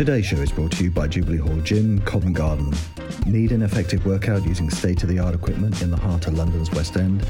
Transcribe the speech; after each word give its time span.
Today's 0.00 0.24
show 0.24 0.38
is 0.38 0.50
brought 0.50 0.72
to 0.72 0.84
you 0.84 0.90
by 0.90 1.06
Jubilee 1.06 1.36
Hall 1.36 1.60
Gym, 1.60 2.00
Covent 2.06 2.34
Garden. 2.34 2.72
Need 3.26 3.52
an 3.52 3.60
effective 3.60 4.06
workout 4.06 4.46
using 4.46 4.70
state 4.70 5.02
of 5.02 5.10
the 5.10 5.18
art 5.18 5.34
equipment 5.34 5.82
in 5.82 5.90
the 5.90 5.96
heart 5.98 6.26
of 6.26 6.38
London's 6.38 6.70
West 6.70 6.96
End? 6.96 7.20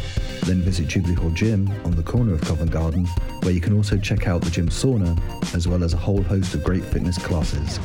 Then 0.47 0.61
visit 0.61 0.87
Jubilee 0.87 1.15
Hall 1.15 1.31
Gym 1.31 1.69
on 1.85 1.97
the 1.97 2.05
corner 2.05 2.33
of 2.33 2.41
Covent 2.43 2.71
Garden, 2.71 3.07
where 3.43 3.53
you 3.53 3.61
can 3.61 3.77
also 3.77 3.99
check 3.99 4.29
out 4.29 4.43
the 4.43 4.51
gym 4.51 4.69
sauna, 4.69 5.21
as 5.53 5.67
well 5.67 5.83
as 5.83 5.95
a 5.95 5.97
whole 5.97 6.23
host 6.23 6.55
of 6.55 6.63
great 6.63 6.85
fitness 6.85 7.19
classes. 7.19 7.81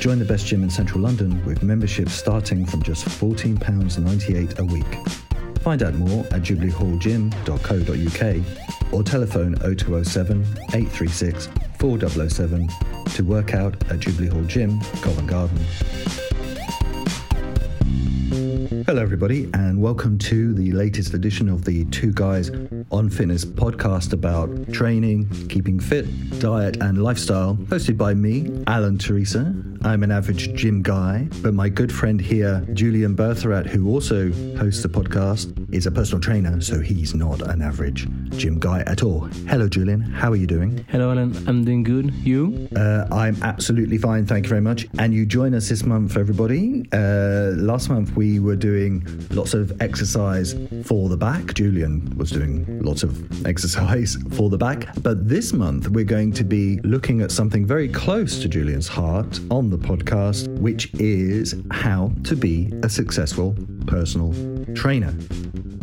Join 0.00 0.18
the 0.18 0.24
best 0.24 0.48
gym 0.48 0.64
in 0.64 0.70
central 0.70 1.00
London 1.00 1.40
with 1.44 1.62
memberships 1.62 2.14
starting 2.14 2.66
from 2.66 2.82
just 2.82 3.06
£14.98 3.06 4.58
a 4.58 4.64
week. 4.64 4.98
Find 5.60 5.80
out 5.80 5.94
more 5.94 6.24
at 6.32 6.42
jubileehallgym.co.uk 6.42 8.92
or 8.92 9.04
telephone 9.04 9.54
0207 9.54 10.42
836 10.72 11.48
4007 11.84 12.66
to 13.14 13.22
work 13.24 13.52
out 13.52 13.74
at 13.90 14.00
Jubilee 14.00 14.28
Hall 14.28 14.42
Gym, 14.44 14.80
Covent 15.02 15.26
Garden. 15.26 15.58
Hello, 18.86 19.00
everybody, 19.00 19.48
and 19.54 19.80
welcome 19.80 20.18
to 20.18 20.52
the 20.52 20.70
latest 20.72 21.14
edition 21.14 21.48
of 21.48 21.64
the 21.64 21.86
Two 21.86 22.12
Guys 22.12 22.50
on 22.90 23.08
Fitness 23.08 23.42
podcast 23.42 24.12
about 24.12 24.70
training, 24.74 25.26
keeping 25.48 25.80
fit, 25.80 26.04
diet, 26.38 26.76
and 26.82 27.02
lifestyle, 27.02 27.54
hosted 27.70 27.96
by 27.96 28.12
me, 28.12 28.62
Alan 28.66 28.98
Teresa. 28.98 29.54
I'm 29.84 30.02
an 30.02 30.10
average 30.10 30.52
gym 30.54 30.82
guy, 30.82 31.28
but 31.40 31.54
my 31.54 31.70
good 31.70 31.90
friend 31.90 32.20
here, 32.20 32.66
Julian 32.74 33.16
Bertherat, 33.16 33.66
who 33.66 33.88
also 33.88 34.30
hosts 34.58 34.82
the 34.82 34.88
podcast, 34.90 35.74
is 35.74 35.86
a 35.86 35.90
personal 35.90 36.20
trainer, 36.20 36.60
so 36.60 36.78
he's 36.80 37.14
not 37.14 37.40
an 37.40 37.62
average 37.62 38.06
gym 38.36 38.58
guy 38.58 38.80
at 38.86 39.02
all. 39.02 39.22
Hello, 39.48 39.66
Julian. 39.66 40.02
How 40.02 40.30
are 40.30 40.36
you 40.36 40.46
doing? 40.46 40.84
Hello, 40.90 41.10
Alan. 41.10 41.34
I'm 41.48 41.64
doing 41.64 41.84
good. 41.84 42.12
You? 42.16 42.68
Uh, 42.76 43.06
I'm 43.10 43.42
absolutely 43.42 43.96
fine. 43.96 44.26
Thank 44.26 44.44
you 44.44 44.50
very 44.50 44.60
much. 44.60 44.86
And 44.98 45.14
you 45.14 45.24
join 45.24 45.54
us 45.54 45.70
this 45.70 45.84
month, 45.84 46.18
everybody. 46.18 46.86
Uh, 46.92 47.52
last 47.56 47.88
month 47.88 48.14
we 48.14 48.40
were 48.40 48.56
doing 48.56 48.73
lots 49.30 49.54
of 49.54 49.80
exercise 49.80 50.54
for 50.84 51.08
the 51.08 51.16
back. 51.16 51.54
Julian 51.54 52.12
was 52.16 52.30
doing 52.30 52.82
lots 52.82 53.02
of 53.02 53.46
exercise 53.46 54.16
for 54.32 54.50
the 54.50 54.58
back. 54.58 54.88
But 55.02 55.28
this 55.28 55.52
month 55.52 55.88
we're 55.88 56.04
going 56.04 56.32
to 56.32 56.44
be 56.44 56.80
looking 56.80 57.20
at 57.20 57.30
something 57.30 57.66
very 57.66 57.88
close 57.88 58.40
to 58.40 58.48
Julian's 58.48 58.88
heart 58.88 59.38
on 59.50 59.70
the 59.70 59.78
podcast, 59.78 60.48
which 60.58 60.92
is 60.94 61.54
how 61.70 62.12
to 62.24 62.34
be 62.34 62.72
a 62.82 62.88
successful 62.88 63.56
personal 63.86 64.32
trainer. 64.74 65.14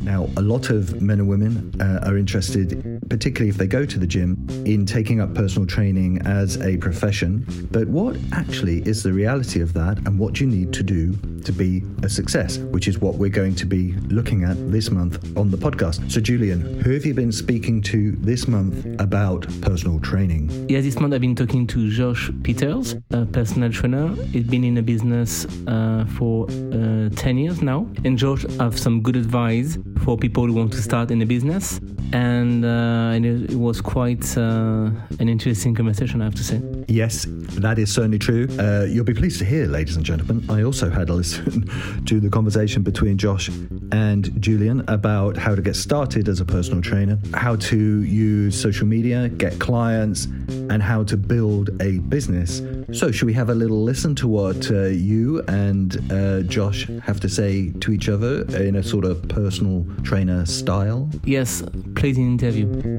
Now, 0.01 0.27
a 0.37 0.41
lot 0.41 0.69
of 0.69 1.01
men 1.01 1.19
and 1.19 1.29
women 1.29 1.73
uh, 1.79 2.07
are 2.07 2.17
interested, 2.17 3.01
particularly 3.09 3.49
if 3.49 3.57
they 3.57 3.67
go 3.67 3.85
to 3.85 3.99
the 3.99 4.07
gym, 4.07 4.47
in 4.65 4.85
taking 4.85 5.21
up 5.21 5.33
personal 5.35 5.67
training 5.67 6.21
as 6.25 6.59
a 6.61 6.77
profession. 6.77 7.45
But 7.71 7.87
what 7.87 8.17
actually 8.31 8.79
is 8.87 9.03
the 9.03 9.13
reality 9.13 9.61
of 9.61 9.73
that 9.73 9.97
and 9.99 10.17
what 10.17 10.39
you 10.39 10.47
need 10.47 10.73
to 10.73 10.83
do 10.83 11.13
to 11.43 11.51
be 11.51 11.83
a 12.03 12.09
success, 12.09 12.57
which 12.57 12.87
is 12.87 12.99
what 12.99 13.15
we're 13.15 13.29
going 13.29 13.55
to 13.55 13.65
be 13.65 13.93
looking 14.09 14.43
at 14.43 14.71
this 14.71 14.91
month 14.91 15.37
on 15.37 15.51
the 15.51 15.57
podcast. 15.57 16.11
So, 16.11 16.19
Julian, 16.19 16.79
who 16.81 16.91
have 16.91 17.05
you 17.05 17.13
been 17.13 17.31
speaking 17.31 17.81
to 17.83 18.11
this 18.13 18.47
month 18.47 18.85
about 18.99 19.47
personal 19.61 19.99
training? 19.99 20.69
Yeah, 20.69 20.81
this 20.81 20.99
month 20.99 21.13
I've 21.13 21.21
been 21.21 21.35
talking 21.35 21.67
to 21.67 21.89
Josh 21.89 22.31
Peters, 22.43 22.95
a 23.11 23.25
personal 23.25 23.71
trainer. 23.71 24.15
He's 24.25 24.45
been 24.47 24.63
in 24.63 24.75
the 24.75 24.81
business 24.81 25.45
uh, 25.67 26.05
for 26.17 26.47
uh, 26.49 27.09
10 27.15 27.37
years 27.37 27.61
now. 27.61 27.87
And 28.03 28.17
Josh 28.17 28.45
have 28.57 28.79
some 28.79 29.01
good 29.01 29.15
advice 29.15 29.77
for 30.03 30.17
people 30.17 30.45
who 30.45 30.53
want 30.53 30.71
to 30.73 30.81
start 30.81 31.11
in 31.11 31.19
the 31.19 31.25
business. 31.25 31.79
And, 32.13 32.65
uh, 32.65 33.15
and 33.15 33.25
it, 33.25 33.55
was 33.55 33.79
quite 33.79 34.37
uh, 34.37 34.89
an 35.19 35.29
interesting 35.29 35.75
conversation, 35.75 36.21
I 36.21 36.25
have 36.25 36.35
to 36.35 36.43
say. 36.43 36.61
Yes, 36.87 37.25
that 37.27 37.77
is 37.79 37.93
certainly 37.93 38.19
true. 38.19 38.47
Uh, 38.59 38.85
you'll 38.89 39.05
be 39.05 39.13
pleased 39.13 39.39
to 39.39 39.45
hear, 39.45 39.65
ladies 39.67 39.95
and 39.95 40.05
gentlemen, 40.05 40.43
I 40.49 40.63
also 40.63 40.89
had 40.89 41.09
a 41.09 41.13
listen 41.21 41.69
to 42.05 42.19
the 42.19 42.29
conversation 42.29 42.81
between 42.81 43.17
Josh 43.17 43.49
and 43.91 44.41
Julian 44.41 44.83
about 44.87 45.37
how 45.37 45.55
to 45.55 45.61
get 45.61 45.75
started 45.75 46.27
as 46.27 46.39
a 46.39 46.45
personal 46.45 46.81
trainer, 46.81 47.19
how 47.33 47.55
to 47.57 48.03
use 48.03 48.59
social 48.59 48.87
media, 48.87 49.29
get 49.29 49.59
clients, 49.59 50.25
and 50.25 50.81
how 50.81 51.03
to 51.03 51.17
build 51.17 51.69
a 51.81 51.99
business. 51.99 52.61
So, 52.91 53.11
should 53.11 53.25
we 53.25 53.33
have 53.33 53.49
a 53.49 53.55
little 53.55 53.83
listen 53.83 54.15
to 54.15 54.27
what 54.27 54.69
uh, 54.71 54.85
you 54.85 55.41
and 55.47 56.11
uh, 56.11 56.41
Josh 56.41 56.87
have 57.03 57.19
to 57.21 57.29
say 57.29 57.71
to 57.71 57.91
each 57.91 58.09
other 58.09 58.43
in 58.57 58.75
a 58.75 58.83
sort 58.83 59.05
of 59.05 59.27
personal 59.29 59.85
trainer 60.03 60.45
style? 60.45 61.09
Yes, 61.23 61.63
please 62.01 62.17
interview. 62.17 62.97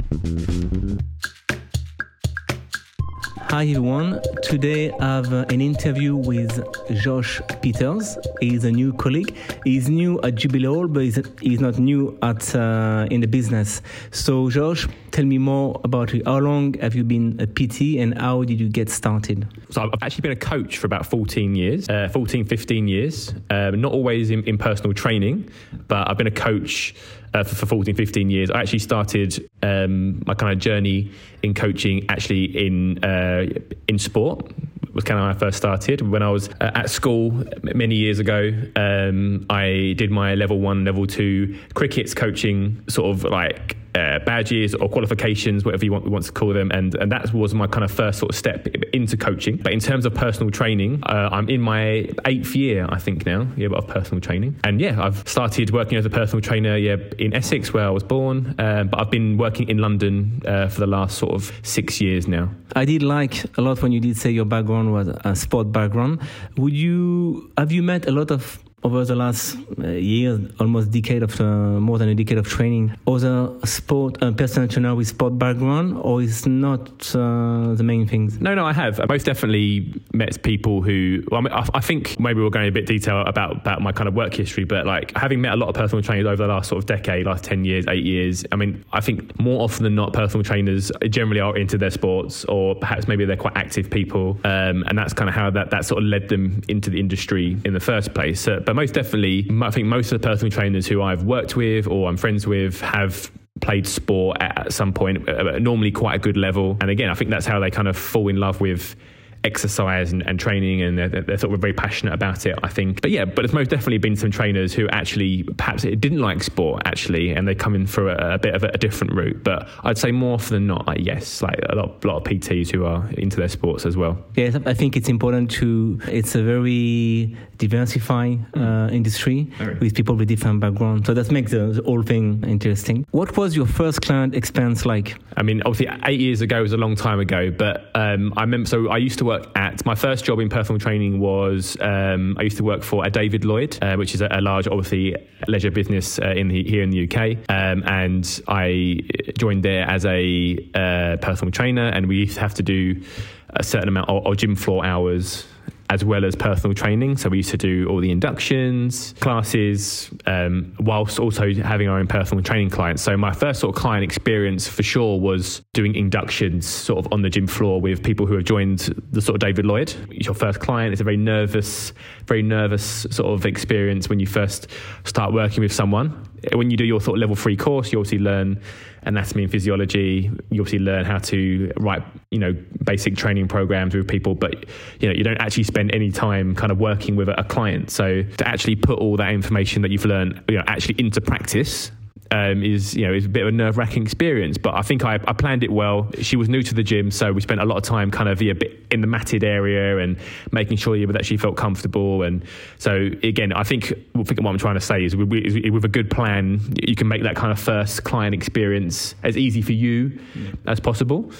Hi 3.50 3.64
everyone. 3.64 4.22
Today 4.44 4.92
I 4.92 5.16
have 5.16 5.32
uh, 5.32 5.44
an 5.48 5.60
interview 5.60 6.14
with 6.14 6.62
Josh 7.02 7.40
Peters. 7.60 8.16
He's 8.40 8.62
a 8.62 8.70
new 8.70 8.92
colleague. 8.92 9.36
He's 9.64 9.88
new 9.88 10.20
at 10.22 10.36
Jubilee 10.36 10.66
Hall, 10.66 10.86
but 10.86 11.02
he's, 11.02 11.18
he's 11.40 11.58
not 11.58 11.80
new 11.80 12.16
at 12.22 12.54
uh, 12.54 13.08
in 13.10 13.20
the 13.20 13.26
business. 13.26 13.82
So 14.12 14.48
Josh, 14.48 14.86
tell 15.10 15.24
me 15.24 15.36
more 15.36 15.80
about 15.82 16.14
you. 16.14 16.22
How 16.24 16.38
long 16.38 16.74
have 16.74 16.94
you 16.94 17.02
been 17.02 17.40
a 17.40 17.46
PT 17.48 17.98
and 17.98 18.16
how 18.16 18.44
did 18.44 18.60
you 18.60 18.68
get 18.68 18.88
started? 18.88 19.48
So 19.70 19.82
I've 19.82 19.90
actually 20.00 20.22
been 20.22 20.32
a 20.32 20.36
coach 20.36 20.78
for 20.78 20.86
about 20.86 21.06
14 21.06 21.56
years, 21.56 21.88
uh, 21.88 22.08
14, 22.12 22.44
15 22.44 22.86
years. 22.86 23.34
Um, 23.50 23.80
not 23.80 23.90
always 23.90 24.30
in, 24.30 24.44
in 24.44 24.58
personal 24.58 24.94
training, 24.94 25.50
but 25.88 26.08
I've 26.08 26.16
been 26.16 26.28
a 26.28 26.30
coach 26.30 26.94
uh, 27.34 27.44
for, 27.44 27.54
for 27.54 27.66
14, 27.66 27.94
15 27.94 28.30
years. 28.30 28.50
I 28.50 28.60
actually 28.60 28.80
started 28.80 29.48
um, 29.62 30.22
my 30.26 30.34
kind 30.34 30.52
of 30.52 30.58
journey 30.58 31.10
in 31.42 31.54
coaching 31.54 32.06
actually 32.08 32.44
in 32.66 33.02
uh, 33.04 33.46
in 33.88 33.98
sport 33.98 34.50
was 34.94 35.04
kind 35.04 35.18
of 35.18 35.24
how 35.24 35.30
I 35.30 35.34
first 35.34 35.56
started. 35.56 36.02
When 36.02 36.22
I 36.22 36.30
was 36.30 36.48
uh, 36.60 36.70
at 36.74 36.90
school 36.90 37.44
many 37.62 37.94
years 37.94 38.18
ago, 38.18 38.50
um, 38.76 39.46
I 39.48 39.94
did 39.96 40.10
my 40.10 40.34
level 40.34 40.60
one, 40.60 40.84
level 40.84 41.06
two 41.06 41.58
crickets 41.74 42.14
coaching, 42.14 42.84
sort 42.88 43.16
of 43.16 43.24
like 43.24 43.76
uh, 43.94 44.18
badges 44.20 44.74
or 44.74 44.88
qualifications, 44.88 45.64
whatever 45.64 45.84
you 45.84 45.92
want, 45.92 46.08
want 46.08 46.24
to 46.24 46.32
call 46.32 46.52
them, 46.52 46.70
and 46.70 46.94
and 46.94 47.12
that 47.12 47.32
was 47.34 47.54
my 47.54 47.66
kind 47.66 47.84
of 47.84 47.90
first 47.90 48.18
sort 48.18 48.30
of 48.30 48.36
step 48.36 48.66
into 48.92 49.16
coaching. 49.16 49.56
But 49.56 49.72
in 49.72 49.80
terms 49.80 50.06
of 50.06 50.14
personal 50.14 50.50
training, 50.50 51.02
uh, 51.04 51.28
I'm 51.30 51.48
in 51.48 51.60
my 51.60 52.08
eighth 52.24 52.54
year, 52.54 52.86
I 52.88 52.98
think 52.98 53.26
now, 53.26 53.46
yeah, 53.56 53.68
of 53.68 53.86
personal 53.88 54.20
training, 54.20 54.58
and 54.64 54.80
yeah, 54.80 55.02
I've 55.02 55.26
started 55.28 55.72
working 55.72 55.98
as 55.98 56.06
a 56.06 56.10
personal 56.10 56.40
trainer, 56.40 56.76
yeah, 56.76 56.96
in 57.18 57.34
Essex 57.34 57.72
where 57.72 57.86
I 57.86 57.90
was 57.90 58.02
born, 58.02 58.54
uh, 58.58 58.84
but 58.84 59.00
I've 59.00 59.10
been 59.10 59.36
working 59.36 59.68
in 59.68 59.78
London 59.78 60.42
uh, 60.46 60.68
for 60.68 60.80
the 60.80 60.86
last 60.86 61.18
sort 61.18 61.31
of 61.32 61.52
six 61.62 62.00
years 62.00 62.28
now. 62.28 62.50
I 62.74 62.84
did 62.84 63.02
like 63.02 63.44
a 63.58 63.62
lot 63.62 63.82
when 63.82 63.92
you 63.92 64.00
did 64.00 64.16
say 64.16 64.30
your 64.30 64.44
background 64.44 64.92
was 64.92 65.08
a 65.08 65.34
sport 65.34 65.72
background. 65.72 66.20
Would 66.56 66.72
you 66.72 67.50
have 67.58 67.72
you 67.72 67.82
met 67.82 68.06
a 68.06 68.12
lot 68.12 68.30
of 68.30 68.58
over 68.84 69.04
the 69.04 69.14
last 69.14 69.56
uh, 69.78 69.88
year, 69.88 70.40
almost 70.58 70.90
decade 70.90 71.22
of 71.22 71.40
uh, 71.40 71.44
more 71.44 71.98
than 71.98 72.08
a 72.08 72.14
decade 72.14 72.38
of 72.38 72.48
training, 72.48 72.92
other 73.06 73.50
sport 73.64 74.20
uh, 74.22 74.32
personal 74.32 74.68
trainer 74.68 74.94
with 74.94 75.08
sport 75.08 75.38
background, 75.38 75.96
or 75.98 76.20
is 76.20 76.46
not 76.46 76.88
uh, 77.14 77.74
the 77.74 77.82
main 77.84 78.06
things? 78.06 78.40
No, 78.40 78.54
no, 78.54 78.66
I 78.66 78.72
have. 78.72 78.98
I 78.98 79.06
most 79.06 79.24
definitely 79.24 80.00
met 80.12 80.42
people 80.42 80.82
who. 80.82 81.22
Well, 81.30 81.38
I, 81.38 81.42
mean, 81.42 81.52
I, 81.52 81.66
I, 81.74 81.80
think 81.80 82.18
maybe 82.18 82.40
we're 82.40 82.50
going 82.50 82.68
a 82.68 82.72
bit 82.72 82.86
detail 82.86 83.20
about 83.22 83.56
about 83.56 83.82
my 83.82 83.92
kind 83.92 84.08
of 84.08 84.14
work 84.14 84.34
history, 84.34 84.64
but 84.64 84.86
like 84.86 85.16
having 85.16 85.40
met 85.40 85.52
a 85.52 85.56
lot 85.56 85.68
of 85.68 85.74
personal 85.74 86.02
trainers 86.02 86.26
over 86.26 86.46
the 86.46 86.52
last 86.52 86.68
sort 86.68 86.82
of 86.82 86.86
decade, 86.86 87.26
last 87.26 87.44
ten 87.44 87.64
years, 87.64 87.84
eight 87.88 88.04
years. 88.04 88.44
I 88.50 88.56
mean, 88.56 88.84
I 88.92 89.00
think 89.00 89.38
more 89.38 89.62
often 89.62 89.84
than 89.84 89.94
not, 89.94 90.12
personal 90.12 90.42
trainers 90.42 90.90
generally 91.08 91.40
are 91.40 91.56
into 91.56 91.78
their 91.78 91.90
sports, 91.90 92.44
or 92.46 92.74
perhaps 92.74 93.06
maybe 93.06 93.24
they're 93.24 93.36
quite 93.36 93.56
active 93.56 93.90
people, 93.90 94.38
um, 94.44 94.82
and 94.88 94.98
that's 94.98 95.12
kind 95.12 95.28
of 95.28 95.36
how 95.36 95.50
that 95.50 95.70
that 95.70 95.84
sort 95.84 96.02
of 96.02 96.08
led 96.08 96.28
them 96.28 96.62
into 96.68 96.90
the 96.90 96.98
industry 96.98 97.56
in 97.64 97.74
the 97.74 97.80
first 97.80 98.12
place. 98.12 98.48
Uh, 98.48 98.60
but 98.72 98.76
most 98.76 98.94
definitely, 98.94 99.46
I 99.60 99.70
think 99.70 99.86
most 99.86 100.12
of 100.12 100.22
the 100.22 100.26
personal 100.26 100.50
trainers 100.50 100.86
who 100.86 101.02
I've 101.02 101.24
worked 101.24 101.56
with 101.56 101.86
or 101.86 102.08
I'm 102.08 102.16
friends 102.16 102.46
with 102.46 102.80
have 102.80 103.30
played 103.60 103.86
sport 103.86 104.38
at 104.40 104.72
some 104.72 104.94
point, 104.94 105.28
uh, 105.28 105.58
normally 105.58 105.90
quite 105.90 106.14
a 106.14 106.18
good 106.18 106.38
level. 106.38 106.78
And 106.80 106.88
again, 106.88 107.10
I 107.10 107.14
think 107.14 107.28
that's 107.28 107.44
how 107.44 107.60
they 107.60 107.70
kind 107.70 107.86
of 107.86 107.98
fall 107.98 108.28
in 108.28 108.36
love 108.36 108.62
with 108.62 108.96
exercise 109.44 110.12
and, 110.12 110.22
and 110.26 110.38
training 110.38 110.82
and 110.82 110.98
they're, 110.98 111.08
they're, 111.08 111.38
sort 111.38 111.52
of 111.52 111.60
very 111.60 111.72
passionate 111.72 112.14
about 112.14 112.46
it 112.46 112.56
I 112.62 112.68
think. 112.68 113.00
But 113.00 113.10
yeah 113.10 113.24
but 113.24 113.36
there's 113.36 113.52
most 113.52 113.70
definitely 113.70 113.98
been 113.98 114.16
some 114.16 114.30
trainers 114.30 114.72
who 114.72 114.88
actually 114.88 115.42
perhaps 115.56 115.82
didn't 115.82 116.20
like 116.20 116.42
sport 116.42 116.82
actually 116.84 117.30
and 117.30 117.46
they 117.48 117.54
come 117.54 117.74
in 117.74 117.86
for 117.86 118.08
a, 118.08 118.34
a 118.34 118.38
bit 118.38 118.54
of 118.54 118.62
a, 118.62 118.68
a, 118.68 118.78
different 118.78 119.12
route. 119.14 119.42
But 119.42 119.68
I'd 119.84 119.98
say 119.98 120.12
more 120.12 120.34
often 120.34 120.54
than 120.54 120.66
not 120.66 120.86
like, 120.86 121.00
yes 121.00 121.42
like 121.42 121.58
a 121.68 121.74
lot, 121.74 122.04
lot 122.04 122.16
of 122.18 122.24
PTs 122.24 122.70
who 122.70 122.84
are 122.84 123.08
into 123.18 123.36
their 123.36 123.48
sports 123.48 123.84
as 123.84 123.96
well. 123.96 124.18
Yes 124.36 124.56
I 124.66 124.74
think 124.74 124.96
it's 124.96 125.08
important 125.08 125.50
to 125.52 126.00
it's 126.08 126.34
a 126.34 126.42
very 126.42 127.36
diversifying 127.58 128.46
uh, 128.54 128.58
mm. 128.58 128.92
industry 128.92 129.50
right. 129.60 129.78
with 129.80 129.94
people 129.94 130.14
with 130.14 130.28
different 130.28 130.60
backgrounds. 130.60 131.06
So 131.06 131.14
that 131.14 131.30
makes 131.30 131.50
the, 131.50 131.66
the 131.66 131.82
whole 131.82 132.02
thing 132.02 132.44
interesting. 132.46 133.06
What 133.10 133.36
was 133.36 133.56
your 133.56 133.66
first 133.66 134.02
client 134.02 134.34
experience 134.34 134.86
like? 134.86 135.16
I 135.36 135.42
mean 135.42 135.62
obviously 135.64 135.88
eight 136.04 136.20
years 136.20 136.40
ago 136.42 136.62
was 136.62 136.72
a 136.72 136.76
long 136.76 136.94
time 136.94 137.18
ago 137.18 137.50
but 137.50 137.90
um, 137.94 138.32
I 138.36 138.42
remember 138.42 138.68
so 138.68 138.88
I 138.88 138.98
used 138.98 139.18
to 139.18 139.24
work 139.24 139.31
at 139.54 139.84
my 139.84 139.94
first 139.94 140.24
job 140.24 140.40
in 140.40 140.48
personal 140.48 140.78
training 140.78 141.20
was 141.20 141.76
um, 141.80 142.36
I 142.38 142.42
used 142.42 142.56
to 142.58 142.64
work 142.64 142.82
for 142.82 143.04
a 143.04 143.10
David 143.10 143.44
Lloyd, 143.44 143.78
uh, 143.82 143.96
which 143.96 144.14
is 144.14 144.20
a, 144.20 144.28
a, 144.30 144.40
large, 144.40 144.66
obviously, 144.66 145.16
leisure 145.48 145.70
business 145.70 146.18
uh, 146.18 146.30
in 146.30 146.48
the, 146.48 146.62
here 146.64 146.82
in 146.82 146.90
the 146.90 147.04
UK, 147.04 147.38
um, 147.48 147.82
and 147.86 148.42
I 148.48 149.00
joined 149.38 149.62
there 149.64 149.88
as 149.88 150.04
a 150.04 150.56
uh, 150.74 151.16
personal 151.18 151.52
trainer, 151.52 151.88
and 151.88 152.06
we 152.06 152.16
used 152.18 152.34
to 152.34 152.40
have 152.40 152.54
to 152.54 152.62
do 152.62 153.02
a 153.50 153.62
certain 153.62 153.88
amount 153.88 154.08
of, 154.08 154.26
of 154.26 154.36
gym 154.36 154.56
floor 154.56 154.84
hours 154.84 155.46
as 155.92 156.06
well 156.06 156.24
as 156.24 156.34
personal 156.34 156.72
training. 156.72 157.18
So 157.18 157.28
we 157.28 157.36
used 157.36 157.50
to 157.50 157.58
do 157.58 157.86
all 157.86 158.00
the 158.00 158.10
inductions, 158.10 159.14
classes, 159.20 160.10
um, 160.24 160.74
whilst 160.80 161.18
also 161.18 161.52
having 161.52 161.86
our 161.86 161.98
own 161.98 162.06
personal 162.06 162.42
training 162.42 162.70
clients. 162.70 163.02
So 163.02 163.14
my 163.14 163.32
first 163.32 163.60
sort 163.60 163.76
of 163.76 163.82
client 163.82 164.02
experience 164.02 164.66
for 164.66 164.82
sure 164.82 165.20
was 165.20 165.60
doing 165.74 165.94
inductions 165.94 166.66
sort 166.66 167.04
of 167.04 167.12
on 167.12 167.20
the 167.20 167.28
gym 167.28 167.46
floor 167.46 167.78
with 167.78 168.02
people 168.02 168.24
who 168.24 168.34
have 168.36 168.44
joined 168.44 168.78
the 169.10 169.20
sort 169.20 169.34
of 169.34 169.40
David 169.40 169.66
Lloyd. 169.66 169.94
It's 170.10 170.24
Your 170.24 170.34
first 170.34 170.60
client 170.60 170.94
is 170.94 171.02
a 171.02 171.04
very 171.04 171.18
nervous, 171.18 171.92
very 172.26 172.42
nervous 172.42 173.06
sort 173.10 173.28
of 173.34 173.44
experience 173.44 174.08
when 174.08 174.18
you 174.18 174.26
first 174.26 174.68
start 175.04 175.34
working 175.34 175.62
with 175.62 175.74
someone. 175.74 176.26
When 176.54 176.70
you 176.70 176.78
do 176.78 176.86
your 176.86 177.02
sort 177.02 177.18
of 177.18 177.20
level 177.20 177.36
three 177.36 177.56
course, 177.56 177.92
you 177.92 177.98
obviously 177.98 178.18
learn 178.18 178.62
anatomy 179.04 179.44
and 179.44 179.52
physiology. 179.52 180.30
You 180.50 180.62
obviously 180.62 180.78
learn 180.78 181.04
how 181.04 181.18
to 181.18 181.72
write, 181.78 182.02
you 182.30 182.38
know, 182.38 182.52
basic 182.84 183.16
training 183.16 183.48
programs 183.48 183.94
with 183.94 184.08
people, 184.08 184.34
but 184.34 184.66
you 185.00 185.08
know, 185.08 185.14
you 185.14 185.24
don't 185.24 185.40
actually 185.40 185.64
spend 185.64 185.94
any 185.94 186.10
time 186.10 186.54
kind 186.54 186.72
of 186.72 186.78
working 186.78 187.16
with 187.16 187.28
a, 187.28 187.42
client. 187.52 187.90
So 187.90 188.22
to 188.22 188.48
actually 188.48 188.76
put 188.76 188.98
all 188.98 189.16
that 189.16 189.30
information 189.32 189.82
that 189.82 189.90
you've 189.90 190.04
learned, 190.04 190.42
you 190.48 190.56
know, 190.56 190.64
actually 190.68 190.94
into 190.98 191.20
practice 191.20 191.90
um, 192.30 192.62
is 192.62 192.94
you 192.94 193.06
know 193.06 193.12
is 193.12 193.26
a 193.26 193.28
bit 193.28 193.42
of 193.42 193.48
a 193.48 193.52
nerve 193.52 193.76
wracking 193.76 194.02
experience. 194.02 194.58
But 194.58 194.74
I 194.74 194.82
think 194.82 195.04
I, 195.04 195.14
I, 195.26 195.32
planned 195.32 195.64
it 195.64 195.70
well. 195.70 196.10
She 196.20 196.36
was 196.36 196.48
new 196.48 196.62
to 196.62 196.74
the 196.74 196.82
gym, 196.82 197.10
so 197.10 197.32
we 197.32 197.40
spent 197.40 197.60
a 197.60 197.64
lot 197.64 197.76
of 197.76 197.82
time 197.82 198.10
kind 198.10 198.28
of 198.28 198.40
yeah, 198.40 198.54
bit 198.54 198.82
in 198.92 199.00
the 199.00 199.06
matted 199.06 199.42
area 199.42 199.98
and 199.98 200.16
making 200.52 200.76
sure 200.76 200.96
that 201.06 201.24
she 201.24 201.36
felt 201.36 201.56
comfortable. 201.56 202.22
And 202.22 202.44
so 202.78 203.10
again, 203.22 203.52
I 203.52 203.62
think, 203.64 203.92
I 204.14 204.22
think 204.22 204.40
what 204.42 204.50
I'm 204.50 204.58
trying 204.58 204.74
to 204.74 204.80
say 204.80 205.04
is 205.04 205.16
with, 205.16 205.30
with, 205.30 205.84
a 205.84 205.88
good 205.88 206.10
plan, 206.10 206.60
you 206.86 206.94
can 206.94 207.08
make 207.08 207.22
that 207.22 207.34
kind 207.34 207.50
of 207.50 207.58
first 207.58 208.04
client 208.04 208.34
experience 208.34 209.14
as 209.22 209.36
easy 209.36 209.62
for 209.62 209.72
you 209.72 210.20
yeah. 210.34 210.52
as 210.66 210.78
possible. 210.78 211.32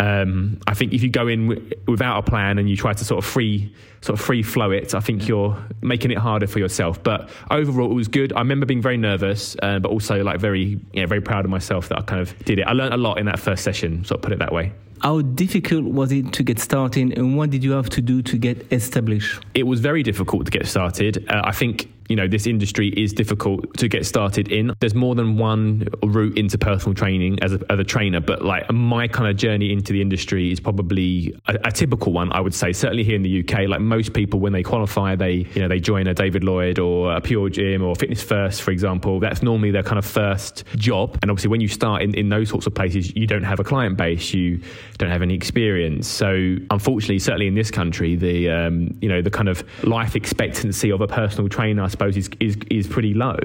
Um, 0.00 0.58
I 0.66 0.72
think 0.72 0.94
if 0.94 1.02
you 1.02 1.10
go 1.10 1.28
in 1.28 1.48
w- 1.50 1.70
without 1.86 2.18
a 2.18 2.22
plan 2.22 2.58
and 2.58 2.70
you 2.70 2.76
try 2.76 2.94
to 2.94 3.04
sort 3.04 3.22
of 3.22 3.30
free 3.30 3.70
sort 4.00 4.18
of 4.18 4.24
free 4.24 4.42
flow 4.42 4.70
it, 4.70 4.94
I 4.94 5.00
think 5.00 5.28
you're 5.28 5.54
making 5.82 6.10
it 6.10 6.16
harder 6.16 6.46
for 6.46 6.58
yourself. 6.58 7.02
But 7.02 7.28
overall, 7.50 7.90
it 7.90 7.94
was 7.94 8.08
good. 8.08 8.32
I 8.32 8.38
remember 8.38 8.64
being 8.64 8.80
very 8.80 8.96
nervous, 8.96 9.56
uh, 9.62 9.78
but 9.78 9.90
also 9.90 10.22
like 10.24 10.40
very 10.40 10.80
yeah, 10.94 11.04
very 11.04 11.20
proud 11.20 11.44
of 11.44 11.50
myself 11.50 11.90
that 11.90 11.98
I 11.98 12.02
kind 12.02 12.22
of 12.22 12.36
did 12.46 12.58
it. 12.58 12.66
I 12.66 12.72
learned 12.72 12.94
a 12.94 12.96
lot 12.96 13.18
in 13.18 13.26
that 13.26 13.38
first 13.38 13.62
session, 13.62 14.02
sort 14.06 14.20
of 14.20 14.22
put 14.22 14.32
it 14.32 14.38
that 14.38 14.52
way. 14.52 14.72
How 15.02 15.20
difficult 15.20 15.84
was 15.84 16.12
it 16.12 16.32
to 16.32 16.42
get 16.42 16.58
started, 16.58 17.18
and 17.18 17.36
what 17.36 17.50
did 17.50 17.62
you 17.62 17.72
have 17.72 17.90
to 17.90 18.00
do 18.00 18.22
to 18.22 18.38
get 18.38 18.72
established? 18.72 19.42
It 19.54 19.66
was 19.66 19.80
very 19.80 20.02
difficult 20.02 20.46
to 20.46 20.50
get 20.50 20.66
started. 20.66 21.26
Uh, 21.28 21.42
I 21.44 21.52
think 21.52 21.90
you 22.10 22.16
know 22.16 22.26
this 22.26 22.46
industry 22.46 22.88
is 22.88 23.12
difficult 23.12 23.72
to 23.78 23.88
get 23.88 24.04
started 24.04 24.50
in. 24.50 24.72
There's 24.80 24.96
more 24.96 25.14
than 25.14 25.38
one 25.38 25.86
route 26.02 26.36
into 26.36 26.58
personal 26.58 26.92
training 26.92 27.38
as 27.40 27.54
a, 27.54 27.60
as 27.70 27.78
a 27.78 27.84
trainer, 27.84 28.20
but 28.20 28.44
like 28.44 28.70
my 28.72 29.06
kind 29.06 29.30
of 29.30 29.36
journey 29.36 29.72
into 29.72 29.92
the 29.92 30.02
industry 30.02 30.50
is 30.50 30.58
probably 30.58 31.38
a, 31.46 31.54
a, 31.64 31.70
typical 31.70 32.12
one. 32.12 32.32
I 32.32 32.40
would 32.40 32.52
say 32.52 32.72
certainly 32.72 33.04
here 33.04 33.14
in 33.14 33.22
the 33.22 33.40
UK, 33.40 33.68
like 33.68 33.80
most 33.80 34.12
people 34.12 34.40
when 34.40 34.52
they 34.52 34.64
qualify, 34.64 35.14
they 35.14 35.46
you 35.54 35.62
know 35.62 35.68
they 35.68 35.78
join 35.78 36.08
a 36.08 36.14
David 36.14 36.42
Lloyd 36.42 36.80
or 36.80 37.14
a 37.14 37.20
Pure 37.20 37.50
Gym 37.50 37.84
or 37.84 37.94
Fitness 37.94 38.22
First, 38.22 38.62
for 38.62 38.72
example. 38.72 39.20
That's 39.20 39.40
normally 39.40 39.70
their 39.70 39.84
kind 39.84 39.98
of 39.98 40.04
first 40.04 40.64
job. 40.74 41.16
And 41.22 41.30
obviously, 41.30 41.50
when 41.50 41.60
you 41.60 41.68
start 41.68 42.02
in, 42.02 42.14
in 42.14 42.28
those 42.28 42.48
sorts 42.48 42.66
of 42.66 42.74
places, 42.74 43.14
you 43.14 43.28
don't 43.28 43.44
have 43.44 43.60
a 43.60 43.64
client 43.64 43.96
base, 43.96 44.34
you 44.34 44.60
don't 44.98 45.10
have 45.10 45.22
any 45.22 45.34
experience. 45.34 46.08
So 46.08 46.56
unfortunately, 46.70 47.20
certainly 47.20 47.46
in 47.46 47.54
this 47.54 47.70
country, 47.70 48.16
the 48.16 48.50
um, 48.50 48.98
you 49.00 49.08
know 49.08 49.22
the 49.22 49.30
kind 49.30 49.48
of 49.48 49.62
life 49.84 50.16
expectancy 50.16 50.90
of 50.90 51.00
a 51.00 51.06
personal 51.06 51.48
trainer 51.48 51.88
suppose 52.00 52.16
is 52.16 52.30
is, 52.40 52.56
is 52.70 52.86
pretty 52.86 53.14
low. 53.14 53.36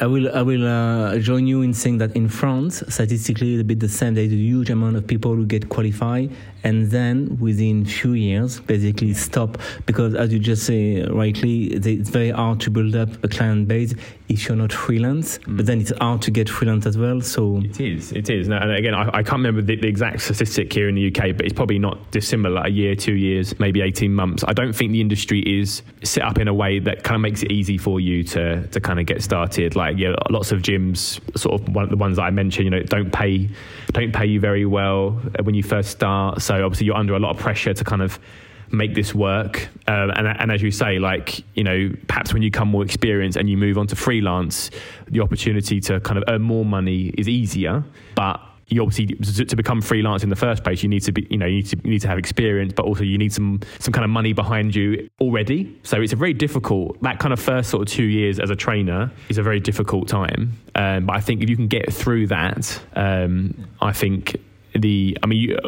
I 0.00 0.06
will 0.06 0.34
I 0.34 0.42
will 0.42 0.66
uh, 0.66 1.18
join 1.18 1.46
you 1.46 1.62
in 1.62 1.74
saying 1.74 1.98
that 1.98 2.16
in 2.16 2.28
France, 2.28 2.82
statistically, 2.88 3.54
it's 3.54 3.60
a 3.60 3.64
bit 3.64 3.80
the 3.80 3.88
same. 3.88 4.14
There's 4.14 4.32
a 4.32 4.36
huge 4.36 4.70
amount 4.70 4.96
of 4.96 5.06
people 5.06 5.34
who 5.34 5.44
get 5.44 5.68
qualified 5.68 6.30
and 6.64 6.90
then 6.90 7.38
within 7.40 7.84
few 7.84 8.12
years 8.12 8.60
basically 8.60 9.14
stop. 9.14 9.58
Because 9.86 10.14
as 10.14 10.32
you 10.32 10.38
just 10.38 10.64
say 10.64 11.02
rightly 11.04 11.64
it's 11.64 12.10
very 12.10 12.30
hard 12.30 12.60
to 12.60 12.70
build 12.70 12.94
up 12.94 13.08
a 13.24 13.28
client 13.28 13.68
base 13.68 13.94
if 14.28 14.48
you're 14.48 14.56
not 14.56 14.72
freelance 14.72 15.38
mm. 15.40 15.56
but 15.56 15.66
then 15.66 15.80
it's 15.80 15.92
hard 15.98 16.22
to 16.22 16.30
get 16.30 16.48
freelance 16.48 16.86
as 16.86 16.96
well 16.96 17.20
so. 17.20 17.58
It 17.58 17.80
is 17.80 18.12
it 18.12 18.30
is. 18.30 18.48
And 18.48 18.72
again 18.72 18.94
I, 18.94 19.08
I 19.08 19.22
can't 19.22 19.38
remember 19.38 19.62
the, 19.62 19.76
the, 19.76 19.88
exact 19.88 20.22
statistic 20.22 20.72
here 20.72 20.88
in 20.88 20.94
the 20.94 21.08
UK 21.08 21.36
but 21.36 21.44
it's 21.44 21.54
probably 21.54 21.78
not 21.78 22.10
dissimilar 22.10 22.62
a 22.62 22.70
year 22.70 22.94
two 22.94 23.14
years 23.14 23.58
maybe 23.58 23.80
18 23.80 24.12
months. 24.12 24.44
I 24.46 24.52
don't 24.52 24.72
think 24.72 24.92
the 24.92 25.00
industry 25.00 25.40
is 25.40 25.82
set 26.02 26.24
up 26.24 26.38
in 26.38 26.48
a 26.48 26.54
way 26.54 26.78
that 26.78 27.02
kind 27.02 27.16
of 27.16 27.20
makes 27.20 27.42
it 27.42 27.50
easy 27.50 27.78
for 27.78 28.00
you 28.00 28.22
to 28.24 28.66
to 28.68 28.80
kind 28.80 29.00
of 29.00 29.06
get 29.06 29.22
started. 29.22 29.76
Like 29.76 29.98
yeah 29.98 30.14
lots 30.30 30.52
of 30.52 30.62
gyms 30.62 31.20
sort 31.36 31.60
of 31.60 31.74
one 31.74 31.84
of 31.84 31.90
the 31.90 31.96
ones 31.96 32.16
that 32.16 32.22
I 32.22 32.30
mentioned 32.30 32.64
you 32.64 32.70
know 32.70 32.82
don't 32.82 33.12
pay 33.12 33.50
don't 33.92 34.12
pay 34.12 34.26
you 34.26 34.40
very 34.40 34.64
well 34.64 35.10
when 35.42 35.54
you 35.54 35.62
first 35.62 35.90
start. 35.90 36.40
So 36.40 36.51
so 36.58 36.64
obviously 36.64 36.86
you're 36.86 36.96
under 36.96 37.14
a 37.14 37.18
lot 37.18 37.34
of 37.34 37.38
pressure 37.38 37.72
to 37.72 37.84
kind 37.84 38.02
of 38.02 38.18
make 38.70 38.94
this 38.94 39.14
work. 39.14 39.68
Um, 39.86 40.10
and, 40.10 40.26
and, 40.26 40.52
as 40.52 40.62
you 40.62 40.70
say, 40.70 40.98
like, 40.98 41.44
you 41.54 41.64
know, 41.64 41.90
perhaps 42.08 42.32
when 42.32 42.42
you 42.42 42.50
come 42.50 42.68
more 42.68 42.84
experienced 42.84 43.36
and 43.38 43.48
you 43.48 43.56
move 43.56 43.78
on 43.78 43.86
to 43.88 43.96
freelance, 43.96 44.70
the 45.08 45.20
opportunity 45.20 45.80
to 45.80 46.00
kind 46.00 46.18
of 46.18 46.24
earn 46.28 46.42
more 46.42 46.64
money 46.64 47.08
is 47.18 47.28
easier. 47.28 47.84
But 48.14 48.40
you 48.68 48.82
obviously 48.82 49.06
to 49.44 49.56
become 49.56 49.82
freelance 49.82 50.22
in 50.22 50.30
the 50.30 50.36
first 50.36 50.64
place, 50.64 50.82
you 50.82 50.88
need 50.88 51.02
to 51.02 51.12
be, 51.12 51.26
you 51.30 51.36
know, 51.36 51.46
you 51.46 51.56
need 51.56 51.66
to, 51.66 51.76
you 51.84 51.90
need 51.90 52.00
to 52.02 52.08
have 52.08 52.18
experience, 52.18 52.72
but 52.74 52.84
also 52.84 53.02
you 53.02 53.18
need 53.18 53.32
some 53.32 53.60
some 53.78 53.92
kind 53.92 54.04
of 54.04 54.10
money 54.10 54.32
behind 54.32 54.74
you 54.74 55.08
already. 55.20 55.78
So 55.82 56.00
it's 56.00 56.12
a 56.12 56.16
very 56.16 56.32
difficult. 56.32 57.00
That 57.02 57.18
kind 57.18 57.32
of 57.32 57.40
first 57.40 57.70
sort 57.70 57.82
of 57.82 57.88
two 57.88 58.04
years 58.04 58.38
as 58.38 58.50
a 58.50 58.56
trainer 58.56 59.10
is 59.28 59.38
a 59.38 59.42
very 59.42 59.60
difficult 59.60 60.08
time. 60.08 60.58
Um, 60.74 61.06
but 61.06 61.16
I 61.16 61.20
think 61.20 61.42
if 61.42 61.50
you 61.50 61.56
can 61.56 61.68
get 61.68 61.92
through 61.92 62.26
that, 62.28 62.80
um, 62.94 63.68
I 63.80 63.92
think 63.92 64.36
the. 64.74 65.18
I 65.22 65.26
mean, 65.26 65.40
you, 65.40 65.58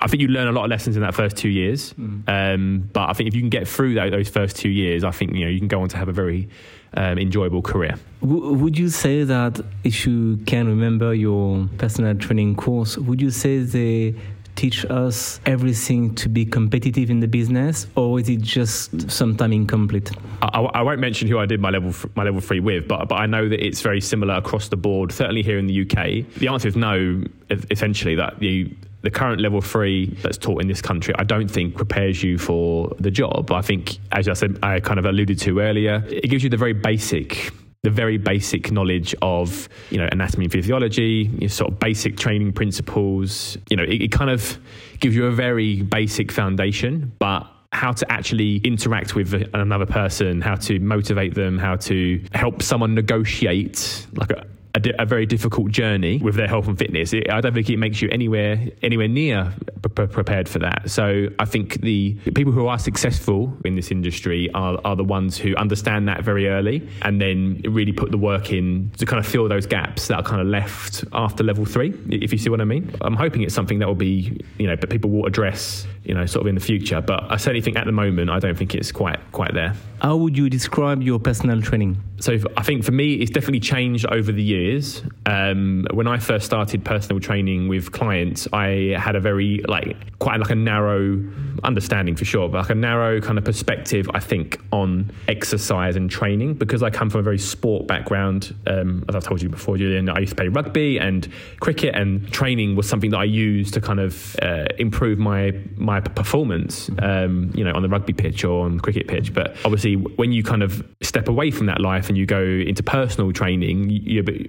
I 0.00 0.08
think 0.08 0.20
you 0.20 0.28
learn 0.28 0.48
a 0.48 0.52
lot 0.52 0.64
of 0.64 0.70
lessons 0.70 0.96
in 0.96 1.02
that 1.02 1.14
first 1.14 1.36
two 1.36 1.48
years. 1.48 1.92
Mm. 1.94 2.28
Um, 2.28 2.90
but 2.92 3.08
I 3.08 3.12
think 3.12 3.28
if 3.28 3.34
you 3.34 3.40
can 3.40 3.50
get 3.50 3.66
through 3.66 3.94
that, 3.94 4.10
those 4.10 4.28
first 4.28 4.56
two 4.56 4.68
years, 4.68 5.04
I 5.04 5.10
think 5.10 5.34
you 5.34 5.44
know 5.44 5.50
you 5.50 5.58
can 5.58 5.68
go 5.68 5.82
on 5.82 5.88
to 5.88 5.96
have 5.96 6.08
a 6.08 6.12
very 6.12 6.48
um, 6.94 7.18
enjoyable 7.18 7.62
career. 7.62 7.94
W- 8.20 8.52
would 8.52 8.78
you 8.78 8.88
say 8.88 9.24
that 9.24 9.60
if 9.84 10.06
you 10.06 10.38
can 10.46 10.66
remember 10.66 11.14
your 11.14 11.68
personal 11.78 12.14
training 12.14 12.56
course, 12.56 12.98
would 12.98 13.20
you 13.20 13.30
say 13.30 13.58
they 13.58 14.14
teach 14.56 14.86
us 14.86 15.38
everything 15.44 16.14
to 16.14 16.28
be 16.30 16.44
competitive 16.44 17.10
in 17.10 17.20
the 17.20 17.28
business, 17.28 17.86
or 17.94 18.18
is 18.18 18.28
it 18.28 18.40
just 18.40 19.10
sometimes 19.10 19.54
incomplete? 19.54 20.10
I, 20.42 20.60
I, 20.60 20.82
won't 20.82 20.98
mention 20.98 21.28
who 21.28 21.38
I 21.38 21.46
did 21.46 21.60
my 21.60 21.70
level 21.70 21.94
my 22.14 22.24
level 22.24 22.40
three 22.40 22.60
with, 22.60 22.88
but 22.88 23.08
but 23.08 23.16
I 23.16 23.26
know 23.26 23.48
that 23.48 23.64
it's 23.64 23.82
very 23.82 24.00
similar 24.00 24.34
across 24.34 24.68
the 24.68 24.76
board. 24.76 25.12
Certainly 25.12 25.42
here 25.42 25.58
in 25.58 25.66
the 25.66 25.82
UK, 25.82 26.26
the 26.38 26.48
answer 26.48 26.68
is 26.68 26.76
no. 26.76 27.22
Essentially, 27.70 28.16
that 28.16 28.40
the 28.40 28.74
the 29.06 29.10
current 29.12 29.40
level 29.40 29.60
three 29.60 30.06
that's 30.20 30.36
taught 30.36 30.60
in 30.60 30.66
this 30.66 30.82
country, 30.82 31.14
I 31.16 31.22
don't 31.22 31.46
think 31.46 31.76
prepares 31.76 32.24
you 32.24 32.38
for 32.38 32.92
the 32.98 33.12
job. 33.12 33.52
I 33.52 33.62
think, 33.62 33.98
as 34.10 34.28
I 34.28 34.32
said, 34.32 34.58
I 34.64 34.80
kind 34.80 34.98
of 34.98 35.04
alluded 35.04 35.38
to 35.42 35.60
earlier, 35.60 36.04
it 36.08 36.28
gives 36.28 36.42
you 36.42 36.50
the 36.50 36.56
very 36.56 36.72
basic 36.72 37.52
the 37.82 37.90
very 37.90 38.18
basic 38.18 38.72
knowledge 38.72 39.14
of 39.22 39.68
you 39.90 39.98
know 39.98 40.08
anatomy 40.10 40.46
and 40.46 40.52
physiology, 40.52 41.46
sort 41.46 41.70
of 41.70 41.78
basic 41.78 42.16
training 42.16 42.52
principles. 42.52 43.56
You 43.70 43.76
know, 43.76 43.84
it, 43.84 44.02
it 44.02 44.10
kind 44.10 44.28
of 44.28 44.58
gives 44.98 45.14
you 45.14 45.26
a 45.26 45.30
very 45.30 45.82
basic 45.82 46.32
foundation, 46.32 47.12
but 47.20 47.46
how 47.70 47.92
to 47.92 48.10
actually 48.10 48.56
interact 48.64 49.14
with 49.14 49.34
another 49.54 49.86
person, 49.86 50.40
how 50.40 50.56
to 50.56 50.80
motivate 50.80 51.34
them, 51.34 51.58
how 51.58 51.76
to 51.76 52.20
help 52.32 52.60
someone 52.60 52.92
negotiate 52.92 54.08
like 54.14 54.30
a, 54.30 54.44
a, 54.76 54.80
di- 54.80 54.94
a, 54.98 55.06
very 55.06 55.26
difficult 55.26 55.70
journey 55.70 56.18
with 56.18 56.34
their 56.34 56.46
health 56.46 56.68
and 56.68 56.78
fitness. 56.78 57.12
It, 57.12 57.30
I 57.30 57.40
don't 57.40 57.54
think 57.54 57.70
it 57.70 57.78
makes 57.78 58.02
you 58.02 58.08
anywhere 58.10 58.68
anywhere 58.82 59.08
near 59.08 59.52
pre- 59.94 60.06
prepared 60.06 60.48
for 60.48 60.58
that. 60.60 60.90
So 60.90 61.28
I 61.38 61.46
think 61.46 61.80
the 61.80 62.14
people 62.34 62.52
who 62.52 62.66
are 62.66 62.78
successful 62.78 63.56
in 63.64 63.74
this 63.74 63.90
industry 63.90 64.50
are, 64.52 64.78
are 64.84 64.94
the 64.94 65.04
ones 65.04 65.38
who 65.38 65.56
understand 65.56 66.08
that 66.08 66.22
very 66.22 66.48
early 66.48 66.86
and 67.02 67.20
then 67.20 67.62
really 67.64 67.92
put 67.92 68.10
the 68.10 68.18
work 68.18 68.52
in 68.52 68.90
to 68.98 69.06
kind 69.06 69.18
of 69.18 69.26
fill 69.26 69.48
those 69.48 69.66
gaps 69.66 70.08
that 70.08 70.16
are 70.16 70.22
kind 70.22 70.42
of 70.42 70.46
left 70.46 71.04
after 71.12 71.42
level 71.42 71.64
three. 71.64 71.94
If 72.10 72.30
you 72.32 72.38
see 72.38 72.50
what 72.50 72.60
I 72.60 72.64
mean, 72.64 72.94
I'm 73.00 73.16
hoping 73.16 73.42
it's 73.42 73.54
something 73.54 73.78
that 73.78 73.88
will 73.88 73.94
be 73.94 74.38
you 74.58 74.66
know, 74.66 74.76
but 74.76 74.90
people 74.90 75.10
will 75.10 75.26
address 75.26 75.86
you 76.06 76.14
know, 76.14 76.24
sort 76.26 76.42
of 76.42 76.46
in 76.48 76.54
the 76.54 76.60
future. 76.60 77.00
But 77.00 77.30
I 77.30 77.36
certainly 77.36 77.60
think 77.60 77.76
at 77.76 77.86
the 77.86 77.92
moment, 77.92 78.30
I 78.30 78.38
don't 78.38 78.56
think 78.56 78.74
it's 78.74 78.92
quite 78.92 79.18
quite 79.32 79.54
there. 79.54 79.74
How 80.00 80.16
would 80.16 80.36
you 80.36 80.48
describe 80.48 81.02
your 81.02 81.18
personal 81.18 81.60
training? 81.62 82.02
So 82.18 82.38
I 82.56 82.62
think 82.62 82.84
for 82.84 82.92
me, 82.92 83.14
it's 83.14 83.30
definitely 83.30 83.60
changed 83.60 84.06
over 84.06 84.30
the 84.30 84.42
years. 84.42 85.02
Um, 85.26 85.86
when 85.92 86.06
I 86.06 86.18
first 86.18 86.46
started 86.46 86.84
personal 86.84 87.20
training 87.20 87.68
with 87.68 87.92
clients, 87.92 88.46
I 88.52 88.94
had 88.98 89.16
a 89.16 89.20
very 89.20 89.62
like 89.68 90.18
quite 90.18 90.40
like 90.40 90.50
a 90.50 90.54
narrow 90.54 91.22
understanding 91.64 92.14
for 92.14 92.24
sure, 92.24 92.48
but 92.48 92.58
like 92.58 92.70
a 92.70 92.74
narrow 92.74 93.20
kind 93.20 93.38
of 93.38 93.44
perspective, 93.44 94.08
I 94.14 94.20
think, 94.20 94.60
on 94.72 95.10
exercise 95.28 95.96
and 95.96 96.10
training 96.10 96.54
because 96.54 96.82
I 96.82 96.90
come 96.90 97.10
from 97.10 97.20
a 97.20 97.24
very 97.24 97.38
sport 97.38 97.86
background. 97.86 98.54
Um, 98.66 99.04
as 99.08 99.14
I've 99.14 99.24
told 99.24 99.42
you 99.42 99.48
before, 99.48 99.76
Julian, 99.76 100.08
I 100.08 100.20
used 100.20 100.30
to 100.30 100.36
play 100.36 100.48
rugby 100.48 100.98
and 100.98 101.28
cricket, 101.60 101.94
and 101.94 102.30
training 102.32 102.76
was 102.76 102.88
something 102.88 103.10
that 103.10 103.18
I 103.18 103.24
used 103.24 103.74
to 103.74 103.80
kind 103.80 104.00
of 104.00 104.36
uh, 104.42 104.66
improve 104.78 105.18
my 105.18 105.52
my 105.76 105.95
performance, 106.00 106.90
um, 107.00 107.50
you 107.54 107.64
know, 107.64 107.72
on 107.72 107.82
the 107.82 107.88
rugby 107.88 108.12
pitch 108.12 108.44
or 108.44 108.64
on 108.64 108.76
the 108.76 108.82
cricket 108.82 109.08
pitch. 109.08 109.32
But 109.32 109.56
obviously, 109.64 109.94
when 109.94 110.32
you 110.32 110.42
kind 110.42 110.62
of 110.62 110.86
step 111.02 111.28
away 111.28 111.50
from 111.50 111.66
that 111.66 111.80
life 111.80 112.08
and 112.08 112.16
you 112.16 112.26
go 112.26 112.42
into 112.42 112.82
personal 112.82 113.32
training, 113.32 113.88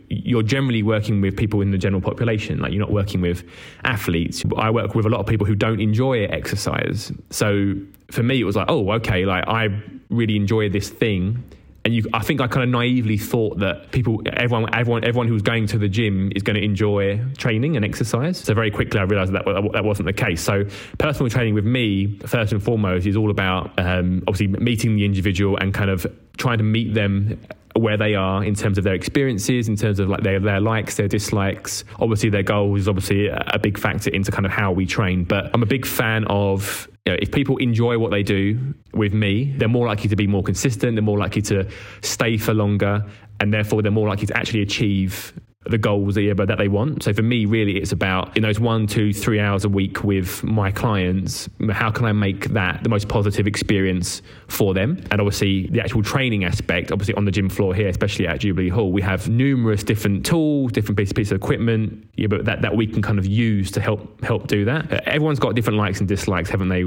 you're 0.09 0.43
generally 0.43 0.83
working 0.83 1.21
with 1.21 1.35
people 1.37 1.61
in 1.61 1.71
the 1.71 1.77
general 1.77 2.01
population. 2.01 2.59
Like 2.59 2.71
you're 2.71 2.81
not 2.81 2.91
working 2.91 3.21
with 3.21 3.43
athletes. 3.83 4.43
I 4.57 4.69
work 4.69 4.95
with 4.95 5.05
a 5.05 5.09
lot 5.09 5.19
of 5.19 5.27
people 5.27 5.45
who 5.45 5.55
don't 5.55 5.79
enjoy 5.79 6.25
exercise. 6.25 7.11
So 7.29 7.73
for 8.11 8.23
me, 8.23 8.39
it 8.39 8.45
was 8.45 8.55
like, 8.55 8.67
oh, 8.69 8.91
okay, 8.93 9.25
like 9.25 9.47
I 9.47 9.69
really 10.09 10.35
enjoy 10.35 10.69
this 10.69 10.89
thing 10.89 11.43
and 11.87 11.95
you, 11.95 12.03
I 12.13 12.19
think 12.19 12.41
I 12.41 12.47
kind 12.47 12.63
of 12.65 12.69
naively 12.69 13.17
thought 13.17 13.59
that 13.59 13.93
people, 13.93 14.21
everyone, 14.33 14.67
everyone, 14.75 15.05
everyone 15.05 15.25
who 15.25 15.31
was 15.31 15.41
going 15.41 15.67
to 15.67 15.77
the 15.77 15.87
gym 15.87 16.33
is 16.35 16.43
going 16.43 16.57
to 16.57 16.61
enjoy 16.61 17.17
training 17.37 17.77
and 17.77 17.85
exercise. 17.85 18.39
So 18.39 18.53
very 18.53 18.69
quickly, 18.69 18.99
I 18.99 19.03
realised 19.03 19.31
that 19.31 19.45
that 19.45 19.85
wasn't 19.85 20.07
the 20.07 20.11
case. 20.11 20.41
So 20.41 20.65
personal 20.99 21.29
training 21.29 21.53
with 21.53 21.63
me, 21.63 22.19
first 22.25 22.51
and 22.51 22.61
foremost, 22.61 23.07
is 23.07 23.15
all 23.15 23.31
about 23.31 23.71
um, 23.79 24.21
obviously 24.27 24.47
meeting 24.47 24.97
the 24.97 25.05
individual 25.05 25.55
and 25.55 25.73
kind 25.73 25.89
of 25.89 26.05
trying 26.35 26.57
to 26.57 26.65
meet 26.65 26.93
them 26.93 27.39
where 27.73 27.95
they 27.95 28.15
are 28.15 28.43
in 28.43 28.53
terms 28.53 28.77
of 28.77 28.83
their 28.83 28.95
experiences, 28.95 29.69
in 29.69 29.77
terms 29.77 29.99
of 29.99 30.09
like 30.09 30.23
their, 30.23 30.41
their 30.41 30.59
likes, 30.59 30.97
their 30.97 31.07
dislikes. 31.07 31.85
Obviously, 32.01 32.29
their 32.29 32.43
goals 32.43 32.81
is 32.81 32.87
obviously 32.89 33.27
a 33.27 33.59
big 33.59 33.77
factor 33.77 34.09
into 34.09 34.29
kind 34.29 34.45
of 34.45 34.51
how 34.51 34.73
we 34.73 34.85
train. 34.85 35.23
But 35.23 35.51
I'm 35.53 35.63
a 35.63 35.67
big 35.67 35.85
fan 35.85 36.25
of 36.25 36.89
you 37.07 37.13
know, 37.13 37.19
if 37.21 37.31
people 37.31 37.55
enjoy 37.57 37.97
what 37.97 38.11
they 38.11 38.21
do 38.21 38.73
with 38.91 39.13
me, 39.13 39.53
they're 39.55 39.69
more 39.69 39.87
likely 39.87 40.09
to 40.09 40.15
be 40.17 40.27
more 40.27 40.43
consistent, 40.43 40.97
they're 40.97 41.01
more 41.01 41.17
likely 41.17 41.41
to 41.43 41.65
stay 42.01 42.35
for 42.35 42.53
longer, 42.53 43.05
and 43.39 43.53
therefore 43.53 43.81
they're 43.81 43.93
more 43.93 44.09
likely 44.09 44.27
to 44.27 44.35
actually 44.35 44.61
achieve 44.61 45.31
the 45.69 45.77
goals 45.77 46.15
that 46.15 46.55
they 46.57 46.67
want. 46.67 47.03
So 47.03 47.13
for 47.13 47.21
me, 47.21 47.45
really, 47.45 47.77
it's 47.77 47.91
about 47.91 48.35
in 48.35 48.43
those 48.43 48.59
one, 48.59 48.87
two, 48.87 49.13
three 49.13 49.39
hours 49.39 49.65
a 49.65 49.69
week 49.69 50.03
with 50.03 50.43
my 50.43 50.71
clients. 50.71 51.49
How 51.71 51.91
can 51.91 52.05
I 52.05 52.11
make 52.11 52.49
that 52.49 52.83
the 52.83 52.89
most 52.89 53.07
positive 53.07 53.47
experience 53.47 54.21
for 54.47 54.73
them? 54.73 55.03
And 55.11 55.21
obviously, 55.21 55.67
the 55.67 55.81
actual 55.81 56.03
training 56.03 56.43
aspect, 56.43 56.91
obviously 56.91 57.15
on 57.15 57.25
the 57.25 57.31
gym 57.31 57.49
floor 57.49 57.73
here, 57.73 57.87
especially 57.87 58.27
at 58.27 58.39
Jubilee 58.39 58.69
Hall, 58.69 58.91
we 58.91 59.01
have 59.01 59.29
numerous 59.29 59.83
different 59.83 60.25
tools, 60.25 60.71
different 60.71 60.97
pieces, 60.97 61.31
of 61.31 61.37
equipment, 61.37 62.07
yeah, 62.15 62.27
but 62.27 62.45
that, 62.45 62.61
that 62.61 62.75
we 62.75 62.85
can 62.85 63.01
kind 63.01 63.19
of 63.19 63.25
use 63.25 63.71
to 63.71 63.81
help 63.81 64.23
help 64.23 64.47
do 64.47 64.65
that. 64.65 64.91
Uh, 64.91 64.99
everyone's 65.05 65.39
got 65.39 65.55
different 65.55 65.77
likes 65.77 65.99
and 65.99 66.07
dislikes, 66.07 66.49
haven't 66.49 66.69
they, 66.69 66.83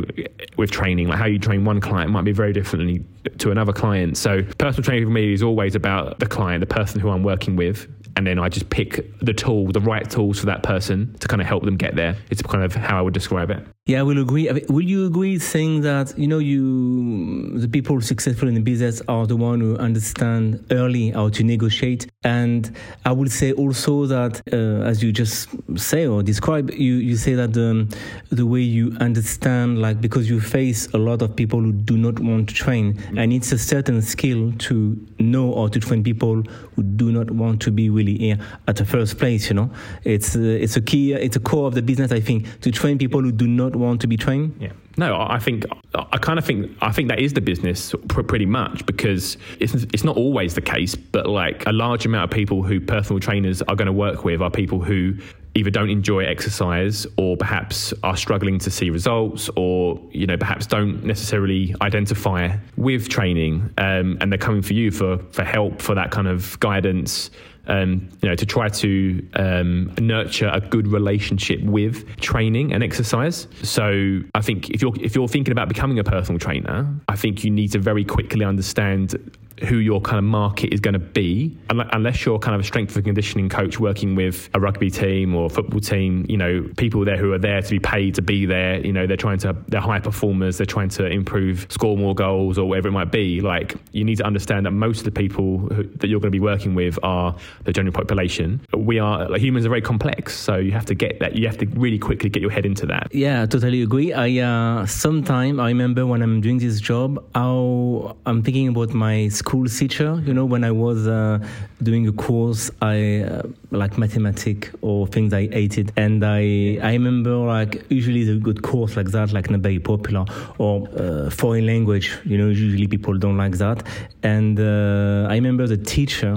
with 0.56 0.70
training? 0.70 1.08
Like 1.08 1.18
how 1.18 1.26
you 1.26 1.38
train 1.38 1.64
one 1.64 1.80
client 1.80 2.10
might 2.10 2.24
be 2.24 2.32
very 2.32 2.52
differently 2.52 3.04
to 3.38 3.50
another 3.50 3.72
client. 3.72 4.16
So 4.16 4.42
personal 4.58 4.84
training 4.84 5.04
for 5.04 5.10
me 5.10 5.32
is 5.32 5.42
always 5.42 5.74
about 5.74 6.18
the 6.18 6.26
client, 6.26 6.60
the 6.60 6.66
person 6.66 7.00
who 7.00 7.10
I'm 7.10 7.22
working 7.22 7.56
with, 7.56 7.88
and 8.16 8.26
then 8.26 8.38
I 8.38 8.48
just 8.48 8.70
pick 8.70 9.18
the 9.20 9.32
tool, 9.32 9.72
the 9.72 9.80
right 9.80 10.08
tools 10.08 10.38
for 10.38 10.46
that 10.46 10.62
person 10.62 11.14
to 11.20 11.28
kind 11.28 11.40
of 11.40 11.48
help 11.48 11.64
them 11.64 11.76
get 11.76 11.96
there. 11.96 12.16
It's 12.30 12.42
kind 12.42 12.64
of 12.64 12.74
how 12.74 12.98
I 12.98 13.02
would 13.02 13.14
describe 13.14 13.50
it. 13.50 13.66
Yeah, 13.86 14.00
I 14.00 14.02
will 14.02 14.20
agree. 14.20 14.48
I 14.48 14.52
mean, 14.52 14.66
will 14.68 14.84
you 14.84 15.06
agree 15.06 15.38
saying 15.38 15.80
that 15.80 16.16
you 16.16 16.28
know 16.28 16.38
you 16.38 17.58
the 17.58 17.66
people 17.66 18.00
successful 18.00 18.46
in 18.46 18.54
the 18.54 18.60
business 18.60 19.02
are 19.08 19.26
the 19.26 19.36
one 19.36 19.60
who 19.60 19.76
understand 19.78 20.64
early 20.70 21.10
how 21.10 21.30
to 21.30 21.42
negotiate, 21.42 22.06
and 22.22 22.70
I 23.04 23.10
would 23.10 23.32
say 23.32 23.52
also 23.52 24.06
that 24.06 24.42
uh, 24.52 24.88
as 24.88 25.02
you 25.02 25.10
just 25.10 25.48
say 25.76 26.06
or 26.06 26.22
describe, 26.22 26.70
you 26.70 26.94
you 26.96 27.16
say 27.16 27.34
that 27.34 27.52
the 27.52 27.92
the 28.30 28.46
way 28.46 28.60
you 28.60 28.96
understand 29.00 29.80
like 29.80 30.00
because 30.00 30.30
you 30.30 30.40
face 30.40 30.86
a 30.92 30.98
lot 30.98 31.20
of 31.20 31.34
people 31.34 31.60
who 31.60 31.72
do 31.72 31.96
not 31.96 32.20
want 32.20 32.48
to 32.50 32.54
train, 32.54 32.94
mm-hmm. 32.94 33.18
and 33.18 33.32
it's 33.32 33.50
a 33.50 33.58
certain 33.58 34.02
skill 34.02 34.52
to 34.58 35.04
know 35.18 35.50
or 35.50 35.68
to 35.68 35.80
train 35.80 36.04
people 36.04 36.44
who 36.76 36.82
do 36.84 37.10
not 37.10 37.30
want 37.32 37.60
to 37.62 37.72
be 37.72 37.90
really 38.00 38.38
at 38.66 38.76
the 38.76 38.84
first 38.84 39.18
place. 39.18 39.48
You 39.48 39.54
know, 39.54 39.70
it's 40.04 40.36
uh, 40.36 40.40
it's 40.40 40.76
a 40.76 40.80
key, 40.80 41.12
it's 41.12 41.36
a 41.36 41.40
core 41.40 41.66
of 41.66 41.74
the 41.74 41.82
business. 41.82 42.12
I 42.12 42.20
think 42.20 42.60
to 42.60 42.70
train 42.70 42.98
people 42.98 43.20
who 43.22 43.32
do 43.32 43.46
not 43.46 43.76
want 43.76 44.00
to 44.02 44.06
be 44.06 44.16
trained. 44.16 44.56
Yeah. 44.60 44.72
No, 44.96 45.16
I 45.18 45.38
think 45.38 45.64
I 45.94 46.18
kind 46.18 46.38
of 46.38 46.44
think 46.44 46.76
I 46.82 46.92
think 46.92 47.08
that 47.08 47.20
is 47.20 47.32
the 47.32 47.40
business 47.40 47.94
pretty 48.08 48.46
much 48.46 48.84
because 48.86 49.36
it's 49.58 49.74
it's 49.74 50.04
not 50.04 50.16
always 50.16 50.54
the 50.54 50.60
case, 50.60 50.94
but 50.94 51.26
like 51.26 51.66
a 51.66 51.72
large 51.72 52.06
amount 52.06 52.24
of 52.24 52.30
people 52.30 52.62
who 52.62 52.80
personal 52.80 53.20
trainers 53.20 53.62
are 53.62 53.76
going 53.76 53.86
to 53.86 53.92
work 53.92 54.24
with 54.24 54.42
are 54.42 54.50
people 54.50 54.80
who 54.80 55.16
either 55.54 55.70
don't 55.70 55.90
enjoy 55.90 56.24
exercise 56.24 57.06
or 57.16 57.36
perhaps 57.36 57.92
are 58.02 58.16
struggling 58.16 58.58
to 58.58 58.70
see 58.70 58.90
results 58.90 59.50
or 59.56 60.00
you 60.12 60.26
know 60.26 60.36
perhaps 60.36 60.66
don't 60.66 61.02
necessarily 61.04 61.74
identify 61.82 62.56
with 62.76 63.08
training 63.08 63.72
um, 63.78 64.16
and 64.20 64.30
they're 64.30 64.38
coming 64.38 64.62
for 64.62 64.74
you 64.74 64.90
for 64.90 65.18
for 65.32 65.42
help 65.42 65.82
for 65.82 65.94
that 65.94 66.10
kind 66.10 66.28
of 66.28 66.58
guidance 66.60 67.30
um, 67.66 68.08
you 68.22 68.28
know, 68.28 68.34
to 68.34 68.46
try 68.46 68.68
to 68.68 69.26
um, 69.34 69.92
nurture 69.98 70.50
a 70.52 70.60
good 70.60 70.86
relationship 70.88 71.62
with 71.62 72.16
training 72.16 72.72
and 72.72 72.82
exercise. 72.82 73.46
So 73.62 74.20
I 74.34 74.40
think 74.40 74.70
if 74.70 74.82
you're 74.82 74.92
if 75.00 75.14
you're 75.14 75.28
thinking 75.28 75.52
about 75.52 75.68
becoming 75.68 75.98
a 75.98 76.04
personal 76.04 76.38
trainer, 76.38 76.92
I 77.08 77.16
think 77.16 77.44
you 77.44 77.50
need 77.50 77.72
to 77.72 77.78
very 77.78 78.04
quickly 78.04 78.44
understand 78.44 79.14
who 79.62 79.76
your 79.76 80.00
kind 80.00 80.18
of 80.18 80.24
market 80.24 80.72
is 80.72 80.80
going 80.80 80.94
to 80.94 80.98
be, 80.98 81.56
unless 81.68 82.24
you're 82.24 82.38
kind 82.38 82.54
of 82.54 82.60
a 82.60 82.64
strength 82.64 82.96
and 82.96 83.04
conditioning 83.04 83.48
coach 83.48 83.78
working 83.78 84.14
with 84.14 84.48
a 84.54 84.60
rugby 84.60 84.90
team 84.90 85.34
or 85.34 85.50
football 85.50 85.80
team, 85.80 86.24
you 86.28 86.36
know, 86.36 86.66
people 86.76 87.04
there 87.04 87.16
who 87.16 87.32
are 87.32 87.38
there 87.38 87.60
to 87.60 87.70
be 87.70 87.78
paid 87.78 88.14
to 88.14 88.22
be 88.22 88.46
there, 88.46 88.84
you 88.84 88.92
know, 88.92 89.06
they're 89.06 89.16
trying 89.16 89.38
to, 89.38 89.56
they're 89.68 89.80
high 89.80 90.00
performers, 90.00 90.58
they're 90.58 90.66
trying 90.66 90.88
to 90.88 91.06
improve, 91.06 91.66
score 91.68 91.96
more 91.96 92.14
goals 92.14 92.58
or 92.58 92.68
whatever 92.68 92.88
it 92.88 92.92
might 92.92 93.12
be. 93.12 93.40
Like, 93.40 93.74
you 93.92 94.04
need 94.04 94.16
to 94.16 94.24
understand 94.24 94.66
that 94.66 94.70
most 94.70 94.98
of 94.98 95.04
the 95.04 95.10
people 95.10 95.58
who, 95.58 95.82
that 95.82 96.08
you're 96.08 96.20
going 96.20 96.32
to 96.32 96.36
be 96.36 96.40
working 96.40 96.74
with 96.74 96.98
are 97.02 97.36
the 97.64 97.72
general 97.72 97.92
population. 97.92 98.60
We 98.74 98.98
are, 98.98 99.28
like, 99.28 99.40
humans 99.40 99.66
are 99.66 99.70
very 99.70 99.82
complex. 99.82 100.34
So 100.36 100.56
you 100.56 100.72
have 100.72 100.86
to 100.86 100.94
get 100.94 101.20
that, 101.20 101.36
you 101.36 101.46
have 101.46 101.58
to 101.58 101.66
really 101.66 101.98
quickly 101.98 102.30
get 102.30 102.40
your 102.40 102.50
head 102.50 102.64
into 102.64 102.86
that. 102.86 103.14
Yeah, 103.14 103.42
I 103.42 103.46
totally 103.46 103.82
agree. 103.82 104.12
I, 104.12 104.38
uh, 104.38 104.86
sometime 104.86 105.60
I 105.60 105.68
remember 105.68 106.06
when 106.06 106.22
I'm 106.22 106.40
doing 106.40 106.58
this 106.58 106.80
job, 106.80 107.22
how 107.34 108.16
I'm 108.24 108.42
thinking 108.42 108.68
about 108.68 108.94
my 108.94 109.28
school 109.28 109.49
school 109.50 109.66
teacher. 109.66 110.22
You 110.24 110.32
know, 110.32 110.44
when 110.44 110.62
I 110.62 110.70
was 110.70 111.08
uh, 111.08 111.44
doing 111.82 112.06
a 112.06 112.12
course, 112.12 112.70
I 112.80 113.22
uh, 113.22 113.42
like 113.72 113.98
mathematics 113.98 114.70
or 114.80 115.08
things 115.08 115.34
I 115.34 115.48
hated, 115.48 115.92
and 115.96 116.24
I 116.24 116.78
I 116.80 116.92
remember 116.92 117.34
like 117.56 117.84
usually 117.88 118.22
the 118.22 118.36
good 118.36 118.62
course 118.62 118.96
like 118.96 119.10
that, 119.10 119.32
like 119.32 119.50
not 119.50 119.60
very 119.60 119.80
popular 119.80 120.24
or 120.58 120.88
uh, 120.96 121.30
foreign 121.30 121.66
language. 121.66 122.16
You 122.24 122.38
know, 122.38 122.48
usually 122.48 122.86
people 122.86 123.18
don't 123.18 123.36
like 123.44 123.56
that, 123.58 123.78
and 124.22 124.60
uh, 124.60 125.32
I 125.32 125.34
remember 125.34 125.66
the 125.66 125.78
teacher 125.94 126.32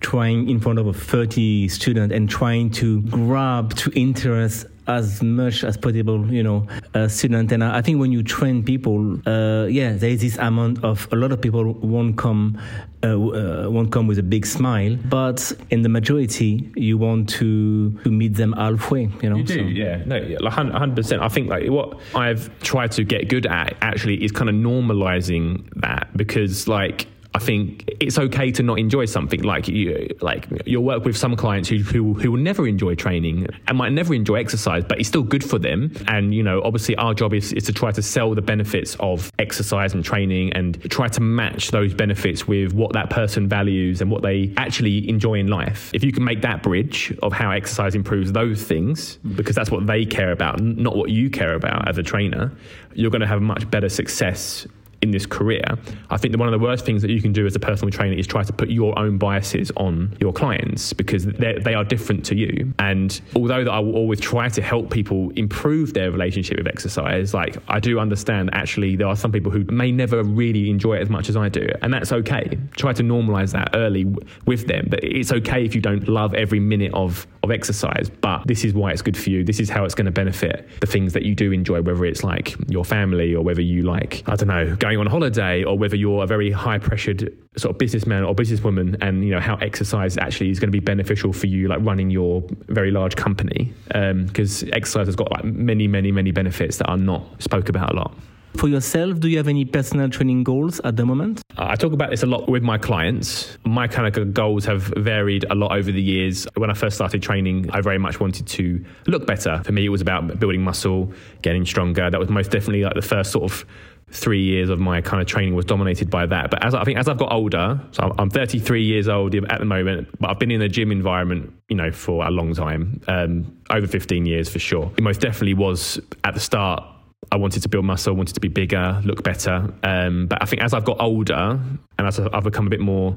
trying 0.00 0.48
in 0.48 0.58
front 0.58 0.78
of 0.78 0.86
a 0.86 0.92
30 0.92 1.68
student 1.68 2.12
and 2.12 2.28
trying 2.28 2.70
to 2.70 3.02
grab 3.02 3.74
to 3.76 3.90
interest 3.94 4.66
as 4.86 5.22
much 5.22 5.64
as 5.64 5.76
possible, 5.76 6.26
you 6.32 6.42
know, 6.42 6.66
a 6.94 7.08
student. 7.08 7.52
And 7.52 7.64
I 7.64 7.80
think 7.82 7.98
when 7.98 8.12
you 8.12 8.22
train 8.22 8.62
people, 8.62 9.16
uh, 9.26 9.66
yeah, 9.66 9.92
there 9.92 10.10
is 10.10 10.20
this 10.20 10.38
amount 10.38 10.84
of 10.84 11.08
a 11.12 11.16
lot 11.16 11.32
of 11.32 11.40
people 11.40 11.72
won't 11.74 12.16
come. 12.16 12.60
Uh, 13.02 13.08
uh, 13.08 13.68
won't 13.68 13.92
come 13.92 14.06
with 14.06 14.18
a 14.18 14.22
big 14.22 14.46
smile, 14.46 14.96
but 15.10 15.52
in 15.68 15.82
the 15.82 15.90
majority, 15.90 16.72
you 16.74 16.96
want 16.96 17.28
to 17.28 17.90
to 18.02 18.10
meet 18.10 18.32
them 18.32 18.54
halfway. 18.54 19.10
You 19.20 19.28
know, 19.28 19.36
you 19.36 19.44
do, 19.44 19.54
so. 19.56 19.60
yeah, 19.60 20.02
no, 20.06 20.48
hundred 20.48 20.96
percent. 20.96 21.20
I 21.20 21.28
think 21.28 21.50
like 21.50 21.68
what 21.68 22.00
I've 22.14 22.48
tried 22.60 22.92
to 22.92 23.04
get 23.04 23.28
good 23.28 23.44
at 23.44 23.76
actually 23.82 24.24
is 24.24 24.32
kind 24.32 24.48
of 24.48 24.56
normalizing 24.56 25.68
that 25.82 26.16
because 26.16 26.66
like 26.66 27.06
I 27.34 27.40
think 27.40 27.90
it's 28.00 28.16
okay 28.16 28.52
to 28.52 28.62
not 28.62 28.78
enjoy 28.78 29.06
something 29.06 29.42
like 29.42 29.66
you 29.66 30.08
like 30.20 30.46
you'll 30.66 30.84
work 30.84 31.04
with 31.04 31.16
some 31.16 31.34
clients 31.34 31.68
who, 31.68 31.78
who 31.78 32.14
who 32.14 32.30
will 32.30 32.38
never 32.40 32.66
enjoy 32.66 32.94
training 32.94 33.48
and 33.66 33.76
might 33.76 33.92
never 33.92 34.14
enjoy 34.14 34.36
exercise, 34.36 34.84
but 34.84 35.00
it's 35.00 35.08
still 35.08 35.24
good 35.24 35.42
for 35.42 35.58
them. 35.58 35.92
And 36.06 36.32
you 36.32 36.44
know, 36.44 36.62
obviously 36.62 36.94
our 36.96 37.12
job 37.12 37.34
is, 37.34 37.52
is 37.52 37.64
to 37.64 37.72
try 37.72 37.90
to 37.90 38.02
sell 38.02 38.34
the 38.34 38.42
benefits 38.42 38.96
of 39.00 39.32
exercise 39.40 39.94
and 39.94 40.04
training 40.04 40.52
and 40.52 40.80
try 40.90 41.08
to 41.08 41.20
match 41.20 41.72
those 41.72 41.92
benefits 41.92 42.46
with 42.46 42.72
what 42.72 42.92
that 42.92 43.10
person 43.10 43.48
values 43.48 44.00
and 44.00 44.12
what 44.12 44.22
they 44.22 44.54
actually 44.56 45.08
enjoy 45.08 45.34
in 45.34 45.48
life. 45.48 45.90
If 45.92 46.04
you 46.04 46.12
can 46.12 46.24
make 46.24 46.40
that 46.42 46.62
bridge 46.62 47.16
of 47.20 47.32
how 47.32 47.50
exercise 47.50 47.96
improves 47.96 48.30
those 48.30 48.62
things, 48.62 49.16
because 49.34 49.56
that's 49.56 49.72
what 49.72 49.86
they 49.88 50.04
care 50.04 50.30
about, 50.30 50.60
not 50.60 50.96
what 50.96 51.10
you 51.10 51.30
care 51.30 51.54
about 51.54 51.88
as 51.88 51.98
a 51.98 52.02
trainer, 52.02 52.52
you're 52.94 53.10
going 53.10 53.22
to 53.22 53.26
have 53.26 53.42
much 53.42 53.68
better 53.70 53.88
success 53.88 54.68
in 55.04 55.12
this 55.12 55.26
career, 55.26 55.62
I 56.10 56.16
think 56.16 56.32
that 56.32 56.38
one 56.38 56.52
of 56.52 56.58
the 56.58 56.64
worst 56.64 56.84
things 56.84 57.02
that 57.02 57.10
you 57.10 57.22
can 57.22 57.32
do 57.32 57.46
as 57.46 57.54
a 57.54 57.60
personal 57.60 57.92
trainer 57.92 58.16
is 58.16 58.26
try 58.26 58.42
to 58.42 58.52
put 58.52 58.70
your 58.70 58.98
own 58.98 59.18
biases 59.18 59.70
on 59.76 60.16
your 60.18 60.32
clients 60.32 60.92
because 60.92 61.26
they 61.26 61.74
are 61.74 61.84
different 61.84 62.24
to 62.26 62.34
you. 62.34 62.72
And 62.78 63.20
although 63.36 63.62
that 63.62 63.70
I 63.70 63.78
will 63.78 63.94
always 63.94 64.18
try 64.18 64.48
to 64.48 64.62
help 64.62 64.90
people 64.90 65.30
improve 65.36 65.94
their 65.94 66.10
relationship 66.10 66.56
with 66.56 66.66
exercise, 66.66 67.34
like 67.34 67.56
I 67.68 67.78
do 67.78 68.00
understand 68.00 68.50
actually 68.52 68.96
there 68.96 69.06
are 69.06 69.16
some 69.16 69.30
people 69.30 69.52
who 69.52 69.64
may 69.64 69.92
never 69.92 70.24
really 70.24 70.70
enjoy 70.70 70.96
it 70.96 71.02
as 71.02 71.10
much 71.10 71.28
as 71.28 71.36
I 71.36 71.48
do, 71.48 71.68
and 71.82 71.92
that's 71.92 72.12
okay. 72.12 72.58
Try 72.76 72.92
to 72.94 73.02
normalize 73.02 73.52
that 73.52 73.70
early 73.74 74.06
with 74.46 74.66
them, 74.66 74.86
but 74.88 75.04
it's 75.04 75.32
okay 75.32 75.64
if 75.64 75.74
you 75.74 75.80
don't 75.80 76.08
love 76.08 76.34
every 76.34 76.60
minute 76.60 76.92
of 76.94 77.26
of 77.44 77.50
exercise, 77.50 78.10
but 78.10 78.46
this 78.46 78.64
is 78.64 78.74
why 78.74 78.90
it's 78.90 79.02
good 79.02 79.16
for 79.16 79.30
you. 79.30 79.44
This 79.44 79.60
is 79.60 79.68
how 79.68 79.84
it's 79.84 79.94
going 79.94 80.06
to 80.06 80.10
benefit 80.10 80.66
the 80.80 80.86
things 80.86 81.12
that 81.12 81.22
you 81.22 81.34
do 81.34 81.52
enjoy, 81.52 81.82
whether 81.82 82.04
it's 82.04 82.24
like 82.24 82.56
your 82.68 82.84
family 82.84 83.34
or 83.34 83.44
whether 83.44 83.60
you 83.60 83.82
like, 83.82 84.22
I 84.26 84.34
don't 84.34 84.48
know, 84.48 84.74
going 84.76 84.93
going 84.94 85.06
on 85.06 85.10
holiday 85.10 85.64
or 85.64 85.76
whether 85.76 85.96
you're 85.96 86.22
a 86.24 86.26
very 86.26 86.50
high 86.50 86.78
pressured 86.78 87.36
sort 87.56 87.74
of 87.74 87.78
businessman 87.78 88.24
or 88.24 88.34
businesswoman 88.34 88.96
and 89.00 89.24
you 89.24 89.30
know 89.30 89.40
how 89.40 89.56
exercise 89.56 90.16
actually 90.18 90.50
is 90.50 90.58
going 90.58 90.68
to 90.68 90.72
be 90.72 90.80
beneficial 90.80 91.32
for 91.32 91.46
you 91.46 91.68
like 91.68 91.80
running 91.82 92.10
your 92.10 92.42
very 92.68 92.90
large 92.90 93.16
company 93.16 93.72
because 93.88 94.62
um, 94.62 94.70
exercise 94.72 95.06
has 95.06 95.16
got 95.16 95.30
like 95.32 95.44
many 95.44 95.86
many 95.86 96.10
many 96.10 96.30
benefits 96.30 96.78
that 96.78 96.86
are 96.86 96.96
not 96.96 97.24
spoke 97.42 97.68
about 97.68 97.92
a 97.92 97.96
lot 97.96 98.14
for 98.56 98.68
yourself, 98.68 99.18
do 99.18 99.28
you 99.28 99.36
have 99.38 99.48
any 99.48 99.64
personal 99.64 100.08
training 100.08 100.44
goals 100.44 100.80
at 100.84 100.96
the 100.96 101.04
moment? 101.04 101.42
I 101.58 101.74
talk 101.74 101.92
about 101.92 102.10
this 102.10 102.22
a 102.22 102.26
lot 102.26 102.48
with 102.48 102.62
my 102.62 102.78
clients. 102.78 103.58
My 103.64 103.88
kind 103.88 104.16
of 104.16 104.32
goals 104.32 104.64
have 104.64 104.82
varied 104.96 105.44
a 105.50 105.56
lot 105.56 105.72
over 105.72 105.90
the 105.90 106.00
years. 106.00 106.46
When 106.56 106.70
I 106.70 106.74
first 106.74 106.94
started 106.94 107.20
training, 107.20 107.68
I 107.72 107.80
very 107.80 107.98
much 107.98 108.20
wanted 108.20 108.46
to 108.46 108.84
look 109.08 109.26
better. 109.26 109.60
For 109.64 109.72
me, 109.72 109.84
it 109.84 109.88
was 109.88 110.00
about 110.00 110.38
building 110.38 110.62
muscle, 110.62 111.12
getting 111.42 111.66
stronger. 111.66 112.08
That 112.08 112.20
was 112.20 112.28
most 112.28 112.52
definitely 112.52 112.84
like 112.84 112.94
the 112.94 113.02
first 113.02 113.32
sort 113.32 113.50
of 113.50 113.66
three 114.14 114.42
years 114.42 114.70
of 114.70 114.78
my 114.78 115.00
kind 115.00 115.20
of 115.20 115.26
training 115.26 115.54
was 115.54 115.64
dominated 115.64 116.08
by 116.08 116.24
that. 116.24 116.50
But 116.50 116.64
as 116.64 116.74
I 116.74 116.84
think 116.84 116.98
as 116.98 117.08
I've 117.08 117.18
got 117.18 117.32
older, 117.32 117.80
so 117.90 118.14
I'm 118.18 118.30
33 118.30 118.82
years 118.82 119.08
old 119.08 119.34
at 119.34 119.58
the 119.58 119.64
moment, 119.64 120.08
but 120.20 120.30
I've 120.30 120.38
been 120.38 120.52
in 120.52 120.62
a 120.62 120.68
gym 120.68 120.92
environment, 120.92 121.52
you 121.68 121.76
know, 121.76 121.90
for 121.90 122.24
a 122.24 122.30
long 122.30 122.54
time, 122.54 123.00
um, 123.08 123.58
over 123.70 123.86
15 123.86 124.24
years 124.24 124.48
for 124.48 124.58
sure. 124.58 124.90
It 124.96 125.02
most 125.02 125.20
definitely 125.20 125.54
was 125.54 126.00
at 126.22 126.34
the 126.34 126.40
start 126.40 126.84
I 127.32 127.36
wanted 127.36 127.62
to 127.62 127.68
build 127.68 127.84
muscle, 127.84 128.14
wanted 128.14 128.34
to 128.34 128.40
be 128.40 128.48
bigger, 128.48 129.00
look 129.04 129.22
better. 129.22 129.72
Um, 129.82 130.26
but 130.26 130.40
I 130.42 130.46
think 130.46 130.62
as 130.62 130.72
I've 130.72 130.84
got 130.84 131.00
older 131.00 131.58
and 131.98 132.06
as 132.06 132.20
I've 132.20 132.44
become 132.44 132.66
a 132.66 132.70
bit 132.70 132.80
more 132.80 133.16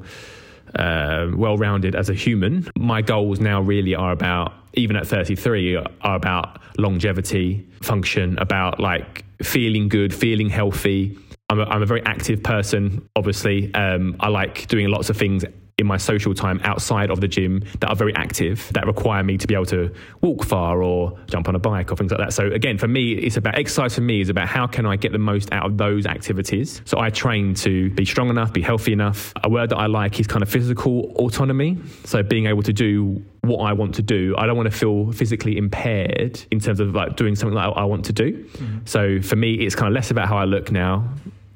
uh, 0.75 1.27
well 1.35 1.57
rounded 1.57 1.95
as 1.95 2.09
a 2.09 2.13
human, 2.13 2.67
my 2.75 3.01
goals 3.01 3.39
now 3.39 3.61
really 3.61 3.93
are 3.93 4.11
about, 4.11 4.53
even 4.73 4.95
at 4.95 5.05
33, 5.05 5.75
are 5.75 6.15
about 6.15 6.59
longevity, 6.77 7.67
function, 7.81 8.37
about 8.39 8.79
like 8.79 9.23
feeling 9.41 9.89
good, 9.89 10.13
feeling 10.13 10.49
healthy. 10.49 11.17
I'm 11.49 11.59
a, 11.59 11.63
I'm 11.63 11.81
a 11.81 11.85
very 11.85 12.03
active 12.05 12.43
person, 12.43 13.07
obviously. 13.15 13.73
Um, 13.73 14.15
I 14.19 14.29
like 14.29 14.67
doing 14.67 14.89
lots 14.89 15.09
of 15.09 15.17
things 15.17 15.45
in 15.77 15.85
my 15.85 15.97
social 15.97 16.33
time 16.33 16.59
outside 16.63 17.11
of 17.11 17.21
the 17.21 17.27
gym 17.27 17.63
that 17.81 17.87
are 17.87 17.95
very 17.95 18.15
active 18.15 18.67
that 18.73 18.87
require 18.87 19.23
me 19.23 19.37
to 19.37 19.45
be 19.45 19.53
able 19.53 19.65
to 19.65 19.93
walk 20.21 20.43
far 20.43 20.81
or 20.81 21.15
jump 21.27 21.47
on 21.47 21.53
a 21.53 21.59
bike 21.59 21.91
or 21.91 21.95
things 21.95 22.09
like 22.09 22.19
that. 22.19 22.33
So 22.33 22.47
again, 22.47 22.79
for 22.79 22.87
me, 22.87 23.11
it's 23.13 23.37
about 23.37 23.59
exercise. 23.59 23.93
For 23.93 24.01
me, 24.01 24.21
is 24.21 24.29
about 24.29 24.47
how 24.47 24.65
can 24.65 24.87
I 24.87 24.95
get 24.95 25.11
the 25.11 25.19
most 25.19 25.53
out 25.53 25.67
of 25.67 25.77
those 25.77 26.07
activities. 26.07 26.81
So 26.85 26.99
I 26.99 27.11
train 27.11 27.53
to 27.55 27.91
be 27.91 28.05
strong 28.05 28.29
enough, 28.29 28.53
be 28.53 28.61
healthy 28.61 28.91
enough. 28.91 29.33
A 29.43 29.49
word 29.49 29.69
that 29.69 29.77
I 29.77 29.85
like 29.85 30.19
is 30.19 30.25
kind 30.25 30.41
of 30.41 30.49
physical 30.49 31.11
autonomy. 31.17 31.77
So 32.05 32.23
being 32.23 32.47
able 32.47 32.63
to 32.63 32.73
do 32.73 33.23
what 33.41 33.59
I 33.59 33.73
want 33.73 33.95
to 33.95 34.01
do. 34.01 34.35
I 34.37 34.47
don't 34.47 34.57
want 34.57 34.71
to 34.71 34.77
feel 34.77 35.11
physically 35.11 35.57
impaired 35.57 36.43
in 36.51 36.59
terms 36.59 36.79
of 36.79 36.95
like 36.95 37.15
doing 37.15 37.35
something 37.35 37.55
that 37.55 37.61
I 37.61 37.83
want 37.83 38.03
to 38.05 38.13
do. 38.13 38.33
Mm-hmm. 38.33 38.77
So 38.85 39.21
for 39.21 39.35
me, 39.35 39.53
it's 39.53 39.75
kind 39.75 39.87
of 39.87 39.93
less 39.93 40.11
about 40.11 40.27
how 40.27 40.37
I 40.37 40.45
look 40.45 40.71
now, 40.71 41.07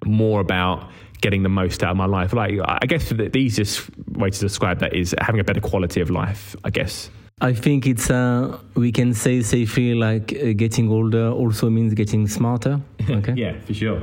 more 0.05 0.41
about 0.41 0.89
getting 1.21 1.43
the 1.43 1.49
most 1.49 1.83
out 1.83 1.91
of 1.91 1.97
my 1.97 2.05
life. 2.05 2.33
Like, 2.33 2.59
I 2.63 2.85
guess 2.85 3.09
the, 3.09 3.35
easiest 3.37 3.89
way 4.09 4.29
to 4.29 4.39
describe 4.39 4.79
that 4.79 4.93
is 4.93 5.15
having 5.21 5.39
a 5.39 5.43
better 5.43 5.61
quality 5.61 6.01
of 6.01 6.09
life, 6.09 6.55
I 6.63 6.69
guess. 6.69 7.09
I 7.39 7.53
think 7.53 7.87
it's, 7.87 8.11
uh, 8.11 8.59
we 8.75 8.91
can 8.91 9.13
say 9.13 9.41
safely, 9.41 9.95
like 9.95 10.33
uh, 10.33 10.53
getting 10.53 10.89
older 10.89 11.29
also 11.29 11.69
means 11.69 11.93
getting 11.93 12.27
smarter. 12.27 12.81
Okay. 13.09 13.33
yeah, 13.35 13.59
for 13.61 13.73
sure. 13.73 14.01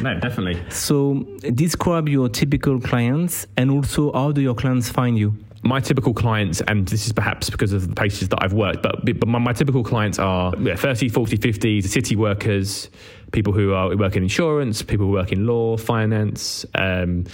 No, 0.00 0.18
definitely. 0.18 0.62
So, 0.70 1.26
describe 1.54 2.08
your 2.08 2.28
typical 2.28 2.80
clients 2.80 3.46
and 3.56 3.70
also 3.70 4.12
how 4.12 4.32
do 4.32 4.40
your 4.40 4.54
clients 4.54 4.88
find 4.88 5.18
you? 5.18 5.34
my 5.66 5.80
typical 5.80 6.14
clients, 6.14 6.60
and 6.62 6.86
this 6.88 7.06
is 7.06 7.12
perhaps 7.12 7.50
because 7.50 7.72
of 7.72 7.88
the 7.88 7.94
places 7.94 8.28
that 8.28 8.42
I've 8.42 8.52
worked, 8.52 8.82
but, 8.82 9.04
but 9.04 9.28
my, 9.28 9.38
my 9.38 9.52
typical 9.52 9.82
clients 9.82 10.18
are 10.18 10.52
30, 10.52 11.08
40, 11.08 11.36
50, 11.36 11.82
city 11.82 12.16
workers, 12.16 12.88
people 13.32 13.52
who 13.52 13.72
are 13.72 13.96
work 13.96 14.16
in 14.16 14.22
insurance, 14.22 14.82
people 14.82 15.06
who 15.06 15.12
work 15.12 15.32
in 15.32 15.46
law, 15.46 15.76
finance. 15.76 16.64
Um, 16.74 17.24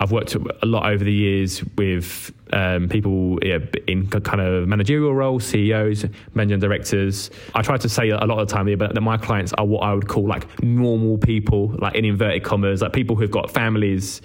I've 0.00 0.12
worked 0.12 0.34
a 0.34 0.66
lot 0.66 0.90
over 0.90 1.04
the 1.04 1.12
years 1.12 1.62
with 1.76 2.32
um, 2.54 2.88
people 2.88 3.36
in 3.38 4.08
kind 4.08 4.40
of 4.40 4.66
managerial 4.66 5.14
roles, 5.14 5.44
CEOs, 5.44 6.06
managing 6.32 6.58
directors. 6.58 7.30
I 7.54 7.60
try 7.60 7.76
to 7.76 7.88
say 7.88 8.08
a 8.08 8.16
lot 8.24 8.38
of 8.38 8.48
the 8.48 8.54
time 8.54 8.74
but 8.78 8.94
that 8.94 9.00
my 9.02 9.18
clients 9.18 9.52
are 9.54 9.66
what 9.66 9.80
I 9.80 9.92
would 9.92 10.08
call 10.08 10.26
like 10.26 10.62
normal 10.62 11.18
people, 11.18 11.68
like 11.78 11.96
in 11.96 12.06
inverted 12.06 12.44
commas, 12.44 12.80
like 12.80 12.94
people 12.94 13.14
who've 13.14 13.30
got 13.30 13.50
families 13.50 14.22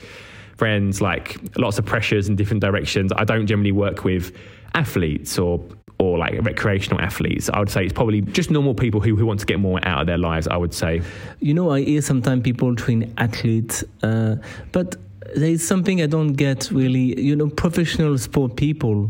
friends, 0.58 1.02
like 1.02 1.38
lots 1.58 1.78
of 1.78 1.86
pressures 1.86 2.30
in 2.30 2.36
different 2.36 2.62
directions. 2.62 3.12
I 3.16 3.24
don't 3.24 3.48
generally 3.48 3.72
work 3.72 4.04
with 4.04 4.36
athletes 4.76 5.40
or 5.40 5.64
or 5.98 6.18
like 6.18 6.34
recreational 6.44 7.00
athletes. 7.00 7.50
I 7.50 7.60
would 7.60 7.70
say 7.70 7.86
it's 7.86 7.94
probably 7.94 8.22
just 8.22 8.52
normal 8.52 8.76
people 8.76 9.00
who, 9.00 9.16
who 9.16 9.26
want 9.26 9.40
to 9.40 9.46
get 9.46 9.60
more 9.60 9.80
out 9.84 10.02
of 10.02 10.08
their 10.08 10.18
lives, 10.18 10.48
I 10.48 10.58
would 10.58 10.74
say. 10.74 11.02
You 11.40 11.54
know, 11.54 11.72
I 11.72 11.82
hear 11.82 12.02
sometimes 12.02 12.44
people 12.44 12.76
train 12.76 13.14
athletes, 13.18 13.84
uh, 14.04 14.36
but 14.74 14.98
there 15.36 15.50
is 15.50 15.66
something 15.66 16.02
I 16.02 16.08
don't 16.08 16.34
get 16.34 16.70
really. 16.72 17.20
You 17.20 17.36
know, 17.36 17.48
professional 17.48 18.18
sport 18.18 18.56
people 18.58 19.10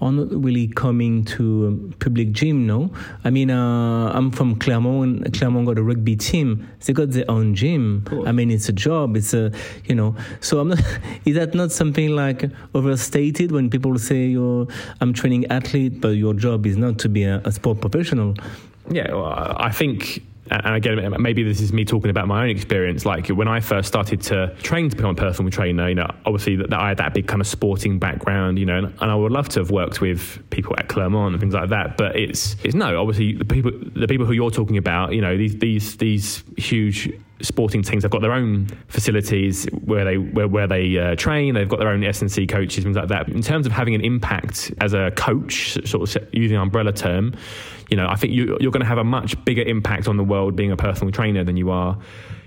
are 0.00 0.12
not 0.12 0.28
really 0.30 0.68
coming 0.68 1.24
to 1.24 1.66
um, 1.66 1.94
public 1.98 2.32
gym, 2.32 2.66
no? 2.66 2.90
I 3.24 3.30
mean, 3.30 3.50
uh, 3.50 4.12
I'm 4.14 4.30
from 4.30 4.56
Clermont, 4.56 5.32
Clermont 5.34 5.66
got 5.66 5.78
a 5.78 5.82
rugby 5.82 6.16
team. 6.16 6.68
They 6.84 6.92
got 6.92 7.10
their 7.10 7.30
own 7.30 7.54
gym. 7.54 8.04
I 8.26 8.32
mean, 8.32 8.50
it's 8.50 8.68
a 8.68 8.72
job. 8.72 9.16
It's 9.16 9.34
a, 9.34 9.52
you 9.84 9.94
know. 9.94 10.16
So 10.40 10.60
I'm 10.60 10.68
not. 10.68 10.80
is 11.24 11.36
that 11.36 11.54
not 11.54 11.72
something 11.72 12.10
like 12.10 12.50
overstated 12.74 13.52
when 13.52 13.68
people 13.68 13.98
say 13.98 14.26
you're, 14.26 14.66
I'm 15.00 15.12
training 15.12 15.46
athlete, 15.46 16.00
but 16.00 16.10
your 16.10 16.34
job 16.34 16.66
is 16.66 16.76
not 16.76 16.98
to 17.00 17.08
be 17.08 17.24
a, 17.24 17.40
a 17.44 17.52
sport 17.52 17.80
professional? 17.80 18.34
Yeah, 18.90 19.12
well, 19.12 19.54
I 19.56 19.70
think 19.70 20.22
and 20.50 20.74
again, 20.74 21.14
maybe 21.20 21.42
this 21.42 21.60
is 21.60 21.72
me 21.72 21.84
talking 21.84 22.10
about 22.10 22.26
my 22.26 22.42
own 22.42 22.50
experience. 22.50 23.06
Like 23.06 23.28
when 23.28 23.48
I 23.48 23.60
first 23.60 23.88
started 23.88 24.20
to 24.22 24.54
train 24.62 24.90
to 24.90 24.96
become 24.96 25.10
a 25.10 25.14
personal 25.14 25.50
trainer, 25.50 25.88
you 25.88 25.94
know, 25.94 26.10
obviously 26.26 26.56
that, 26.56 26.72
I 26.72 26.88
had 26.88 26.98
that 26.98 27.14
big 27.14 27.28
kind 27.28 27.40
of 27.40 27.46
sporting 27.46 27.98
background, 27.98 28.58
you 28.58 28.66
know, 28.66 28.78
and, 28.78 28.86
and, 29.00 29.10
I 29.10 29.14
would 29.14 29.32
love 29.32 29.48
to 29.50 29.60
have 29.60 29.70
worked 29.70 30.00
with 30.00 30.42
people 30.50 30.74
at 30.78 30.88
Clermont 30.88 31.34
and 31.34 31.40
things 31.40 31.54
like 31.54 31.68
that. 31.70 31.96
But 31.96 32.16
it's 32.16 32.56
it's 32.64 32.74
no, 32.74 33.00
obviously 33.00 33.34
the 33.34 33.44
people 33.44 33.70
the 33.94 34.08
people 34.08 34.26
who 34.26 34.32
you're 34.32 34.50
talking 34.50 34.76
about, 34.76 35.12
you 35.12 35.20
know, 35.20 35.36
these 35.36 35.56
these 35.58 35.96
these 35.96 36.42
huge 36.56 37.12
sporting 37.42 37.82
teams 37.82 38.02
have 38.02 38.10
got 38.10 38.20
their 38.20 38.32
own 38.32 38.66
facilities 38.88 39.64
where 39.84 40.04
they 40.04 40.18
where, 40.18 40.48
where 40.48 40.66
they 40.66 40.98
uh, 40.98 41.16
train. 41.16 41.54
They've 41.54 41.68
got 41.68 41.78
their 41.78 41.88
own 41.88 42.04
S 42.04 42.20
and 42.20 42.30
C 42.30 42.46
coaches, 42.46 42.84
things 42.84 42.96
like 42.96 43.08
that. 43.08 43.28
In 43.28 43.42
terms 43.42 43.66
of 43.66 43.72
having 43.72 43.94
an 43.94 44.00
impact 44.02 44.72
as 44.80 44.94
a 44.94 45.10
coach, 45.16 45.78
sort 45.86 46.16
of 46.16 46.28
using 46.32 46.56
umbrella 46.56 46.92
term, 46.92 47.34
you 47.88 47.96
know, 47.96 48.06
I 48.08 48.16
think 48.16 48.32
you, 48.32 48.56
you're 48.60 48.72
going 48.72 48.82
to 48.82 48.88
have 48.88 48.98
a 48.98 49.04
much 49.04 49.42
bigger 49.44 49.62
impact 49.62 50.08
on 50.08 50.16
the 50.16 50.24
world 50.24 50.56
being 50.56 50.72
a 50.72 50.76
personal 50.76 51.12
trainer 51.12 51.44
than 51.44 51.56
you 51.56 51.70
are 51.70 51.98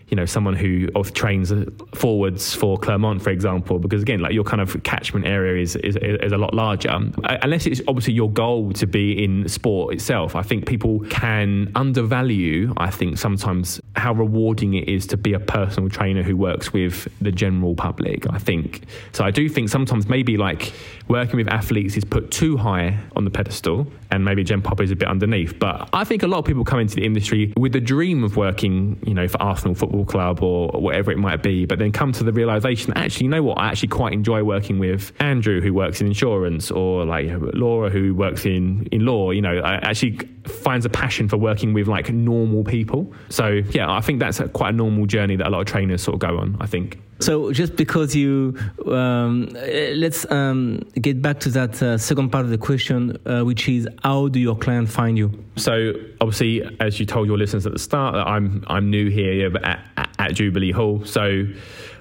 you 0.09 0.15
know 0.15 0.25
someone 0.25 0.55
who 0.55 0.87
trains 1.13 1.51
forwards 1.95 2.53
for 2.53 2.77
Clermont, 2.77 3.21
for 3.21 3.29
example, 3.29 3.79
because 3.79 4.01
again, 4.01 4.19
like 4.19 4.33
your 4.33 4.43
kind 4.43 4.61
of 4.61 4.81
catchment 4.83 5.25
area 5.25 5.61
is 5.61 5.75
is, 5.77 5.97
is 5.97 6.31
a 6.31 6.37
lot 6.37 6.53
larger. 6.53 6.89
Uh, 6.89 7.37
unless 7.41 7.65
it's 7.65 7.81
obviously 7.87 8.13
your 8.13 8.31
goal 8.31 8.71
to 8.73 8.85
be 8.85 9.23
in 9.23 9.47
sport 9.47 9.93
itself, 9.93 10.35
I 10.35 10.41
think 10.41 10.65
people 10.65 10.99
can 11.09 11.71
undervalue. 11.75 12.73
I 12.77 12.89
think 12.89 13.17
sometimes 13.17 13.81
how 13.95 14.13
rewarding 14.13 14.73
it 14.73 14.87
is 14.87 15.07
to 15.07 15.17
be 15.17 15.33
a 15.33 15.39
personal 15.39 15.89
trainer 15.89 16.23
who 16.23 16.35
works 16.37 16.73
with 16.73 17.07
the 17.21 17.31
general 17.31 17.75
public. 17.75 18.29
I 18.29 18.39
think 18.39 18.85
so. 19.11 19.23
I 19.23 19.31
do 19.31 19.47
think 19.49 19.69
sometimes 19.69 20.07
maybe 20.07 20.37
like 20.37 20.73
working 21.07 21.37
with 21.37 21.47
athletes 21.47 21.95
is 21.95 22.03
put 22.03 22.31
too 22.31 22.57
high 22.57 22.99
on 23.15 23.23
the 23.23 23.31
pedestal, 23.31 23.87
and 24.11 24.25
maybe 24.25 24.43
Gen 24.43 24.61
Pop 24.61 24.81
is 24.81 24.91
a 24.91 24.95
bit 24.95 25.07
underneath. 25.07 25.57
But 25.57 25.89
I 25.93 26.03
think 26.03 26.23
a 26.23 26.27
lot 26.27 26.39
of 26.39 26.45
people 26.45 26.63
come 26.65 26.79
into 26.79 26.95
the 26.95 27.05
industry 27.05 27.53
with 27.57 27.71
the 27.71 27.81
dream 27.81 28.23
of 28.23 28.35
working, 28.35 28.99
you 29.05 29.13
know, 29.13 29.27
for 29.27 29.41
Arsenal 29.41 29.75
Football 29.75 29.93
football 29.93 30.05
club 30.05 30.43
or 30.43 30.69
whatever 30.81 31.11
it 31.11 31.17
might 31.17 31.43
be, 31.43 31.65
but 31.65 31.79
then 31.79 31.91
come 31.91 32.11
to 32.13 32.23
the 32.23 32.31
realization, 32.31 32.93
actually, 32.95 33.25
you 33.25 33.29
know 33.29 33.43
what? 33.43 33.57
I 33.59 33.67
actually 33.67 33.89
quite 33.89 34.13
enjoy 34.13 34.43
working 34.43 34.79
with 34.79 35.11
Andrew, 35.19 35.61
who 35.61 35.73
works 35.73 36.01
in 36.01 36.07
insurance, 36.07 36.71
or 36.71 37.05
like 37.05 37.27
Laura, 37.53 37.89
who 37.89 38.13
works 38.15 38.45
in, 38.45 38.87
in 38.91 39.05
law. 39.05 39.31
You 39.31 39.41
know, 39.41 39.59
I 39.59 39.75
actually 39.75 40.19
finds 40.45 40.85
a 40.85 40.89
passion 40.89 41.27
for 41.27 41.37
working 41.37 41.73
with 41.73 41.87
like 41.87 42.11
normal 42.11 42.63
people. 42.63 43.13
So, 43.29 43.61
yeah, 43.71 43.91
I 43.91 44.01
think 44.01 44.19
that's 44.19 44.39
a, 44.39 44.47
quite 44.47 44.73
a 44.73 44.77
normal 44.77 45.05
journey 45.05 45.35
that 45.35 45.47
a 45.47 45.49
lot 45.49 45.61
of 45.61 45.67
trainers 45.67 46.01
sort 46.01 46.15
of 46.15 46.19
go 46.19 46.39
on, 46.39 46.57
I 46.59 46.65
think. 46.65 46.99
So 47.19 47.51
just 47.51 47.75
because 47.75 48.15
you, 48.15 48.57
um, 48.85 49.47
let's 49.95 50.29
um, 50.31 50.79
get 50.95 51.21
back 51.21 51.39
to 51.41 51.49
that 51.51 51.81
uh, 51.81 51.97
second 51.97 52.31
part 52.31 52.45
of 52.45 52.51
the 52.51 52.57
question, 52.57 53.17
uh, 53.25 53.41
which 53.43 53.69
is 53.69 53.87
how 54.03 54.27
do 54.27 54.39
your 54.39 54.55
client 54.55 54.89
find 54.89 55.17
you? 55.17 55.31
So 55.55 55.93
obviously, 56.19 56.63
as 56.79 56.99
you 56.99 57.05
told 57.05 57.27
your 57.27 57.37
listeners 57.37 57.65
at 57.65 57.73
the 57.73 57.79
start, 57.79 58.15
I'm 58.15 58.63
I'm 58.67 58.89
new 58.89 59.09
here 59.09 59.55
at, 59.63 59.63
at, 59.97 60.09
at 60.19 60.33
Jubilee 60.33 60.71
Hall. 60.71 61.05
So 61.05 61.45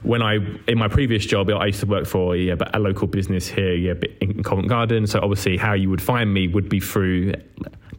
when 0.02 0.22
I 0.22 0.38
in 0.66 0.78
my 0.78 0.88
previous 0.88 1.24
job, 1.24 1.50
I 1.50 1.66
used 1.66 1.80
to 1.80 1.86
work 1.86 2.06
for 2.06 2.36
yeah, 2.36 2.54
but 2.54 2.74
a 2.74 2.78
local 2.78 3.06
business 3.06 3.46
here 3.46 3.74
yeah, 3.74 3.94
in 4.20 4.42
Covent 4.42 4.68
Garden. 4.68 5.06
So 5.06 5.20
obviously, 5.20 5.56
how 5.56 5.74
you 5.74 5.90
would 5.90 6.02
find 6.02 6.32
me 6.32 6.48
would 6.48 6.68
be 6.68 6.80
through 6.80 7.34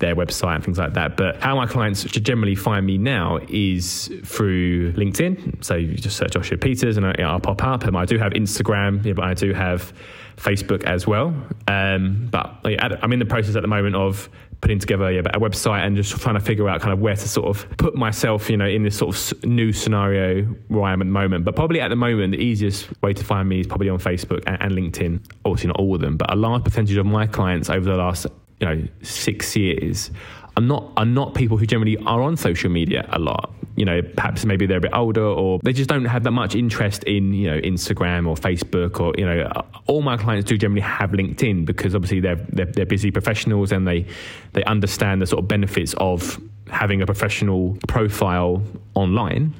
their 0.03 0.15
website 0.15 0.55
and 0.55 0.63
things 0.65 0.77
like 0.77 0.93
that. 0.93 1.15
But 1.15 1.41
how 1.41 1.55
my 1.55 1.65
clients 1.65 2.03
generally 2.03 2.55
find 2.55 2.85
me 2.85 2.97
now 2.97 3.39
is 3.47 4.11
through 4.25 4.91
LinkedIn. 4.93 5.63
So 5.63 5.75
you 5.75 5.95
just 5.95 6.17
search 6.17 6.31
Joshua 6.31 6.57
Peters 6.57 6.97
and 6.97 7.05
I'll 7.05 7.39
pop 7.39 7.63
up. 7.63 7.85
And 7.85 7.95
I 7.95 8.03
do 8.03 8.17
have 8.17 8.33
Instagram, 8.33 9.03
yeah, 9.05 9.13
but 9.13 9.23
I 9.23 9.33
do 9.33 9.53
have 9.53 9.93
Facebook 10.35 10.83
as 10.83 11.07
well. 11.07 11.33
Um, 11.69 12.27
but 12.29 12.59
I'm 12.65 13.13
in 13.13 13.19
the 13.19 13.25
process 13.25 13.55
at 13.55 13.61
the 13.61 13.67
moment 13.69 13.95
of 13.95 14.29
putting 14.59 14.79
together 14.79 15.09
yeah, 15.11 15.21
a 15.33 15.39
website 15.39 15.85
and 15.85 15.95
just 15.95 16.19
trying 16.21 16.35
to 16.35 16.41
figure 16.41 16.67
out 16.67 16.81
kind 16.81 16.91
of 16.93 16.99
where 16.99 17.15
to 17.15 17.27
sort 17.27 17.47
of 17.47 17.77
put 17.77 17.95
myself, 17.95 18.49
you 18.49 18.57
know, 18.57 18.67
in 18.67 18.83
this 18.83 18.97
sort 18.97 19.15
of 19.15 19.43
new 19.45 19.71
scenario 19.71 20.43
where 20.67 20.83
I 20.83 20.93
am 20.93 21.01
at 21.01 21.05
the 21.05 21.11
moment. 21.11 21.45
But 21.45 21.55
probably 21.55 21.79
at 21.79 21.89
the 21.89 21.95
moment, 21.95 22.31
the 22.31 22.43
easiest 22.43 22.89
way 23.01 23.13
to 23.13 23.23
find 23.23 23.47
me 23.47 23.61
is 23.61 23.67
probably 23.67 23.89
on 23.89 23.99
Facebook 23.99 24.43
and, 24.47 24.61
and 24.61 24.71
LinkedIn. 24.73 25.23
Obviously, 25.45 25.67
not 25.67 25.77
all 25.77 25.95
of 25.95 26.01
them, 26.01 26.17
but 26.17 26.31
a 26.31 26.35
large 26.35 26.63
percentage 26.65 26.97
of 26.97 27.05
my 27.05 27.25
clients 27.25 27.69
over 27.69 27.85
the 27.85 27.95
last 27.95 28.27
you 28.63 28.69
know 28.69 28.87
six 29.01 29.55
years 29.55 30.09
are 30.55 30.63
not 30.63 30.93
are 30.97 31.05
not 31.05 31.33
people 31.35 31.57
who 31.57 31.65
generally 31.65 31.97
are 31.97 32.21
on 32.21 32.37
social 32.37 32.69
media 32.69 33.05
a 33.11 33.19
lot. 33.19 33.53
You 33.75 33.85
know, 33.85 34.01
perhaps 34.03 34.45
maybe 34.45 34.67
they're 34.67 34.77
a 34.77 34.81
bit 34.81 34.93
older 34.93 35.25
or 35.25 35.59
they 35.63 35.73
just 35.73 35.89
don't 35.89 36.05
have 36.05 36.23
that 36.23 36.31
much 36.31 36.55
interest 36.55 37.03
in 37.03 37.33
you 37.33 37.49
know 37.49 37.59
Instagram 37.59 38.27
or 38.27 38.35
Facebook 38.35 38.99
or 38.99 39.13
you 39.17 39.25
know. 39.25 39.51
All 39.87 40.01
my 40.01 40.15
clients 40.15 40.47
do 40.47 40.57
generally 40.57 40.81
have 40.81 41.11
LinkedIn 41.11 41.65
because 41.65 41.95
obviously 41.95 42.21
they're 42.21 42.35
they're, 42.49 42.67
they're 42.67 42.85
busy 42.85 43.11
professionals 43.11 43.71
and 43.71 43.87
they 43.87 44.05
they 44.53 44.63
understand 44.63 45.21
the 45.21 45.25
sort 45.25 45.43
of 45.43 45.47
benefits 45.47 45.93
of 45.97 46.39
having 46.69 47.01
a 47.01 47.05
professional 47.05 47.77
profile 47.87 48.61
online. 48.93 49.53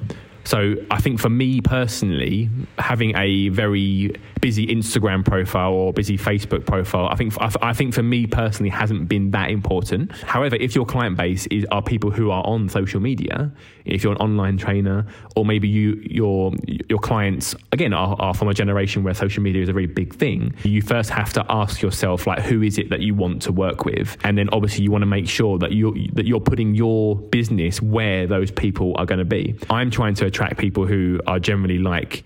So 0.44 0.76
I 0.90 1.00
think 1.00 1.20
for 1.20 1.30
me 1.30 1.60
personally, 1.60 2.50
having 2.78 3.16
a 3.16 3.48
very 3.48 4.14
busy 4.40 4.66
Instagram 4.66 5.24
profile 5.24 5.72
or 5.72 5.92
busy 5.92 6.18
Facebook 6.18 6.66
profile, 6.66 7.08
I 7.10 7.16
think 7.16 7.32
I 7.62 7.72
think 7.72 7.94
for 7.94 8.02
me 8.02 8.26
personally 8.26 8.70
hasn't 8.70 9.08
been 9.08 9.30
that 9.30 9.50
important. 9.50 10.12
However, 10.12 10.56
if 10.56 10.74
your 10.74 10.84
client 10.84 11.16
base 11.16 11.46
is 11.46 11.64
are 11.72 11.82
people 11.82 12.10
who 12.10 12.30
are 12.30 12.46
on 12.46 12.68
social 12.68 13.00
media, 13.00 13.50
if 13.86 14.04
you're 14.04 14.12
an 14.12 14.18
online 14.18 14.58
trainer, 14.58 15.06
or 15.34 15.46
maybe 15.46 15.66
you 15.66 16.00
your 16.04 16.52
your 16.88 16.98
clients 16.98 17.54
again 17.72 17.94
are, 17.94 18.14
are 18.18 18.34
from 18.34 18.48
a 18.48 18.54
generation 18.54 19.02
where 19.02 19.14
social 19.14 19.42
media 19.42 19.62
is 19.62 19.68
a 19.70 19.72
very 19.72 19.86
big 19.86 20.14
thing, 20.14 20.54
you 20.62 20.82
first 20.82 21.08
have 21.10 21.32
to 21.32 21.44
ask 21.48 21.80
yourself 21.80 22.26
like 22.26 22.40
who 22.40 22.62
is 22.62 22.76
it 22.76 22.90
that 22.90 23.00
you 23.00 23.14
want 23.14 23.40
to 23.42 23.52
work 23.52 23.86
with, 23.86 24.16
and 24.24 24.36
then 24.36 24.50
obviously 24.52 24.84
you 24.84 24.90
want 24.90 25.02
to 25.02 25.06
make 25.06 25.28
sure 25.28 25.58
that 25.58 25.72
you 25.72 25.94
that 26.12 26.26
you're 26.26 26.40
putting 26.40 26.74
your 26.74 27.16
business 27.16 27.80
where 27.80 28.26
those 28.26 28.50
people 28.50 28.92
are 28.96 29.06
going 29.06 29.20
to 29.20 29.24
be. 29.24 29.58
I'm 29.70 29.90
trying 29.90 30.14
to 30.16 30.26
attract 30.34 30.58
people 30.58 30.86
who 30.86 31.20
are 31.26 31.38
generally 31.38 31.78
like 31.78 32.24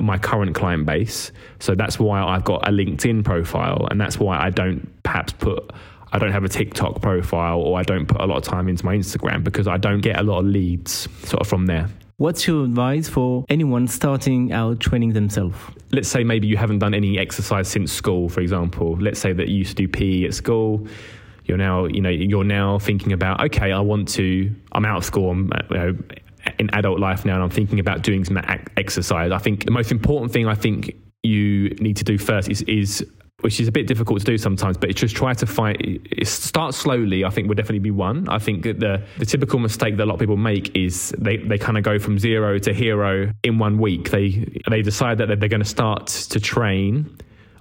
my 0.00 0.18
current 0.18 0.54
client 0.54 0.84
base. 0.84 1.32
So 1.58 1.74
that's 1.74 1.98
why 1.98 2.22
I've 2.22 2.44
got 2.44 2.68
a 2.68 2.70
LinkedIn 2.70 3.24
profile, 3.24 3.88
and 3.90 4.00
that's 4.00 4.18
why 4.18 4.38
I 4.38 4.50
don't 4.50 5.02
perhaps 5.02 5.32
put. 5.32 5.72
I 6.12 6.18
don't 6.18 6.32
have 6.32 6.44
a 6.44 6.48
TikTok 6.48 7.02
profile 7.02 7.60
or 7.60 7.78
I 7.78 7.82
don't 7.82 8.06
put 8.06 8.20
a 8.20 8.26
lot 8.26 8.36
of 8.36 8.44
time 8.44 8.68
into 8.68 8.84
my 8.86 8.96
Instagram 8.96 9.42
because 9.42 9.66
I 9.66 9.76
don't 9.76 10.00
get 10.00 10.18
a 10.18 10.22
lot 10.22 10.38
of 10.38 10.46
leads 10.46 11.08
sort 11.24 11.40
of 11.40 11.48
from 11.48 11.66
there. 11.66 11.88
What's 12.16 12.46
your 12.46 12.64
advice 12.64 13.08
for 13.08 13.44
anyone 13.48 13.88
starting 13.88 14.52
out 14.52 14.80
training 14.80 15.12
themselves? 15.12 15.58
Let's 15.92 16.08
say 16.08 16.24
maybe 16.24 16.46
you 16.46 16.56
haven't 16.56 16.78
done 16.78 16.94
any 16.94 17.18
exercise 17.18 17.68
since 17.68 17.92
school, 17.92 18.28
for 18.28 18.40
example. 18.40 18.96
Let's 18.98 19.20
say 19.20 19.32
that 19.34 19.48
you 19.48 19.56
used 19.56 19.76
to 19.76 19.86
do 19.86 19.88
PE 19.88 20.26
at 20.26 20.34
school. 20.34 20.86
You're 21.44 21.58
now, 21.58 21.84
you 21.86 22.00
know, 22.00 22.08
you're 22.08 22.44
now 22.44 22.78
thinking 22.78 23.12
about, 23.12 23.44
okay, 23.46 23.72
I 23.72 23.80
want 23.80 24.08
to. 24.10 24.50
I'm 24.72 24.86
out 24.86 24.98
of 24.98 25.04
school. 25.04 25.30
I'm, 25.30 25.50
you 25.70 25.76
know, 25.76 25.98
in 26.58 26.70
adult 26.74 27.00
life 27.00 27.24
now 27.24 27.34
and 27.34 27.42
I'm 27.42 27.50
thinking 27.50 27.80
about 27.80 28.02
doing 28.02 28.24
some 28.24 28.38
exercise, 28.76 29.32
I 29.32 29.38
think 29.38 29.64
the 29.64 29.70
most 29.70 29.90
important 29.90 30.32
thing 30.32 30.46
I 30.46 30.54
think 30.54 30.94
you 31.22 31.70
need 31.80 31.96
to 31.96 32.04
do 32.04 32.18
first 32.18 32.48
is, 32.48 32.62
is 32.62 33.04
which 33.40 33.60
is 33.60 33.68
a 33.68 33.72
bit 33.72 33.86
difficult 33.86 34.20
to 34.20 34.24
do 34.24 34.38
sometimes, 34.38 34.78
but 34.78 34.90
it's 34.90 35.00
just 35.00 35.14
try 35.14 35.34
to 35.34 35.46
find 35.46 36.08
start 36.22 36.74
slowly. 36.74 37.24
I 37.24 37.30
think 37.30 37.48
would 37.48 37.56
definitely 37.56 37.80
be 37.80 37.90
one. 37.90 38.28
I 38.28 38.38
think 38.38 38.64
that 38.64 38.80
the 38.80 39.04
the 39.18 39.26
typical 39.26 39.58
mistake 39.58 39.96
that 39.96 40.04
a 40.04 40.06
lot 40.06 40.14
of 40.14 40.20
people 40.20 40.38
make 40.38 40.74
is 40.74 41.14
they, 41.18 41.36
they 41.36 41.58
kind 41.58 41.76
of 41.76 41.84
go 41.84 41.98
from 41.98 42.18
zero 42.18 42.58
to 42.58 42.72
hero 42.72 43.30
in 43.42 43.58
one 43.58 43.78
week. 43.78 44.10
They 44.10 44.46
they 44.70 44.82
decide 44.82 45.18
that 45.18 45.26
they're 45.26 45.48
going 45.48 45.62
to 45.62 45.68
start 45.68 46.06
to 46.06 46.40
train 46.40 47.18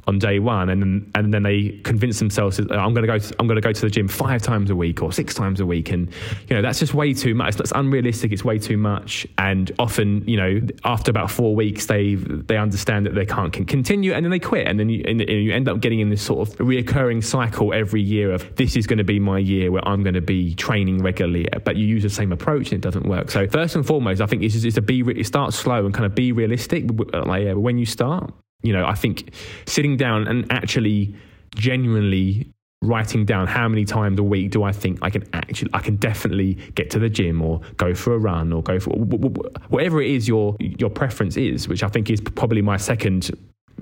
on 0.08 0.20
day 0.20 0.40
one, 0.40 0.70
and 0.70 0.82
then, 0.82 1.12
and 1.16 1.34
then 1.34 1.44
they 1.44 1.80
convince 1.84 2.20
themselves 2.20 2.58
that 2.58 2.72
I'm 2.72 2.94
going 2.94 3.06
to 3.06 3.08
go 3.08 3.18
to, 3.18 3.36
I'm 3.40 3.48
going 3.48 3.56
to 3.56 3.62
go 3.62 3.72
to 3.72 3.82
the 3.82 3.90
gym 3.90 4.08
five 4.08 4.42
times 4.42 4.70
a 4.70 4.76
week 4.76 5.02
or 5.02 5.12
six 5.12 5.34
times 5.34 5.60
a 5.60 5.66
week, 5.66 5.92
and 5.92 6.10
you 6.48 6.56
know 6.56 6.62
that's 6.62 6.80
just 6.80 6.94
way 6.94 7.14
too 7.14 7.34
much. 7.34 7.56
That's 7.56 7.72
unrealistic. 7.72 8.32
It's 8.32 8.44
way 8.44 8.60
too 8.60 8.78
much, 8.78 9.26
and 9.38 9.72
often 9.80 10.28
you 10.28 10.38
know 10.38 10.62
after 10.84 11.10
about 11.12 11.32
four 11.32 11.56
weeks 11.56 11.88
they 11.88 12.16
they 12.16 12.58
understand 12.58 13.06
that 13.06 13.16
they 13.16 13.26
can't 13.26 13.52
continue, 13.54 14.14
and 14.14 14.26
then 14.26 14.32
they 14.32 14.40
quit, 14.40 14.68
and 14.68 14.80
then 14.80 14.90
you, 14.90 15.04
and 15.08 15.22
you 15.22 15.54
end 15.54 15.68
up 15.68 15.80
getting 15.80 16.00
in 16.00 16.10
this 16.10 16.22
sort 16.22 16.48
of 16.48 16.56
reoccurring 16.58 17.24
cycle 17.24 17.74
every 17.74 18.02
year 18.02 18.32
of 18.32 18.56
this 18.56 18.76
is 18.76 18.86
going 18.86 18.98
to 18.98 19.04
be 19.04 19.20
my 19.20 19.40
year 19.40 19.72
where 19.72 19.88
I'm 19.88 20.04
going 20.04 20.16
to 20.16 20.22
be 20.22 20.54
training 20.56 21.00
regularly, 21.00 21.48
but 21.64 21.76
you 21.76 21.86
use 21.88 22.04
the 22.04 22.10
same 22.10 22.32
approach 22.32 22.72
and 22.72 22.74
it 22.74 22.82
doesn't 22.82 23.08
work. 23.08 23.32
So 23.32 23.48
first 23.48 23.76
and 23.76 23.86
foremost, 23.86 24.22
I 24.22 24.28
think 24.28 24.44
it's 24.44 24.64
it's 24.64 24.76
to 24.76 24.82
be 24.82 25.24
start 25.24 25.54
slow 25.54 25.86
and 25.86 25.94
kind 25.94 26.06
of 26.06 26.14
be 26.14 26.32
realistic. 26.32 26.86
Like 27.14 27.44
yeah, 27.44 27.54
when 27.54 27.78
you 27.78 27.86
start, 27.86 28.34
you 28.66 28.74
know, 28.74 28.86
I 28.86 28.94
think 28.94 29.34
sitting 29.66 29.98
down 29.98 30.28
and 30.28 30.52
actually 30.52 31.16
genuinely 31.56 32.52
writing 32.82 33.26
down 33.26 33.48
how 33.48 33.68
many 33.68 33.86
times 33.86 34.20
a 34.20 34.24
week 34.24 34.52
do 34.52 34.64
I 34.64 34.72
think 34.72 35.00
I 35.02 35.10
can 35.10 35.24
actually 35.34 35.72
I 35.74 35.80
can 35.80 35.96
definitely 35.96 36.56
get 36.76 36.90
to 36.92 37.00
the 37.00 37.10
gym 37.10 37.42
or 37.42 37.62
go 37.78 37.96
for 37.96 38.14
a 38.14 38.18
run 38.18 38.54
or 38.54 38.62
go 38.62 38.80
for 38.80 38.92
whatever 38.92 40.02
it 40.02 40.12
is 40.12 40.28
your 40.28 40.56
your 40.60 40.90
preference 40.90 41.36
is 41.36 41.68
which 41.68 41.84
I 41.84 41.88
think 41.88 42.10
is 42.12 42.22
probably 42.22 42.62
my 42.62 42.78
second 42.78 43.32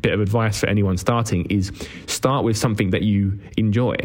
bit 0.01 0.13
of 0.13 0.21
advice 0.21 0.59
for 0.59 0.67
anyone 0.67 0.97
starting 0.97 1.45
is 1.45 1.71
start 2.07 2.43
with 2.43 2.57
something 2.57 2.91
that 2.91 3.01
you 3.03 3.39
enjoy. 3.57 3.95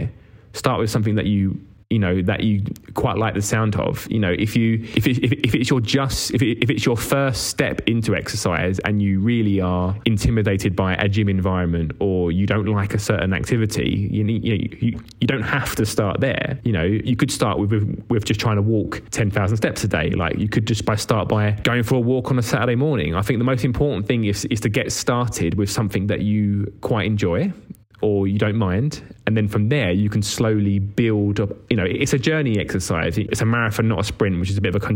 Start 0.53 0.81
with 0.81 0.91
something 0.91 1.15
that 1.17 1.27
you 1.27 1.61
you 1.91 1.99
know 1.99 2.21
that 2.21 2.43
you 2.43 2.63
quite 2.93 3.17
like 3.17 3.33
the 3.33 3.41
sound 3.41 3.75
of 3.77 4.07
you 4.11 4.19
know 4.19 4.31
if 4.39 4.55
you 4.55 4.75
if, 4.95 5.07
it, 5.07 5.25
if, 5.25 5.33
if 5.33 5.55
it's 5.55 5.71
your 5.71 5.81
just 5.81 6.35
if, 6.35 6.43
it, 6.43 6.63
if 6.63 6.69
it's 6.69 6.85
your 6.85 6.99
first 6.99 7.47
step 7.47 7.81
into 7.87 8.15
exercise 8.15 8.79
and 8.81 9.01
you 9.01 9.21
really 9.21 9.59
are 9.59 9.97
intimidated 10.05 10.77
by 10.77 10.95
a 10.97 11.09
gym 11.09 11.31
environment 11.31 11.93
or 11.99 12.31
you 12.31 12.47
don't 12.47 12.67
like 12.67 12.93
a 12.93 12.99
certain 12.99 13.33
activity 13.33 14.09
you 14.11 14.23
need 14.23 14.45
you, 14.45 14.59
know, 14.59 14.65
you, 14.81 15.01
you 15.21 15.27
don't 15.27 15.43
have 15.43 15.75
to 15.75 15.87
start 15.87 16.21
there. 16.21 16.59
You 16.63 16.73
know 16.73 16.85
you 16.85 17.17
could 17.17 17.31
start 17.31 17.59
with 17.59 17.73
with, 17.73 18.05
with 18.11 18.25
just 18.25 18.41
trying 18.41 18.57
to 18.57 18.63
walk 18.63 19.03
10,000 19.11 19.57
steps 19.57 19.85
a 19.85 19.89
day. 19.89 20.11
Like 20.11 20.39
you 20.39 20.49
could 20.49 20.67
just 20.67 20.85
by 20.85 20.97
start 20.97 21.29
by 21.29 21.53
going 21.63 21.83
for 21.83 21.97
a 21.97 22.01
walk 22.01 22.31
on 22.31 22.39
a 22.39 22.43
Saturday 22.43 22.75
morning. 22.75 23.15
I 23.15 23.23
think 23.23 23.39
the 23.39 23.45
most 23.45 23.65
important 23.65 24.07
thing 24.07 24.25
is 24.25 24.45
is 24.47 24.61
to 24.61 24.69
get 24.69 24.93
started 24.93 25.55
with 25.55 25.71
something 25.71 26.07
that 26.09 26.21
you 26.21 26.73
quite 26.81 27.07
enjoy 27.07 27.53
or 28.01 28.27
you 28.27 28.39
don't 28.39 28.57
mind. 28.57 29.03
And 29.27 29.37
then 29.37 29.49
from 29.49 29.69
there 29.69 29.91
you 29.91 30.09
can 30.09 30.23
slowly 30.23 30.79
build 30.79 31.41
up 31.41 31.51
you 31.71 31.77
know 31.77 31.85
it's 31.85 32.13
a 32.13 32.19
journey 32.19 32.59
exercise. 32.59 33.19
It's 33.19 33.41
a 33.41 33.47
marathon 33.47 33.89
not 33.89 34.01
a 34.01 34.05
sprint 34.05 34.39
which 34.41 34.51
is 34.51 34.57
a 34.57 34.61
bit 34.61 34.75
of 34.75 34.83
a, 34.83 34.89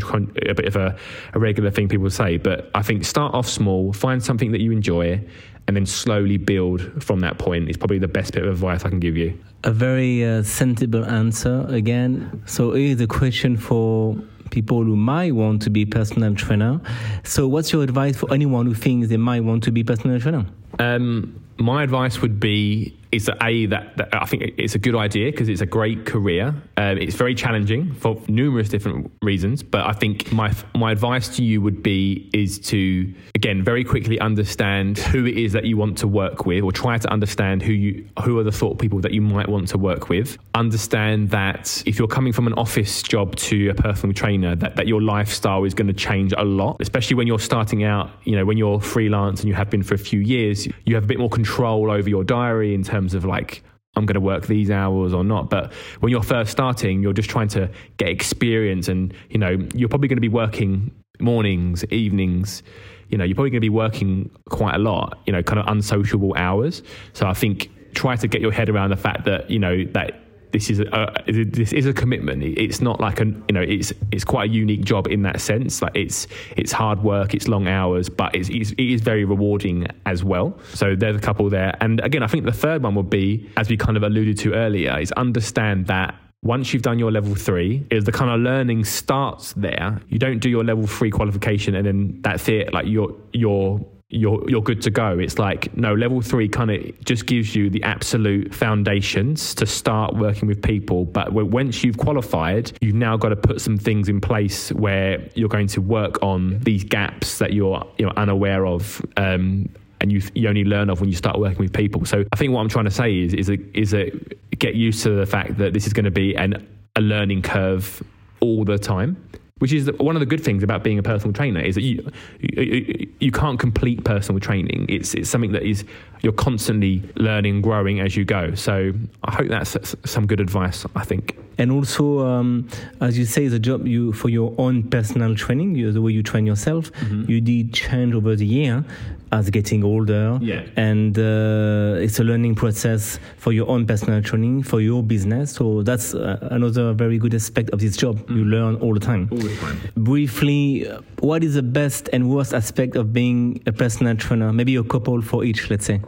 a 0.50 0.54
bit 0.54 0.66
of 0.66 0.76
a, 0.76 0.96
a 1.34 1.38
regular 1.38 1.70
thing 1.70 1.88
people 1.88 2.10
say. 2.10 2.36
But 2.36 2.70
i 2.74 2.82
think 2.82 3.04
start 3.04 3.34
off 3.34 3.48
small 3.48 3.92
find 3.92 4.22
something 4.22 4.52
that 4.52 4.60
you 4.60 4.72
enjoy 4.72 5.22
and 5.68 5.76
then 5.76 5.86
slowly 5.86 6.38
build 6.38 7.02
from 7.02 7.20
that 7.20 7.38
point 7.38 7.70
is 7.70 7.76
probably 7.76 7.98
the 7.98 8.08
best 8.08 8.32
bit 8.32 8.44
of 8.44 8.50
advice 8.50 8.84
i 8.84 8.88
can 8.88 9.00
give 9.00 9.16
you. 9.16 9.38
A 9.64 9.70
very 9.70 10.24
uh, 10.24 10.42
sensible 10.42 11.04
answer 11.04 11.64
again. 11.68 12.42
So 12.46 12.72
here's 12.72 13.00
a 13.00 13.06
question 13.06 13.56
for 13.56 14.16
people 14.52 14.84
who 14.84 14.94
might 14.94 15.32
want 15.34 15.60
to 15.62 15.70
be 15.70 15.84
personal 15.84 16.32
trainer 16.36 16.80
so 17.24 17.48
what's 17.48 17.72
your 17.72 17.82
advice 17.82 18.16
for 18.16 18.32
anyone 18.32 18.66
who 18.66 18.74
thinks 18.74 19.08
they 19.08 19.16
might 19.16 19.40
want 19.42 19.64
to 19.64 19.72
be 19.72 19.82
personal 19.82 20.20
trainer 20.20 20.46
um, 20.78 21.44
my 21.58 21.82
advice 21.82 22.20
would 22.22 22.38
be 22.38 22.96
is 23.12 23.26
that 23.26 23.36
a 23.42 23.66
that, 23.66 23.96
that, 23.98 24.08
I 24.14 24.24
think 24.24 24.54
it's 24.56 24.74
a 24.74 24.78
good 24.78 24.94
idea 24.96 25.30
because 25.30 25.50
it's 25.50 25.60
a 25.60 25.66
great 25.66 26.06
career. 26.06 26.54
Um, 26.78 26.96
it's 26.96 27.14
very 27.14 27.34
challenging 27.34 27.92
for 27.94 28.18
numerous 28.26 28.70
different 28.70 29.12
reasons, 29.20 29.62
but 29.62 29.86
I 29.86 29.92
think 29.92 30.32
my 30.32 30.52
my 30.74 30.92
advice 30.92 31.28
to 31.36 31.44
you 31.44 31.60
would 31.60 31.82
be 31.82 32.30
is 32.32 32.58
to 32.70 33.12
again 33.34 33.62
very 33.62 33.84
quickly 33.84 34.18
understand 34.18 34.98
who 34.98 35.26
it 35.26 35.36
is 35.36 35.52
that 35.52 35.66
you 35.66 35.76
want 35.76 35.98
to 35.98 36.08
work 36.08 36.46
with, 36.46 36.64
or 36.64 36.72
try 36.72 36.96
to 36.96 37.08
understand 37.12 37.62
who 37.62 37.72
you 37.72 38.08
who 38.24 38.38
are 38.38 38.44
the 38.44 38.52
thought 38.52 38.78
people 38.78 39.00
that 39.00 39.12
you 39.12 39.20
might 39.20 39.48
want 39.48 39.68
to 39.68 39.78
work 39.78 40.08
with. 40.08 40.38
Understand 40.54 41.30
that 41.30 41.82
if 41.84 41.98
you're 41.98 42.08
coming 42.08 42.32
from 42.32 42.46
an 42.46 42.54
office 42.54 43.02
job 43.02 43.36
to 43.36 43.68
a 43.68 43.74
personal 43.74 44.14
trainer, 44.14 44.56
that 44.56 44.76
that 44.76 44.86
your 44.86 45.02
lifestyle 45.02 45.64
is 45.64 45.74
going 45.74 45.88
to 45.88 45.92
change 45.92 46.32
a 46.38 46.44
lot, 46.44 46.78
especially 46.80 47.16
when 47.16 47.26
you're 47.26 47.38
starting 47.38 47.84
out. 47.84 48.10
You 48.24 48.36
know, 48.36 48.46
when 48.46 48.56
you're 48.56 48.80
freelance 48.80 49.40
and 49.40 49.48
you 49.48 49.54
have 49.54 49.68
been 49.68 49.82
for 49.82 49.94
a 49.94 49.98
few 49.98 50.20
years, 50.20 50.66
you 50.86 50.94
have 50.94 51.04
a 51.04 51.06
bit 51.06 51.18
more 51.18 51.28
control 51.28 51.90
over 51.90 52.08
your 52.08 52.24
diary 52.24 52.74
in 52.74 52.82
terms 52.82 53.01
terms 53.02 53.14
of 53.14 53.24
like 53.24 53.62
I'm 53.94 54.06
going 54.06 54.14
to 54.14 54.20
work 54.20 54.46
these 54.46 54.70
hours 54.70 55.12
or 55.12 55.22
not. 55.22 55.50
But 55.50 55.72
when 56.00 56.10
you're 56.10 56.22
first 56.22 56.50
starting, 56.50 57.02
you're 57.02 57.12
just 57.12 57.28
trying 57.28 57.48
to 57.48 57.70
get 57.98 58.08
experience, 58.08 58.88
and 58.88 59.12
you 59.28 59.38
know 59.38 59.58
you're 59.74 59.88
probably 59.88 60.08
going 60.08 60.16
to 60.16 60.28
be 60.28 60.28
working 60.28 60.90
mornings, 61.20 61.84
evenings. 61.90 62.62
You 63.10 63.18
know, 63.18 63.24
you're 63.24 63.34
probably 63.34 63.50
going 63.50 63.60
to 63.60 63.66
be 63.66 63.76
working 63.84 64.30
quite 64.48 64.74
a 64.74 64.78
lot. 64.78 65.18
You 65.26 65.32
know, 65.32 65.42
kind 65.42 65.58
of 65.58 65.66
unsociable 65.68 66.34
hours. 66.36 66.82
So 67.12 67.26
I 67.26 67.34
think 67.34 67.70
try 67.94 68.16
to 68.16 68.26
get 68.26 68.40
your 68.40 68.52
head 68.52 68.70
around 68.70 68.90
the 68.90 68.96
fact 68.96 69.24
that 69.26 69.50
you 69.50 69.58
know 69.58 69.84
that 69.92 70.21
this 70.52 70.70
is 70.70 70.80
a, 70.80 71.12
this 71.26 71.72
is 71.72 71.86
a 71.86 71.92
commitment. 71.92 72.42
It's 72.42 72.80
not 72.80 73.00
like 73.00 73.20
a 73.20 73.24
you 73.24 73.52
know 73.52 73.62
it's 73.62 73.92
it's 74.10 74.24
quite 74.24 74.50
a 74.50 74.52
unique 74.52 74.84
job 74.84 75.08
in 75.08 75.22
that 75.22 75.40
sense. 75.40 75.82
Like 75.82 75.96
it's 75.96 76.26
it's 76.56 76.72
hard 76.72 77.02
work, 77.02 77.34
it's 77.34 77.48
long 77.48 77.66
hours, 77.66 78.08
but 78.08 78.34
it's, 78.34 78.48
it's 78.50 78.70
it 78.72 78.92
is 78.92 79.00
very 79.00 79.24
rewarding 79.24 79.86
as 80.06 80.22
well. 80.22 80.58
So 80.74 80.94
there's 80.94 81.16
a 81.16 81.20
couple 81.20 81.48
there. 81.48 81.76
And 81.80 82.00
again, 82.00 82.22
I 82.22 82.26
think 82.26 82.44
the 82.44 82.52
third 82.52 82.82
one 82.82 82.94
would 82.94 83.10
be, 83.10 83.50
as 83.56 83.68
we 83.68 83.76
kind 83.76 83.96
of 83.96 84.02
alluded 84.02 84.38
to 84.38 84.54
earlier, 84.54 84.98
is 84.98 85.10
understand 85.12 85.86
that 85.86 86.14
once 86.42 86.72
you've 86.72 86.82
done 86.82 86.98
your 86.98 87.12
level 87.12 87.34
three, 87.34 87.86
is 87.90 88.04
the 88.04 88.12
kind 88.12 88.30
of 88.30 88.40
learning 88.40 88.84
starts 88.84 89.52
there. 89.52 90.00
You 90.08 90.18
don't 90.18 90.40
do 90.40 90.50
your 90.50 90.64
level 90.64 90.86
three 90.86 91.10
qualification 91.10 91.74
and 91.76 91.86
then 91.86 92.18
that's 92.22 92.48
it. 92.48 92.72
Like 92.72 92.86
you're 92.86 93.14
you're 93.32 93.80
you're 94.12 94.48
you're 94.48 94.62
good 94.62 94.82
to 94.82 94.90
go. 94.90 95.18
It's 95.18 95.38
like 95.38 95.74
no 95.76 95.94
level 95.94 96.20
three 96.20 96.48
kind 96.48 96.70
of 96.70 97.04
just 97.04 97.26
gives 97.26 97.56
you 97.56 97.70
the 97.70 97.82
absolute 97.82 98.54
foundations 98.54 99.54
to 99.54 99.66
start 99.66 100.14
working 100.14 100.46
with 100.46 100.62
people. 100.62 101.06
But 101.06 101.32
once 101.32 101.82
you've 101.82 101.96
qualified, 101.96 102.72
you've 102.82 102.94
now 102.94 103.16
got 103.16 103.30
to 103.30 103.36
put 103.36 103.60
some 103.60 103.78
things 103.78 104.10
in 104.10 104.20
place 104.20 104.70
where 104.72 105.26
you're 105.34 105.48
going 105.48 105.68
to 105.68 105.80
work 105.80 106.22
on 106.22 106.60
these 106.60 106.84
gaps 106.84 107.38
that 107.38 107.54
you're 107.54 107.84
you 107.98 108.06
know 108.06 108.12
unaware 108.16 108.66
of. 108.66 109.04
Um, 109.16 109.68
and 110.00 110.10
you, 110.10 110.20
you 110.34 110.48
only 110.48 110.64
learn 110.64 110.90
of 110.90 111.00
when 111.00 111.08
you 111.08 111.14
start 111.14 111.38
working 111.38 111.60
with 111.60 111.72
people. 111.72 112.04
So 112.04 112.24
I 112.32 112.36
think 112.36 112.52
what 112.52 112.60
I'm 112.60 112.68
trying 112.68 112.86
to 112.86 112.90
say 112.90 113.20
is 113.20 113.34
is 113.34 113.48
a, 113.48 113.78
is 113.78 113.94
a 113.94 114.10
get 114.58 114.74
used 114.74 115.04
to 115.04 115.10
the 115.10 115.26
fact 115.26 115.58
that 115.58 115.74
this 115.74 115.86
is 115.86 115.92
going 115.92 116.04
to 116.04 116.10
be 116.10 116.34
an 116.34 116.68
a 116.96 117.00
learning 117.00 117.42
curve 117.42 118.02
all 118.40 118.64
the 118.64 118.78
time 118.78 119.16
which 119.62 119.72
is 119.72 119.88
one 119.98 120.16
of 120.16 120.20
the 120.20 120.26
good 120.26 120.42
things 120.42 120.64
about 120.64 120.82
being 120.82 120.98
a 120.98 121.04
personal 121.04 121.32
trainer 121.32 121.60
is 121.60 121.76
that 121.76 121.82
you 121.82 122.04
you, 122.40 123.08
you 123.20 123.30
can't 123.30 123.60
complete 123.60 124.02
personal 124.02 124.40
training. 124.40 124.86
It's 124.88 125.14
it's 125.14 125.30
something 125.30 125.52
that 125.52 125.62
is 125.62 125.84
you're 126.22 126.32
constantly 126.32 127.00
learning, 127.14 127.54
and 127.54 127.62
growing 127.62 128.00
as 128.00 128.16
you 128.16 128.24
go. 128.24 128.56
So 128.56 128.92
I 129.22 129.30
hope 129.32 129.46
that's 129.46 129.94
some 130.04 130.26
good 130.26 130.40
advice. 130.40 130.84
I 130.96 131.04
think. 131.04 131.38
And 131.58 131.70
also, 131.70 132.26
um, 132.26 132.68
as 133.00 133.16
you 133.16 133.24
say, 133.24 133.46
the 133.46 133.60
job 133.60 133.86
you 133.86 134.12
for 134.12 134.30
your 134.30 134.52
own 134.58 134.82
personal 134.90 135.36
training, 135.36 135.76
you, 135.76 135.92
the 135.92 136.02
way 136.02 136.10
you 136.10 136.24
train 136.24 136.44
yourself, 136.44 136.90
mm-hmm. 136.94 137.30
you 137.30 137.40
did 137.40 137.72
change 137.72 138.14
over 138.16 138.34
the 138.34 138.46
year 138.46 138.84
as 139.32 139.50
getting 139.50 139.82
older. 139.82 140.38
Yeah. 140.40 140.66
And 140.76 141.18
uh, 141.18 141.96
it's 141.98 142.20
a 142.20 142.24
learning 142.24 142.54
process 142.54 143.18
for 143.38 143.52
your 143.52 143.68
own 143.68 143.86
personal 143.86 144.22
training, 144.22 144.62
for 144.62 144.80
your 144.80 145.02
business. 145.02 145.52
So 145.52 145.82
that's 145.82 146.14
uh, 146.14 146.38
another 146.50 146.92
very 146.92 147.18
good 147.18 147.34
aspect 147.34 147.70
of 147.70 147.80
this 147.80 147.96
job. 147.96 148.18
Mm. 148.26 148.36
You 148.36 148.44
learn 148.44 148.76
all 148.76 148.94
the 148.94 149.00
time. 149.00 149.28
All 149.32 149.38
the 149.38 149.56
time. 149.56 149.80
Briefly, 149.96 150.84
what 151.20 151.42
is 151.42 151.54
the 151.54 151.62
best 151.62 152.10
and 152.12 152.30
worst 152.30 152.52
aspect 152.52 152.94
of 152.94 153.12
being 153.12 153.62
a 153.66 153.72
personal 153.72 154.16
trainer? 154.16 154.52
Maybe 154.52 154.76
a 154.76 154.84
couple 154.84 155.22
for 155.22 155.44
each, 155.44 155.70
let's 155.70 155.86
say. 155.86 156.00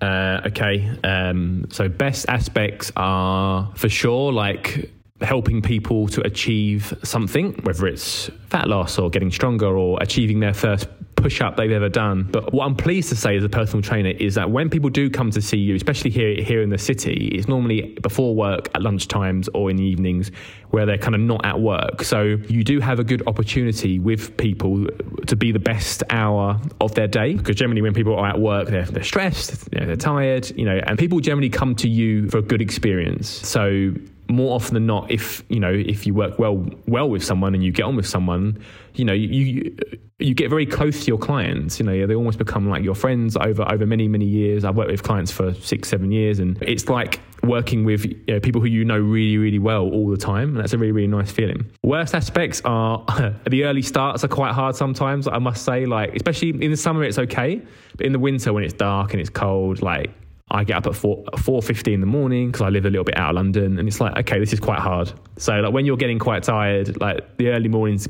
Uh, 0.00 0.42
okay. 0.46 0.90
Um, 1.02 1.66
so, 1.70 1.88
best 1.88 2.26
aspects 2.28 2.92
are 2.96 3.72
for 3.74 3.88
sure 3.88 4.32
like 4.32 4.90
helping 5.20 5.62
people 5.62 6.08
to 6.08 6.20
achieve 6.26 6.92
something, 7.02 7.52
whether 7.62 7.86
it's 7.86 8.30
fat 8.48 8.68
loss 8.68 8.98
or 8.98 9.10
getting 9.10 9.30
stronger 9.30 9.78
or 9.78 9.98
achieving 10.00 10.40
their 10.40 10.54
first 10.54 10.88
push 11.14 11.40
up 11.40 11.56
they've 11.56 11.70
ever 11.70 11.88
done. 11.88 12.24
But 12.30 12.52
what 12.52 12.66
I'm 12.66 12.74
pleased 12.74 13.08
to 13.10 13.16
say 13.16 13.36
as 13.36 13.44
a 13.44 13.48
personal 13.48 13.80
trainer 13.80 14.10
is 14.10 14.34
that 14.34 14.50
when 14.50 14.68
people 14.68 14.90
do 14.90 15.08
come 15.08 15.30
to 15.30 15.40
see 15.40 15.56
you, 15.56 15.74
especially 15.76 16.10
here 16.10 16.42
here 16.42 16.62
in 16.62 16.68
the 16.68 16.78
city, 16.78 17.30
it's 17.32 17.48
normally 17.48 17.96
before 18.02 18.34
work 18.34 18.68
at 18.74 18.82
lunchtimes 18.82 19.48
or 19.54 19.70
in 19.70 19.76
the 19.76 19.84
evenings 19.84 20.30
where 20.70 20.84
they're 20.84 20.98
kind 20.98 21.14
of 21.14 21.20
not 21.20 21.46
at 21.46 21.60
work. 21.60 22.02
So 22.02 22.22
you 22.48 22.64
do 22.64 22.80
have 22.80 22.98
a 22.98 23.04
good 23.04 23.22
opportunity 23.28 24.00
with 24.00 24.36
people 24.36 24.86
to 25.26 25.36
be 25.36 25.52
the 25.52 25.60
best 25.60 26.02
hour 26.10 26.60
of 26.80 26.94
their 26.96 27.08
day 27.08 27.34
because 27.34 27.56
generally 27.56 27.80
when 27.80 27.94
people 27.94 28.16
are 28.16 28.26
at 28.26 28.40
work, 28.40 28.68
they're, 28.68 28.84
they're 28.84 29.04
stressed, 29.04 29.70
they're 29.70 29.96
tired, 29.96 30.50
you 30.58 30.64
know, 30.64 30.80
and 30.86 30.98
people 30.98 31.20
generally 31.20 31.48
come 31.48 31.76
to 31.76 31.88
you 31.88 32.28
for 32.28 32.38
a 32.38 32.42
good 32.42 32.60
experience. 32.60 33.28
So 33.28 33.94
more 34.34 34.54
often 34.54 34.74
than 34.74 34.86
not, 34.86 35.10
if 35.10 35.42
you 35.48 35.60
know 35.60 35.72
if 35.72 36.06
you 36.06 36.14
work 36.14 36.38
well 36.38 36.66
well 36.86 37.08
with 37.08 37.24
someone 37.24 37.54
and 37.54 37.62
you 37.62 37.72
get 37.72 37.84
on 37.84 37.96
with 37.96 38.06
someone, 38.06 38.58
you 38.94 39.04
know 39.04 39.12
you 39.12 39.76
you 40.18 40.34
get 40.34 40.48
very 40.48 40.66
close 40.66 41.04
to 41.04 41.06
your 41.06 41.18
clients. 41.18 41.78
You 41.78 41.86
know 41.86 42.06
they 42.06 42.14
almost 42.14 42.38
become 42.38 42.68
like 42.68 42.82
your 42.82 42.94
friends 42.94 43.36
over 43.36 43.70
over 43.70 43.86
many 43.86 44.08
many 44.08 44.26
years. 44.26 44.64
I've 44.64 44.76
worked 44.76 44.90
with 44.90 45.02
clients 45.02 45.30
for 45.32 45.54
six 45.54 45.88
seven 45.88 46.10
years, 46.10 46.38
and 46.38 46.60
it's 46.62 46.88
like 46.88 47.20
working 47.42 47.84
with 47.84 48.04
you 48.06 48.16
know, 48.28 48.40
people 48.40 48.60
who 48.60 48.68
you 48.68 48.84
know 48.84 48.98
really 48.98 49.38
really 49.38 49.58
well 49.58 49.88
all 49.88 50.08
the 50.08 50.16
time, 50.16 50.50
and 50.50 50.58
that's 50.58 50.72
a 50.72 50.78
really 50.78 50.92
really 50.92 51.08
nice 51.08 51.30
feeling. 51.30 51.64
Worst 51.82 52.14
aspects 52.14 52.60
are 52.64 53.04
the 53.48 53.64
early 53.64 53.82
starts 53.82 54.24
are 54.24 54.28
quite 54.28 54.52
hard 54.52 54.76
sometimes. 54.76 55.28
I 55.28 55.38
must 55.38 55.64
say, 55.64 55.86
like 55.86 56.14
especially 56.14 56.50
in 56.50 56.70
the 56.70 56.76
summer 56.76 57.04
it's 57.04 57.18
okay, 57.18 57.62
but 57.96 58.06
in 58.06 58.12
the 58.12 58.18
winter 58.18 58.52
when 58.52 58.64
it's 58.64 58.74
dark 58.74 59.12
and 59.12 59.20
it's 59.20 59.30
cold, 59.30 59.82
like 59.82 60.10
I 60.54 60.62
get 60.62 60.76
up 60.76 60.86
at 60.86 60.94
four 60.94 61.24
four 61.36 61.60
fifty 61.60 61.92
in 61.92 62.00
the 62.00 62.06
morning 62.06 62.46
because 62.46 62.62
I 62.62 62.68
live 62.68 62.86
a 62.86 62.90
little 62.90 63.04
bit 63.04 63.18
out 63.18 63.30
of 63.30 63.34
London, 63.34 63.76
and 63.78 63.88
it's 63.88 64.00
like 64.00 64.16
okay, 64.18 64.38
this 64.38 64.52
is 64.52 64.60
quite 64.60 64.78
hard. 64.78 65.12
So 65.36 65.52
like 65.52 65.72
when 65.72 65.84
you're 65.84 65.96
getting 65.96 66.20
quite 66.20 66.44
tired, 66.44 67.00
like 67.00 67.36
the 67.38 67.48
early 67.48 67.68
mornings. 67.68 68.08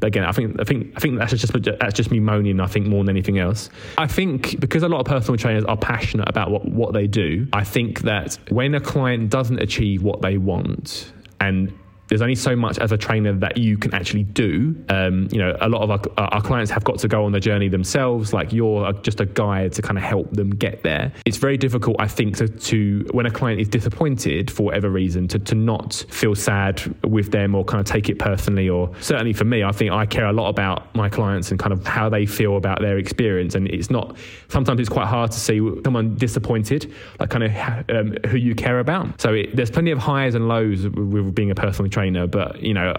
But 0.00 0.08
again, 0.08 0.24
I 0.24 0.32
think 0.32 0.60
I 0.60 0.64
think 0.64 0.92
I 0.96 1.00
think 1.00 1.18
that's 1.18 1.32
just 1.32 1.52
that's 1.52 1.94
just 1.94 2.10
me 2.10 2.18
moaning. 2.18 2.58
I 2.60 2.66
think 2.66 2.88
more 2.88 3.04
than 3.04 3.10
anything 3.10 3.38
else. 3.38 3.70
I 3.96 4.08
think 4.08 4.58
because 4.58 4.82
a 4.82 4.88
lot 4.88 5.00
of 5.00 5.06
personal 5.06 5.38
trainers 5.38 5.64
are 5.64 5.76
passionate 5.76 6.28
about 6.28 6.50
what 6.50 6.68
what 6.68 6.92
they 6.92 7.06
do. 7.06 7.46
I 7.52 7.62
think 7.62 8.00
that 8.02 8.38
when 8.48 8.74
a 8.74 8.80
client 8.80 9.30
doesn't 9.30 9.60
achieve 9.60 10.02
what 10.02 10.20
they 10.20 10.36
want 10.36 11.12
and 11.40 11.72
there's 12.08 12.22
only 12.22 12.34
so 12.34 12.54
much 12.54 12.78
as 12.78 12.92
a 12.92 12.98
trainer 12.98 13.32
that 13.32 13.56
you 13.56 13.76
can 13.76 13.94
actually 13.94 14.24
do. 14.24 14.76
Um, 14.88 15.28
you 15.30 15.38
know, 15.38 15.56
a 15.60 15.68
lot 15.68 15.82
of 15.82 15.90
our, 15.90 16.00
our, 16.18 16.42
clients 16.42 16.70
have 16.70 16.84
got 16.84 16.98
to 16.98 17.08
go 17.08 17.24
on 17.24 17.32
the 17.32 17.40
journey 17.40 17.68
themselves. 17.68 18.32
Like 18.32 18.52
you're 18.52 18.92
just 18.92 19.20
a 19.20 19.26
guide 19.26 19.72
to 19.74 19.82
kind 19.82 19.96
of 19.96 20.04
help 20.04 20.30
them 20.32 20.50
get 20.50 20.82
there. 20.82 21.12
It's 21.24 21.38
very 21.38 21.56
difficult, 21.56 21.96
I 21.98 22.06
think, 22.06 22.36
to, 22.36 22.48
to 22.48 23.06
when 23.12 23.24
a 23.24 23.30
client 23.30 23.60
is 23.60 23.68
disappointed 23.68 24.50
for 24.50 24.64
whatever 24.64 24.90
reason, 24.90 25.26
to, 25.28 25.38
to 25.38 25.54
not 25.54 26.04
feel 26.10 26.34
sad 26.34 26.82
with 27.04 27.30
them 27.30 27.54
or 27.54 27.64
kind 27.64 27.80
of 27.80 27.86
take 27.86 28.10
it 28.10 28.18
personally. 28.18 28.68
Or 28.68 28.90
certainly 29.00 29.32
for 29.32 29.44
me, 29.44 29.62
I 29.64 29.72
think 29.72 29.90
I 29.90 30.04
care 30.04 30.26
a 30.26 30.32
lot 30.32 30.48
about 30.48 30.94
my 30.94 31.08
clients 31.08 31.50
and 31.50 31.58
kind 31.58 31.72
of 31.72 31.86
how 31.86 32.08
they 32.08 32.26
feel 32.26 32.56
about 32.56 32.80
their 32.80 32.98
experience. 32.98 33.54
And 33.54 33.68
it's 33.68 33.90
not 33.90 34.16
sometimes 34.48 34.80
it's 34.80 34.88
quite 34.88 35.06
hard 35.06 35.30
to 35.30 35.40
see 35.40 35.58
someone 35.84 36.16
disappointed, 36.16 36.92
like 37.18 37.30
kind 37.30 37.44
of 37.44 37.90
um, 37.90 38.16
who 38.28 38.36
you 38.36 38.54
care 38.54 38.80
about. 38.80 39.20
So 39.20 39.32
it, 39.34 39.56
there's 39.56 39.70
plenty 39.70 39.90
of 39.90 39.98
highs 39.98 40.34
and 40.34 40.48
lows 40.48 40.84
with, 40.84 41.34
being 41.34 41.50
a 41.50 41.54
personal 41.54 41.90
trainer, 41.94 42.26
but 42.26 42.60
you 42.60 42.74
know, 42.74 42.94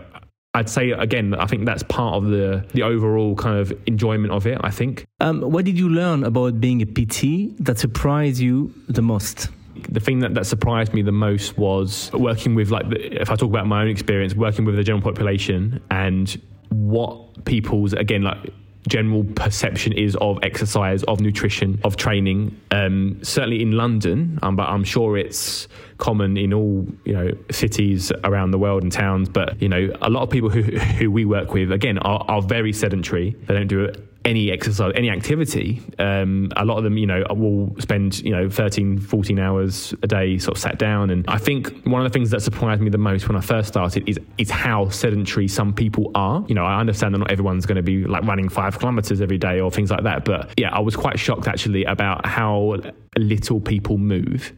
I'd 0.56 0.70
say 0.70 0.92
again, 0.92 1.36
I 1.36 1.48
think 1.48 1.66
that's 1.66 1.84
part 1.84 2.16
of 2.16 2.24
the 2.30 2.66
the 2.74 2.84
overall 2.84 3.36
kind 3.36 3.60
of 3.60 3.74
enjoyment 3.86 4.32
of 4.32 4.48
it. 4.48 4.58
I 4.64 4.72
think. 4.72 5.06
Um, 5.20 5.42
what 5.42 5.66
did 5.66 5.78
you 5.78 5.90
learn 5.90 6.24
about 6.24 6.62
being 6.62 6.82
a 6.82 6.86
PT 6.86 7.20
that 7.66 7.78
surprised 7.78 8.40
you 8.40 8.74
the 8.88 9.02
most? 9.02 9.50
The 9.90 10.00
thing 10.00 10.20
that, 10.20 10.34
that 10.36 10.46
surprised 10.46 10.94
me 10.94 11.02
the 11.02 11.12
most 11.12 11.58
was 11.58 12.10
working 12.14 12.56
with 12.56 12.72
like 12.72 12.90
the, 12.90 13.22
if 13.22 13.30
I 13.30 13.36
talk 13.36 13.50
about 13.50 13.68
my 13.68 13.82
own 13.82 13.90
experience, 13.90 14.34
working 14.34 14.64
with 14.66 14.76
the 14.78 14.84
general 14.84 15.04
population 15.04 15.82
and 15.92 16.42
what 16.70 17.46
people's 17.46 17.94
again 17.94 18.24
like 18.24 18.54
general 18.88 19.24
perception 19.36 19.94
is 19.94 20.16
of 20.18 20.40
exercise, 20.44 21.04
of 21.04 21.20
nutrition, 21.20 21.80
of 21.84 21.98
training. 21.98 22.60
Um, 22.72 23.20
certainly 23.24 23.62
in 23.62 23.72
London, 23.72 24.40
um, 24.44 24.56
but 24.56 24.70
I'm 24.70 24.84
sure 24.84 25.18
it's 25.18 25.68
common 25.98 26.38
in 26.38 26.54
all 26.54 26.86
you 27.06 27.14
know 27.14 27.32
cities 27.52 28.12
around 28.24 28.52
the 28.52 28.60
world 28.60 28.84
and 28.84 28.92
towns. 28.92 29.30
But 29.30 29.62
you 29.62 29.70
know, 29.70 29.90
a 30.02 30.10
lot 30.10 30.24
of 30.24 30.30
people 30.30 30.50
who 30.50 30.62
who 30.98 31.12
we 31.12 31.26
work 31.26 31.54
with 31.54 31.72
again 31.72 31.98
are, 32.00 32.24
are 32.28 32.42
very 32.42 32.74
sedentary. 32.74 33.36
They 33.48 33.54
don't 33.54 33.68
do 33.68 33.92
any 34.26 34.52
exercise, 34.52 34.92
any 34.96 35.10
activity. 35.10 35.82
Um, 36.00 36.52
a 36.58 36.66
lot 36.66 36.78
of 36.78 36.84
them, 36.84 36.98
you 36.98 37.06
know, 37.06 37.24
will 37.30 37.76
spend, 37.80 38.20
you 38.22 38.32
know, 38.32 38.50
13, 38.50 39.00
14 39.00 39.40
hours 39.40 39.94
a 40.02 40.08
day 40.08 40.38
sort 40.40 40.58
of 40.58 40.62
sat 40.62 40.80
down. 40.80 41.12
And 41.12 41.26
I 41.28 41.38
think 41.38 41.86
one 41.86 42.04
of 42.04 42.12
the 42.12 42.14
things 42.14 42.32
that 42.32 42.42
surprised 42.42 42.82
me 42.82 42.90
the 42.90 42.98
most 42.98 43.28
when 43.30 43.38
I 43.38 43.42
first 43.42 43.68
started 43.68 44.10
is, 44.10 44.20
is 44.38 44.50
how 44.50 44.90
sedentary 44.90 45.48
some 45.48 45.74
people 45.74 46.12
are. 46.16 46.44
You 46.48 46.56
know, 46.56 46.66
I 46.66 46.80
understand 46.80 47.14
that 47.14 47.20
not 47.20 47.32
everyone's 47.32 47.66
going 47.66 47.78
to 47.78 47.84
be 47.84 48.04
like 48.04 48.24
running 48.24 48.50
five 48.50 48.80
kilometers 48.80 49.22
every 49.22 49.38
day 49.38 49.60
or 49.60 49.72
things 49.72 49.92
like 49.92 50.04
that. 50.04 50.26
But 50.26 50.54
yeah, 50.58 50.76
I 50.76 50.80
was 50.80 50.96
quite 50.96 51.20
shocked 51.20 51.48
actually 51.48 51.86
about 51.86 52.26
how 52.26 52.78
little 53.18 53.62
people 53.62 53.98
move. 53.98 54.54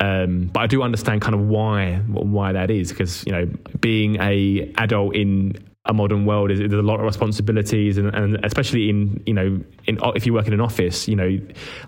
Um, 0.00 0.48
but 0.52 0.60
I 0.60 0.66
do 0.66 0.82
understand 0.82 1.20
kind 1.20 1.34
of 1.34 1.42
why 1.42 1.96
why 2.06 2.52
that 2.52 2.70
is 2.70 2.88
because 2.88 3.22
you 3.26 3.32
know 3.32 3.46
being 3.80 4.16
a 4.18 4.72
adult 4.78 5.14
in 5.14 5.58
a 5.86 5.94
modern 5.94 6.26
world 6.26 6.50
is 6.50 6.58
there's 6.58 6.72
a 6.72 6.82
lot 6.82 7.00
of 7.00 7.06
responsibilities 7.06 7.96
and, 7.96 8.14
and, 8.14 8.44
especially 8.44 8.90
in 8.90 9.22
you 9.24 9.32
know 9.32 9.58
in 9.86 9.98
if 10.14 10.26
you 10.26 10.34
work 10.34 10.46
in 10.46 10.52
an 10.52 10.60
office 10.60 11.08
you 11.08 11.16
know 11.16 11.38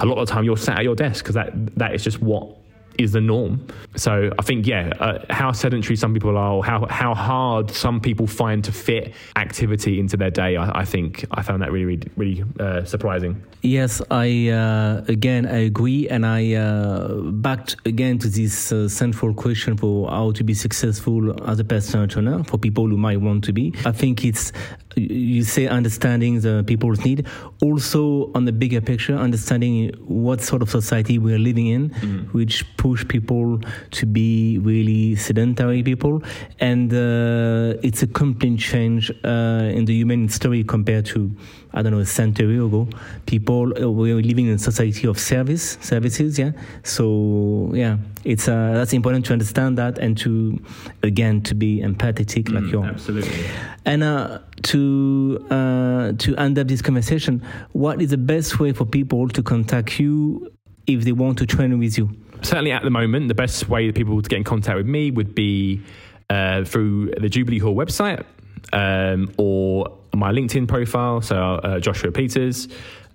a 0.00 0.06
lot 0.06 0.16
of 0.16 0.26
the 0.26 0.32
time 0.32 0.44
you're 0.44 0.56
sat 0.56 0.78
at 0.78 0.84
your 0.84 0.94
desk 0.94 1.22
because 1.24 1.34
that 1.34 1.52
that 1.76 1.94
is 1.94 2.02
just 2.02 2.22
what 2.22 2.56
is 2.98 3.12
the 3.12 3.20
norm. 3.20 3.66
So 3.96 4.30
I 4.38 4.42
think, 4.42 4.66
yeah, 4.66 4.92
uh, 5.00 5.24
how 5.30 5.52
sedentary 5.52 5.96
some 5.96 6.14
people 6.14 6.36
are, 6.36 6.52
or 6.52 6.64
how 6.64 6.86
how 6.86 7.14
hard 7.14 7.70
some 7.70 8.00
people 8.00 8.26
find 8.26 8.64
to 8.64 8.72
fit 8.72 9.14
activity 9.36 9.98
into 10.00 10.16
their 10.16 10.30
day. 10.30 10.56
I, 10.56 10.80
I 10.80 10.84
think 10.84 11.24
I 11.30 11.42
found 11.42 11.62
that 11.62 11.72
really, 11.72 11.84
really, 11.84 12.10
really 12.16 12.44
uh, 12.60 12.84
surprising. 12.84 13.42
Yes, 13.62 14.02
I 14.10 14.48
uh, 14.48 15.04
again 15.08 15.46
I 15.46 15.64
agree, 15.64 16.08
and 16.08 16.26
I 16.26 16.54
uh, 16.54 17.14
backed 17.20 17.76
again 17.84 18.18
to 18.18 18.28
this 18.28 18.72
uh, 18.72 18.88
central 18.88 19.34
question 19.34 19.76
for 19.76 20.10
how 20.10 20.32
to 20.32 20.44
be 20.44 20.54
successful 20.54 21.48
as 21.48 21.60
a 21.60 21.64
personal 21.64 22.06
trainer 22.06 22.42
for 22.44 22.58
people 22.58 22.88
who 22.88 22.96
might 22.96 23.20
want 23.20 23.44
to 23.44 23.52
be. 23.52 23.72
I 23.84 23.92
think 23.92 24.24
it's 24.24 24.52
you 24.96 25.42
say 25.42 25.66
understanding 25.66 26.40
the 26.40 26.64
people's 26.66 27.04
need 27.04 27.26
also 27.62 28.30
on 28.34 28.44
the 28.44 28.52
bigger 28.52 28.80
picture 28.80 29.14
understanding 29.14 29.92
what 30.06 30.40
sort 30.40 30.62
of 30.62 30.70
society 30.70 31.18
we're 31.18 31.38
living 31.38 31.66
in 31.66 31.90
mm. 31.90 32.28
which 32.32 32.64
push 32.76 33.06
people 33.08 33.60
to 33.90 34.06
be 34.06 34.58
really 34.58 35.14
sedentary 35.16 35.82
people 35.82 36.22
and 36.60 36.92
uh, 36.92 37.78
it's 37.82 38.02
a 38.02 38.06
complete 38.06 38.58
change 38.58 39.10
uh, 39.24 39.70
in 39.72 39.84
the 39.84 39.94
human 39.94 40.28
story 40.28 40.64
compared 40.64 41.06
to 41.06 41.30
I 41.74 41.82
don't 41.82 41.92
know, 41.92 41.98
a 42.00 42.06
century 42.06 42.56
ago. 42.56 42.88
People 43.26 43.72
uh, 43.82 43.90
were 43.90 44.20
living 44.20 44.46
in 44.46 44.54
a 44.54 44.58
society 44.58 45.06
of 45.08 45.18
service, 45.18 45.78
services, 45.80 46.38
yeah. 46.38 46.52
So 46.82 47.70
yeah, 47.74 47.96
it's 48.24 48.48
uh, 48.48 48.72
that's 48.74 48.92
important 48.92 49.24
to 49.26 49.32
understand 49.32 49.78
that 49.78 49.98
and 49.98 50.16
to 50.18 50.60
again 51.02 51.42
to 51.42 51.54
be 51.54 51.80
empathetic, 51.80 52.50
like 52.52 52.64
Mm, 52.64 52.72
you're 52.72 52.84
absolutely. 52.86 53.44
and 53.86 54.02
uh, 54.02 54.38
to 54.64 55.46
uh, 55.50 56.12
to 56.18 56.36
end 56.36 56.58
up 56.58 56.68
this 56.68 56.82
conversation, 56.82 57.42
what 57.72 58.00
is 58.02 58.10
the 58.10 58.18
best 58.18 58.60
way 58.60 58.72
for 58.72 58.84
people 58.84 59.28
to 59.28 59.42
contact 59.42 59.98
you 59.98 60.50
if 60.86 61.04
they 61.04 61.12
want 61.12 61.38
to 61.38 61.46
train 61.46 61.78
with 61.78 61.96
you? 61.98 62.10
certainly 62.44 62.72
at 62.72 62.82
the 62.82 62.90
moment, 62.90 63.28
the 63.28 63.34
best 63.36 63.68
way 63.68 63.86
for 63.88 63.92
people 63.92 64.20
to 64.20 64.28
get 64.28 64.36
in 64.36 64.42
contact 64.44 64.76
with 64.76 64.86
me 64.86 65.12
would 65.12 65.32
be 65.32 65.80
uh, 66.28 66.64
through 66.64 67.08
the 67.20 67.28
Jubilee 67.28 67.60
Hall 67.60 67.72
website 67.76 68.24
um, 68.72 69.30
or 69.38 69.96
my 70.14 70.32
LinkedIn 70.32 70.68
profile, 70.68 71.20
so 71.20 71.36
uh, 71.36 71.80
Joshua 71.80 72.12
Peters. 72.12 72.68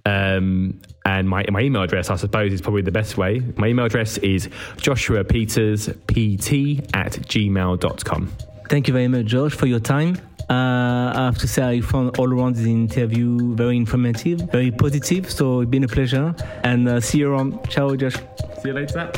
Um, 0.05 0.79
and 1.05 1.27
my, 1.27 1.45
my 1.49 1.61
email 1.61 1.81
address, 1.81 2.09
I 2.09 2.15
suppose, 2.15 2.53
is 2.53 2.61
probably 2.61 2.81
the 2.81 2.91
best 2.91 3.17
way. 3.17 3.41
My 3.57 3.67
email 3.67 3.85
address 3.85 4.17
is 4.19 4.49
Joshua 4.77 5.23
Peters 5.23 5.87
PT 6.07 6.79
at 6.93 7.13
gmail.com. 7.13 8.31
Thank 8.69 8.87
you 8.87 8.93
very 8.93 9.07
much, 9.07 9.25
Josh, 9.25 9.53
for 9.53 9.65
your 9.65 9.79
time. 9.79 10.17
Uh, 10.49 11.11
I 11.13 11.25
have 11.25 11.37
to 11.39 11.47
say, 11.47 11.63
I 11.63 11.81
found 11.81 12.17
all 12.19 12.31
around 12.31 12.55
this 12.55 12.65
interview 12.65 13.53
very 13.55 13.75
informative, 13.75 14.49
very 14.51 14.71
positive. 14.71 15.29
So 15.29 15.61
it's 15.61 15.69
been 15.69 15.83
a 15.83 15.89
pleasure. 15.89 16.33
And 16.63 16.87
uh, 16.87 17.01
see 17.01 17.19
you 17.19 17.31
around. 17.31 17.69
Ciao, 17.69 17.95
Josh. 17.95 18.15
See 18.15 18.69
you 18.69 18.73
later. 18.73 19.11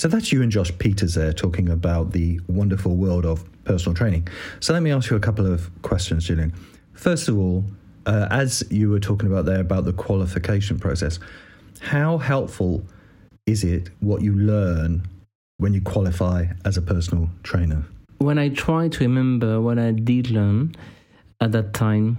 So 0.00 0.08
that's 0.08 0.32
you 0.32 0.40
and 0.40 0.50
Josh 0.50 0.72
Peters 0.78 1.12
there 1.12 1.34
talking 1.34 1.68
about 1.68 2.12
the 2.12 2.40
wonderful 2.48 2.96
world 2.96 3.26
of 3.26 3.44
personal 3.64 3.94
training. 3.94 4.28
So 4.58 4.72
let 4.72 4.82
me 4.82 4.90
ask 4.92 5.10
you 5.10 5.16
a 5.16 5.20
couple 5.20 5.44
of 5.44 5.70
questions, 5.82 6.24
Julian. 6.24 6.54
First 6.94 7.28
of 7.28 7.36
all, 7.36 7.66
uh, 8.06 8.26
as 8.30 8.64
you 8.70 8.88
were 8.88 8.98
talking 8.98 9.30
about 9.30 9.44
there 9.44 9.60
about 9.60 9.84
the 9.84 9.92
qualification 9.92 10.78
process, 10.78 11.18
how 11.80 12.16
helpful 12.16 12.82
is 13.44 13.62
it 13.62 13.90
what 14.00 14.22
you 14.22 14.34
learn 14.34 15.06
when 15.58 15.74
you 15.74 15.82
qualify 15.82 16.46
as 16.64 16.78
a 16.78 16.82
personal 16.82 17.28
trainer? 17.42 17.84
When 18.16 18.38
I 18.38 18.48
try 18.48 18.88
to 18.88 19.04
remember 19.04 19.60
what 19.60 19.78
I 19.78 19.90
did 19.90 20.30
learn 20.30 20.76
at 21.42 21.52
that 21.52 21.74
time, 21.74 22.16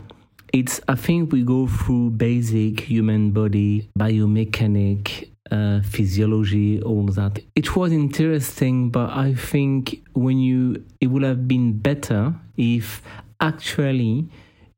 it's 0.54 0.80
I 0.88 0.94
think 0.94 1.32
we 1.32 1.42
go 1.42 1.66
through 1.66 2.12
basic 2.12 2.82
human 2.82 3.32
body 3.32 3.90
biomechanic 3.98 5.31
uh, 5.52 5.82
physiology, 5.82 6.82
all 6.82 7.06
that. 7.08 7.40
It 7.56 7.76
was 7.76 7.92
interesting, 7.92 8.90
but 8.90 9.10
I 9.12 9.34
think 9.34 10.02
when 10.14 10.40
you, 10.40 10.84
it 11.00 11.08
would 11.08 11.24
have 11.24 11.48
been 11.48 11.78
better 11.78 12.34
if 12.58 13.02
actually 13.40 14.30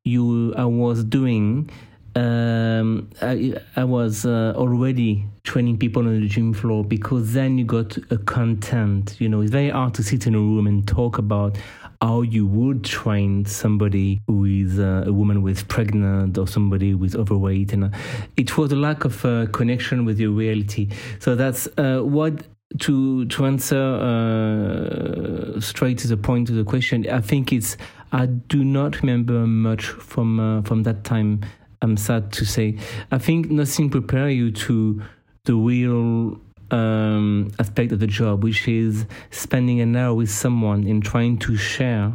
you, 0.04 0.54
I 0.56 0.66
was 0.66 1.04
doing, 1.04 1.70
um, 2.16 3.10
I, 3.22 3.56
I 3.76 3.84
was 3.84 4.26
uh, 4.26 4.54
already 4.56 5.26
training 5.44 5.78
people 5.78 6.08
on 6.08 6.20
the 6.20 6.28
gym 6.28 6.54
floor 6.54 6.84
because 6.84 7.34
then 7.34 7.58
you 7.58 7.66
got 7.66 7.98
a 8.12 8.18
content. 8.18 9.16
You 9.20 9.30
know, 9.30 9.42
it's 9.42 9.52
very 9.52 9.70
hard 9.70 9.94
to 9.96 10.04
sit 10.04 10.28
in 10.28 10.36
a 10.36 10.40
room 10.40 10.68
and 10.68 10.88
talk 10.88 11.18
about 11.18 11.58
how 12.04 12.22
you 12.22 12.46
would 12.46 12.84
train 12.84 13.46
somebody 13.46 14.22
who 14.28 14.44
is 14.44 14.78
uh, 14.78 15.06
a 15.08 15.14
woman 15.14 15.40
who 15.40 15.48
is 15.48 15.64
pregnant 15.64 16.38
or 16.38 16.46
somebody 16.46 16.92
is 16.92 17.16
overweight. 17.16 17.72
And 17.72 17.86
uh, 17.86 17.90
it 18.36 18.58
was 18.58 18.74
a 18.74 18.76
lack 18.76 19.06
of 19.06 19.24
uh, 19.24 19.46
connection 19.54 20.04
with 20.04 20.20
your 20.20 20.32
reality. 20.32 20.90
So 21.20 21.36
that's 21.36 21.70
uh, 21.78 22.02
what 22.02 22.44
to 22.80 23.26
to 23.26 23.46
answer 23.46 23.78
uh, 23.78 25.62
straight 25.62 26.00
to 26.00 26.08
the 26.08 26.18
point 26.18 26.50
of 26.50 26.56
the 26.56 26.64
question 26.64 27.08
i 27.08 27.22
think 27.22 27.54
it's 27.54 27.78
i 28.12 28.26
do 28.26 28.64
not 28.64 29.00
remember 29.04 29.46
much 29.46 29.86
from 29.86 30.40
uh, 30.40 30.62
from 30.64 30.82
that 30.84 31.04
time. 31.04 31.42
I'm 31.84 31.98
sad 31.98 32.32
to 32.34 32.46
say. 32.46 32.78
I 33.12 33.18
think 33.18 33.52
nothing 33.52 33.90
prepare 33.90 34.30
you 34.30 34.52
to 34.52 35.02
the 35.44 35.54
real 35.54 36.40
um, 36.74 37.52
aspect 37.60 37.92
of 37.92 38.00
the 38.00 38.08
job, 38.08 38.44
which 38.44 38.68
is 38.68 39.06
spending 39.32 39.80
an 39.80 39.96
hour 39.96 40.14
with 40.14 40.30
someone 40.30 40.86
and 40.88 41.04
trying 41.04 41.38
to 41.38 41.56
share 41.56 42.14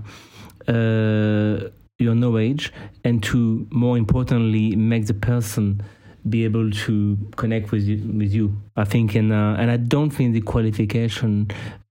uh, 0.67 1.71
your 1.99 2.15
knowledge 2.15 2.73
and 3.05 3.23
to, 3.23 3.67
more 3.71 3.97
importantly, 3.97 4.77
make 4.77 5.07
the 5.07 5.15
person 5.15 5.83
be 6.29 6.45
able 6.45 6.71
to 6.71 7.17
connect 7.37 7.71
with 7.71 7.85
you. 7.85 7.97
With 8.19 8.33
you. 8.33 8.61
I 8.77 8.85
think, 8.85 9.15
and 9.15 9.33
uh, 9.33 9.57
and 9.59 9.71
I 9.71 9.77
don't 9.77 10.11
think 10.11 10.35
the 10.35 10.41
qualification 10.41 11.49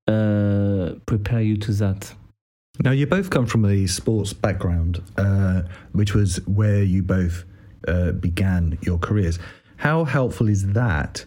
uh, 0.08 0.96
prepare 1.06 1.42
you 1.42 1.58
to 1.58 1.72
that. 1.74 2.14
Now, 2.84 2.92
you 2.92 3.08
both 3.08 3.32
come 3.32 3.48
from 3.48 3.66
a 3.66 3.88
sports 3.88 4.34
background, 4.34 5.02
uh, 5.18 5.64
which 5.94 6.14
was 6.14 6.46
where 6.46 6.84
you 6.84 7.02
both 7.02 7.44
uh, 7.88 8.12
began 8.12 8.78
your 8.82 9.00
careers. 9.00 9.40
How 9.78 10.04
helpful 10.04 10.48
is 10.48 10.74
that 10.74 11.26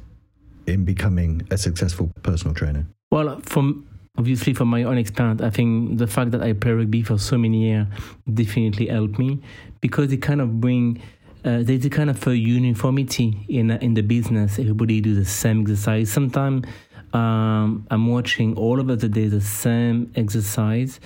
in 0.71 0.85
becoming 0.85 1.47
a 1.51 1.59
successful 1.59 2.11
personal 2.23 2.55
trainer? 2.55 2.87
Well, 3.11 3.41
from 3.41 3.87
obviously 4.17 4.55
from 4.55 4.69
my 4.69 4.83
own 4.85 4.99
experience, 4.99 5.43
I 5.43 5.51
think 5.51 5.99
the 5.99 6.07
fact 6.07 6.31
that 6.33 6.43
I 6.43 6.53
play 6.53 6.73
rugby 6.73 7.03
for 7.03 7.19
so 7.19 7.39
many 7.39 7.69
years 7.69 7.87
definitely 8.33 8.87
helped 8.87 9.19
me 9.19 9.41
because 9.81 10.13
it 10.13 10.19
kind 10.19 10.41
of 10.41 10.61
bring 10.61 11.03
uh, 11.43 11.63
there's 11.63 11.87
a 11.87 11.91
kind 11.91 12.11
of 12.11 12.27
a 12.27 12.37
uniformity 12.37 13.47
in 13.49 13.71
in 13.71 13.95
the 13.95 14.03
business. 14.03 14.59
Everybody 14.59 15.01
do 15.01 15.15
the 15.15 15.25
same 15.25 15.63
exercise. 15.63 16.11
Sometimes 16.11 16.67
um, 17.13 17.87
I'm 17.91 18.07
watching 18.07 18.57
all 18.57 18.79
over 18.79 18.95
the 18.95 19.09
day 19.09 19.29
the 19.29 19.41
same 19.41 20.13
exercise 20.17 21.01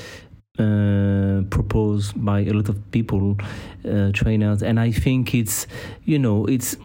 uh, 0.59 1.43
proposed 1.51 2.13
by 2.25 2.41
a 2.41 2.53
lot 2.53 2.69
of 2.69 2.91
people, 2.91 3.37
uh, 3.89 4.11
trainers, 4.13 4.63
and 4.63 4.79
I 4.79 4.91
think 4.91 5.35
it's 5.35 5.67
you 6.05 6.19
know 6.19 6.47
it's 6.47 6.77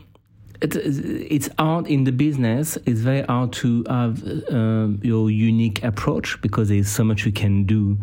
it, 0.62 0.76
it's 0.76 1.50
hard 1.58 1.88
in 1.88 2.04
the 2.04 2.12
business. 2.12 2.78
It's 2.86 3.00
very 3.00 3.24
hard 3.24 3.54
to 3.54 3.84
have 3.90 4.24
um, 4.52 5.00
your 5.04 5.30
unique 5.30 5.84
approach 5.84 6.42
because 6.42 6.70
there's 6.70 6.90
so 6.90 7.04
much 7.04 7.26
you 7.26 7.32
can 7.32 7.64
do 7.64 7.98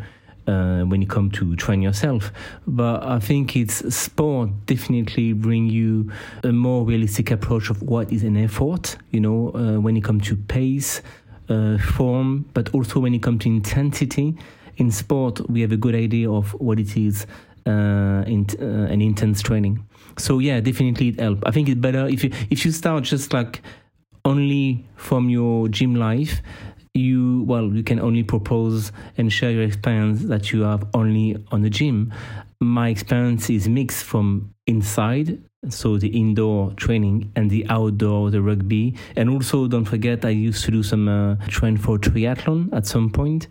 uh, 0.47 0.83
when 0.83 1.03
you 1.03 1.09
come 1.09 1.31
to 1.33 1.57
train 1.57 1.83
yourself. 1.83 2.33
But 2.67 3.05
I 3.05 3.19
think 3.19 3.57
it's 3.57 3.95
sport 3.95 4.51
definitely 4.67 5.33
bring 5.33 5.69
you 5.69 6.11
a 6.45 6.53
more 6.53 6.85
realistic 6.85 7.31
approach 7.31 7.71
of 7.71 7.83
what 7.83 8.13
is 8.13 8.23
an 8.23 8.37
effort. 8.37 8.97
You 9.11 9.21
know, 9.21 9.51
uh, 9.55 9.81
when 9.81 9.97
it 9.97 10.05
comes 10.05 10.27
to 10.29 10.37
pace, 10.37 11.03
uh, 11.49 11.79
form, 11.79 12.49
but 12.55 12.73
also 12.75 13.01
when 13.01 13.15
it 13.15 13.23
comes 13.23 13.43
to 13.45 13.49
intensity. 13.49 14.37
In 14.79 14.91
sport, 14.91 15.49
we 15.49 15.63
have 15.63 15.73
a 15.73 15.77
good 15.77 15.95
idea 15.95 16.31
of 16.31 16.53
what 16.55 16.79
it 16.79 16.97
is 16.97 17.27
uh, 17.67 18.25
in 18.27 18.47
uh, 18.61 18.93
an 18.93 19.03
intense 19.03 19.43
training. 19.43 19.85
So 20.19 20.39
yeah, 20.39 20.61
definitely 20.61 21.09
it 21.09 21.21
helps. 21.21 21.43
I 21.45 21.51
think 21.51 21.69
it's 21.69 21.81
better 21.81 22.07
if 22.07 22.25
you 22.25 22.31
if 22.51 22.65
you 22.65 22.73
start 22.73 23.05
just 23.05 23.33
like 23.33 23.63
only 24.25 24.87
from 24.97 25.29
your 25.29 25.69
gym 25.69 25.95
life. 25.95 26.43
You 26.95 27.43
well, 27.47 27.67
you 27.75 27.83
can 27.83 28.01
only 28.01 28.23
propose 28.23 28.91
and 29.19 29.31
share 29.31 29.51
your 29.51 29.63
experience 29.63 30.25
that 30.25 30.53
you 30.53 30.63
have 30.63 30.87
only 30.95 31.37
on 31.53 31.61
the 31.61 31.69
gym. 31.69 32.13
My 32.61 32.89
experience 32.89 33.51
is 33.51 33.69
mixed 33.69 34.05
from 34.05 34.55
inside, 34.67 35.39
so 35.69 35.99
the 35.99 36.09
indoor 36.09 36.73
training 36.73 37.31
and 37.37 37.51
the 37.51 37.67
outdoor, 37.69 38.31
the 38.31 38.41
rugby, 38.41 38.97
and 39.15 39.29
also 39.29 39.69
don't 39.69 39.85
forget 39.85 40.25
I 40.25 40.31
used 40.31 40.65
to 40.65 40.71
do 40.71 40.83
some 40.83 41.07
uh, 41.07 41.37
train 41.49 41.77
for 41.77 41.99
triathlon 41.99 42.73
at 42.73 42.87
some 42.87 43.11
point 43.11 43.47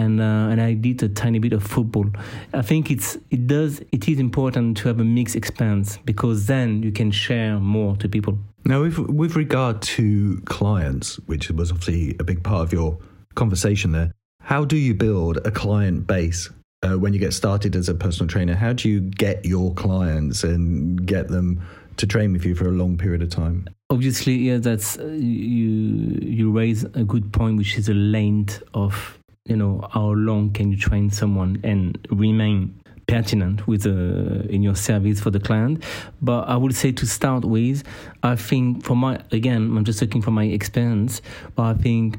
and 0.00 0.20
uh, 0.20 0.50
and 0.50 0.60
I 0.60 0.74
did 0.74 1.02
a 1.02 1.08
tiny 1.08 1.38
bit 1.38 1.52
of 1.52 1.62
football. 1.62 2.06
I 2.52 2.62
think 2.62 2.90
it's 2.90 3.16
it 3.30 3.46
does 3.46 3.80
it 3.92 4.08
is 4.08 4.18
important 4.18 4.76
to 4.78 4.88
have 4.88 5.00
a 5.00 5.04
mixed 5.04 5.36
experience 5.36 5.98
because 6.04 6.46
then 6.46 6.82
you 6.82 6.92
can 6.92 7.10
share 7.10 7.58
more 7.58 7.96
to 7.96 8.08
people. 8.08 8.38
Now, 8.64 8.82
with, 8.82 8.98
with 8.98 9.36
regard 9.36 9.80
to 9.82 10.40
clients, 10.44 11.16
which 11.26 11.50
was 11.50 11.70
obviously 11.70 12.16
a 12.20 12.24
big 12.24 12.42
part 12.42 12.62
of 12.62 12.72
your 12.72 12.98
conversation 13.34 13.92
there, 13.92 14.12
how 14.42 14.64
do 14.64 14.76
you 14.76 14.94
build 14.94 15.38
a 15.46 15.50
client 15.50 16.06
base 16.06 16.50
uh, 16.82 16.94
when 16.94 17.12
you 17.12 17.18
get 17.18 17.32
started 17.32 17.74
as 17.76 17.88
a 17.88 17.94
personal 17.94 18.28
trainer? 18.28 18.54
How 18.54 18.72
do 18.72 18.88
you 18.88 19.00
get 19.00 19.44
your 19.44 19.72
clients 19.74 20.44
and 20.44 21.06
get 21.06 21.28
them 21.28 21.62
to 21.96 22.06
train 22.06 22.32
with 22.32 22.44
you 22.44 22.54
for 22.54 22.66
a 22.66 22.72
long 22.72 22.98
period 22.98 23.22
of 23.22 23.30
time? 23.30 23.66
Obviously, 23.90 24.34
yeah, 24.34 24.58
that's 24.58 24.98
uh, 24.98 25.04
you 25.04 26.18
you 26.22 26.50
raise 26.50 26.84
a 26.84 27.04
good 27.04 27.32
point, 27.32 27.56
which 27.56 27.76
is 27.76 27.86
the 27.86 27.94
length 27.94 28.62
of 28.74 29.18
you 29.50 29.56
know 29.56 29.86
how 29.92 30.10
long 30.10 30.52
can 30.52 30.70
you 30.70 30.78
train 30.78 31.10
someone 31.10 31.60
and 31.64 31.98
remain 32.10 32.80
pertinent 33.08 33.66
with 33.66 33.84
uh, 33.84 34.46
in 34.48 34.62
your 34.62 34.76
service 34.76 35.20
for 35.20 35.30
the 35.30 35.40
client? 35.40 35.82
But 36.22 36.42
i 36.48 36.56
would 36.56 36.74
say 36.74 36.92
to 36.92 37.06
start 37.06 37.44
with 37.44 37.82
i 38.22 38.36
think 38.36 38.84
for 38.84 38.94
my 38.94 39.20
again 39.32 39.76
i'm 39.76 39.84
just 39.84 40.00
looking 40.00 40.22
for 40.22 40.30
my 40.30 40.44
experience 40.44 41.20
but 41.56 41.62
i 41.64 41.74
think 41.74 42.18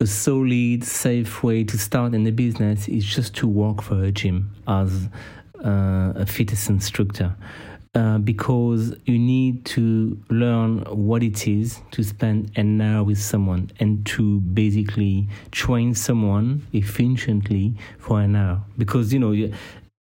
a 0.00 0.06
solid 0.06 0.84
safe 0.84 1.42
way 1.42 1.64
to 1.64 1.76
start 1.78 2.14
in 2.14 2.24
the 2.24 2.30
business 2.30 2.88
is 2.88 3.04
just 3.04 3.34
to 3.36 3.48
work 3.48 3.82
for 3.82 4.02
a 4.04 4.12
gym 4.12 4.50
as 4.66 5.08
uh, 5.64 6.12
a 6.16 6.26
fitness 6.26 6.68
instructor 6.68 7.36
uh, 7.94 8.16
because 8.18 8.94
you 9.04 9.18
need 9.18 9.64
to 9.66 10.18
learn 10.30 10.78
what 10.84 11.22
it 11.22 11.46
is 11.46 11.80
to 11.90 12.02
spend 12.02 12.50
an 12.56 12.80
hour 12.80 13.04
with 13.04 13.20
someone 13.20 13.70
and 13.80 14.06
to 14.06 14.40
basically 14.40 15.28
train 15.50 15.94
someone 15.94 16.66
efficiently 16.72 17.74
for 17.98 18.20
an 18.22 18.34
hour. 18.34 18.62
Because, 18.78 19.12
you 19.12 19.18
know, 19.18 19.32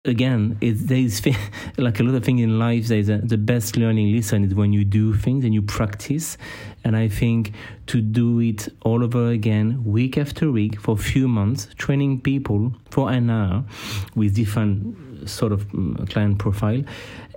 again, 0.04 0.56
it's, 0.60 0.84
there's 0.84 1.24
like 1.76 2.00
a 2.00 2.02
lot 2.02 2.14
of 2.14 2.24
things 2.24 2.40
in 2.40 2.58
life. 2.58 2.88
There's 2.88 3.08
a, 3.08 3.18
the 3.18 3.36
best 3.36 3.76
learning 3.76 4.14
lesson 4.14 4.44
is 4.44 4.54
when 4.54 4.72
you 4.72 4.84
do 4.84 5.14
things 5.14 5.44
and 5.44 5.52
you 5.52 5.62
practice. 5.62 6.38
And 6.84 6.96
I 6.96 7.08
think 7.08 7.52
to 7.88 8.00
do 8.00 8.40
it 8.40 8.68
all 8.82 9.04
over 9.04 9.30
again, 9.30 9.84
week 9.84 10.16
after 10.16 10.50
week, 10.50 10.80
for 10.80 10.94
a 10.94 10.98
few 10.98 11.28
months, 11.28 11.68
training 11.76 12.22
people 12.22 12.72
for 12.90 13.10
an 13.10 13.28
hour 13.28 13.64
with 14.14 14.34
different 14.34 15.28
sort 15.28 15.52
of 15.52 15.68
mm, 15.68 16.08
client 16.08 16.38
profile, 16.38 16.82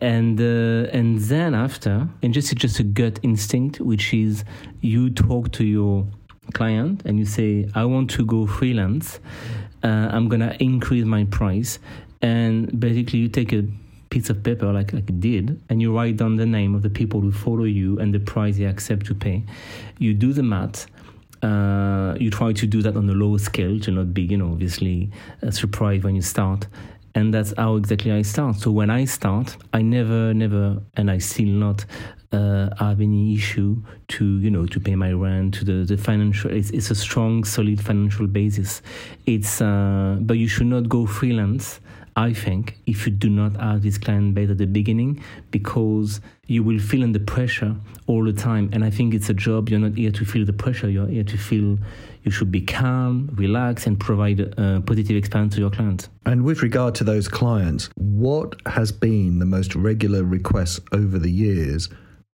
and 0.02 0.40
uh, 0.40 0.90
and 0.94 1.20
then 1.20 1.54
after, 1.54 2.08
and 2.22 2.34
just 2.34 2.56
just 2.56 2.80
a 2.80 2.84
gut 2.84 3.20
instinct, 3.24 3.82
which 3.82 4.14
is 4.14 4.46
you 4.80 5.10
talk 5.10 5.52
to 5.52 5.66
your 5.66 6.08
client 6.54 7.02
and 7.04 7.20
you 7.20 7.26
say, 7.26 7.70
I 7.76 7.84
want 7.84 8.10
to 8.12 8.26
go 8.26 8.48
freelance. 8.48 9.20
Uh, 9.84 10.08
I'm 10.14 10.30
gonna 10.30 10.56
increase 10.62 11.04
my 11.04 11.26
price 11.26 11.80
and 12.24 12.80
basically 12.80 13.20
you 13.20 13.28
take 13.28 13.54
a 13.54 13.64
piece 14.10 14.30
of 14.30 14.42
paper 14.44 14.72
like 14.72 14.94
like 14.94 15.20
did 15.20 15.62
and 15.70 15.82
you 15.82 15.96
write 15.96 16.18
down 16.18 16.36
the 16.36 16.46
name 16.46 16.74
of 16.74 16.82
the 16.82 16.90
people 16.90 17.20
who 17.22 17.32
follow 17.32 17.64
you 17.64 18.00
and 18.00 18.14
the 18.14 18.20
price 18.20 18.58
they 18.58 18.66
accept 18.66 19.06
to 19.06 19.14
pay 19.14 19.44
you 20.00 20.14
do 20.14 20.34
the 20.34 20.44
math 20.44 20.88
uh, 21.44 22.16
you 22.20 22.30
try 22.32 22.54
to 22.54 22.66
do 22.66 22.82
that 22.82 22.96
on 22.96 23.10
a 23.10 23.14
low 23.14 23.38
scale 23.38 23.80
to 23.80 23.92
not 23.92 24.14
be 24.14 24.22
you 24.22 24.38
know 24.38 24.52
obviously 24.52 25.12
surprised 25.52 26.04
when 26.04 26.16
you 26.16 26.22
start 26.22 26.68
and 27.16 27.34
that's 27.34 27.54
how 27.58 27.76
exactly 27.76 28.12
I 28.12 28.22
start. 28.24 28.58
So 28.58 28.72
when 28.72 28.90
I 28.90 29.06
start, 29.06 29.58
I 29.74 29.82
never, 29.82 30.34
never, 30.34 30.82
and 30.96 31.12
I 31.12 31.20
still 31.20 31.48
not 31.48 31.86
uh, 32.32 32.70
have 32.80 33.00
any 33.00 33.36
issue 33.36 33.84
to 34.08 34.40
you 34.40 34.50
know 34.50 34.66
to 34.66 34.80
pay 34.80 34.96
my 34.96 35.12
rent 35.12 35.54
to 35.56 35.66
the 35.66 35.86
the 35.86 35.98
financial. 35.98 36.52
It's, 36.52 36.72
it's 36.72 36.90
a 36.90 36.96
strong, 36.96 37.44
solid 37.44 37.80
financial 37.82 38.28
basis. 38.28 38.82
It's 39.26 39.62
uh, 39.62 40.18
but 40.22 40.38
you 40.38 40.48
should 40.48 40.68
not 40.68 40.90
go 40.90 41.06
freelance 41.06 41.80
I 42.16 42.34
think, 42.34 42.78
if 42.86 43.06
you 43.06 43.12
do 43.12 43.30
not 43.30 43.56
have 43.58 43.82
this 43.82 43.98
client 43.98 44.36
base 44.36 44.50
at 44.50 44.58
the 44.58 44.68
beginning, 44.68 45.24
because 45.52 46.22
you 46.46 46.64
will 46.64 46.80
feel 46.80 47.04
under 47.04 47.20
pressure 47.20 47.76
all 48.08 48.24
the 48.24 48.34
time. 48.34 48.70
And 48.72 48.84
I 48.84 48.90
think 48.90 49.14
it's 49.14 49.30
a 49.30 49.34
job, 49.34 49.70
you're 49.70 49.80
not 49.80 49.98
here 49.98 50.12
to 50.12 50.26
feel 50.26 50.46
the 50.46 50.54
pressure, 50.54 50.90
you're 50.90 51.08
here 51.08 51.24
to 51.24 51.38
feel 51.38 51.80
you 52.24 52.32
should 52.32 52.52
be 52.52 52.62
calm, 52.62 53.30
relaxed, 53.34 53.88
and 53.88 54.00
provide 54.00 54.40
a 54.40 54.82
positive 54.86 55.18
experience 55.18 55.56
to 55.56 55.62
your 55.62 55.72
clients. 55.72 56.10
And 56.26 56.44
with 56.44 56.62
regard 56.62 56.96
to 56.96 57.04
those 57.04 57.28
clients, 57.28 57.90
what 57.96 58.56
has 58.66 58.92
been 58.92 59.40
the 59.40 59.46
most 59.46 59.76
regular 59.76 60.24
request 60.24 60.82
over 60.92 61.18
the 61.18 61.32
years 61.32 61.90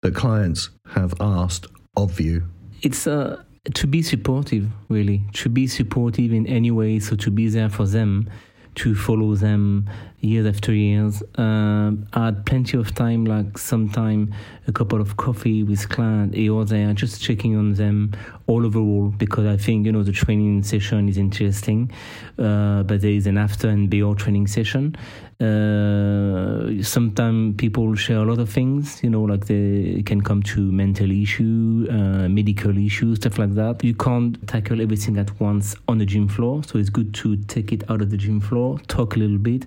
that 0.02 0.14
clients 0.14 0.70
have 0.88 1.14
asked 1.20 1.66
of 1.96 2.18
you? 2.20 2.44
It's 2.82 3.06
uh, 3.06 3.42
to 3.74 3.86
be 3.86 4.02
supportive, 4.02 4.68
really, 4.88 5.22
to 5.34 5.48
be 5.48 5.66
supportive 5.66 6.32
in 6.32 6.46
any 6.46 6.70
way, 6.70 6.98
so 6.98 7.16
to 7.16 7.30
be 7.30 7.48
there 7.48 7.68
for 7.68 7.86
them 7.86 8.28
to 8.76 8.94
follow 8.94 9.34
them 9.34 9.88
years 10.20 10.46
after 10.46 10.72
years. 10.72 11.22
Uh, 11.38 11.92
I 12.12 12.26
had 12.26 12.46
plenty 12.46 12.76
of 12.76 12.94
time, 12.94 13.24
like 13.24 13.58
sometime 13.58 14.34
a 14.66 14.72
couple 14.72 15.00
of 15.00 15.16
coffee 15.16 15.62
with 15.62 15.88
clients 15.88 16.36
here 16.36 16.52
or 16.52 16.64
there, 16.64 16.92
just 16.92 17.22
checking 17.22 17.56
on 17.56 17.74
them 17.74 18.12
all 18.46 18.64
overall 18.64 19.08
because 19.08 19.46
I 19.46 19.56
think 19.56 19.86
you 19.86 19.92
know 19.92 20.02
the 20.02 20.12
training 20.12 20.62
session 20.62 21.08
is 21.08 21.18
interesting, 21.18 21.90
uh, 22.38 22.82
but 22.84 23.00
there 23.00 23.10
is 23.10 23.26
an 23.26 23.38
after 23.38 23.68
and 23.68 23.90
before 23.90 24.14
training 24.14 24.46
session. 24.46 24.96
Uh, 25.38 26.82
sometimes 26.82 27.56
people 27.56 27.94
share 27.94 28.18
a 28.18 28.24
lot 28.24 28.38
of 28.38 28.48
things, 28.48 29.02
you 29.02 29.10
know, 29.10 29.20
like 29.20 29.44
they 29.44 30.02
can 30.06 30.22
come 30.22 30.42
to 30.42 30.60
mental 30.72 31.10
issue, 31.10 31.86
uh, 31.90 32.26
medical 32.26 32.78
issues, 32.78 33.18
stuff 33.18 33.38
like 33.38 33.54
that. 33.54 33.84
You 33.84 33.94
can't 33.94 34.34
tackle 34.48 34.80
everything 34.80 35.18
at 35.18 35.38
once 35.38 35.76
on 35.88 35.98
the 35.98 36.06
gym 36.06 36.26
floor, 36.26 36.62
so 36.64 36.78
it's 36.78 36.88
good 36.88 37.12
to 37.16 37.36
take 37.36 37.70
it 37.70 37.84
out 37.90 38.00
of 38.00 38.10
the 38.10 38.16
gym 38.16 38.40
floor, 38.40 38.78
talk 38.88 39.16
a 39.16 39.18
little 39.18 39.36
bit, 39.36 39.66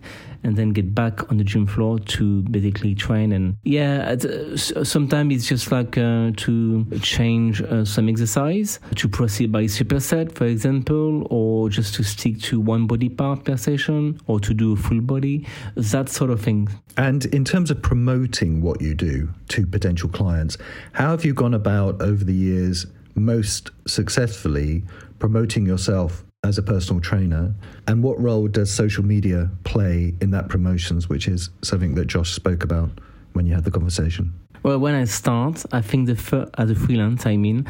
then 0.56 0.70
get 0.70 0.94
back 0.94 1.30
on 1.32 1.38
the 1.38 1.44
gym 1.44 1.68
floor 1.68 2.00
to 2.00 2.42
basically 2.44 2.96
train. 2.96 3.32
And 3.32 3.58
yeah, 3.64 4.16
uh, 4.24 4.58
sometimes 4.58 5.36
it's 5.36 5.48
just 5.48 5.72
like 5.72 5.98
uh, 5.98 6.32
to 6.38 6.86
change 7.02 7.62
uh, 7.62 7.86
some 7.86 8.10
exercise, 8.10 8.80
to 8.96 9.08
proceed 9.08 9.52
by 9.52 9.64
superset, 9.66 10.34
for 10.34 10.46
example, 10.46 11.28
or 11.30 11.70
just 11.70 11.96
to 11.96 12.04
stick 12.04 12.40
to 12.42 12.60
one 12.60 12.88
body 12.88 13.10
part 13.10 13.44
per 13.44 13.58
session, 13.58 14.20
or 14.28 14.40
to 14.40 14.54
do 14.54 14.74
a 14.74 14.76
full 14.76 15.02
body, 15.02 15.46
that 15.76 16.10
sort 16.10 16.30
of 16.30 16.42
thing. 16.42 16.70
And 16.98 17.26
in 17.26 17.46
terms 17.46 17.72
of 17.72 17.82
promoting 17.82 18.62
what 18.62 18.82
you 18.82 18.94
do 18.94 19.30
to 19.50 19.66
potential 19.66 20.10
clients, 20.10 20.58
how 20.94 21.12
have 21.12 21.26
you 21.26 21.34
gone 21.34 21.54
about 21.54 22.02
over 22.02 22.24
the 22.24 22.34
years 22.34 22.86
most 23.16 23.72
successfully 23.88 24.84
promoting 25.20 25.66
yourself 25.66 26.24
as 26.50 26.58
a 26.58 26.64
personal 26.64 27.02
trainer? 27.02 27.54
And 27.88 28.04
what 28.04 28.20
role 28.20 28.48
does 28.48 28.74
social 28.74 29.06
media 29.06 29.50
play 29.64 30.14
in 30.22 30.32
that 30.32 30.50
promotions 30.50 31.08
which 31.08 31.28
is 31.28 31.50
something 31.62 31.96
that 31.96 32.08
Josh 32.08 32.32
spoke 32.34 32.64
about 32.64 32.90
when 33.34 33.46
you 33.46 33.54
had 33.54 33.64
the 33.64 33.72
conversation? 33.72 34.34
Well 34.64 34.80
when 34.80 34.94
i 34.94 35.06
start 35.06 35.64
i 35.72 35.82
think 35.82 36.08
the 36.08 36.18
fir- 36.18 36.50
as 36.58 36.70
a 36.70 36.76
freelance 36.76 37.26
i 37.26 37.38
mean 37.38 37.66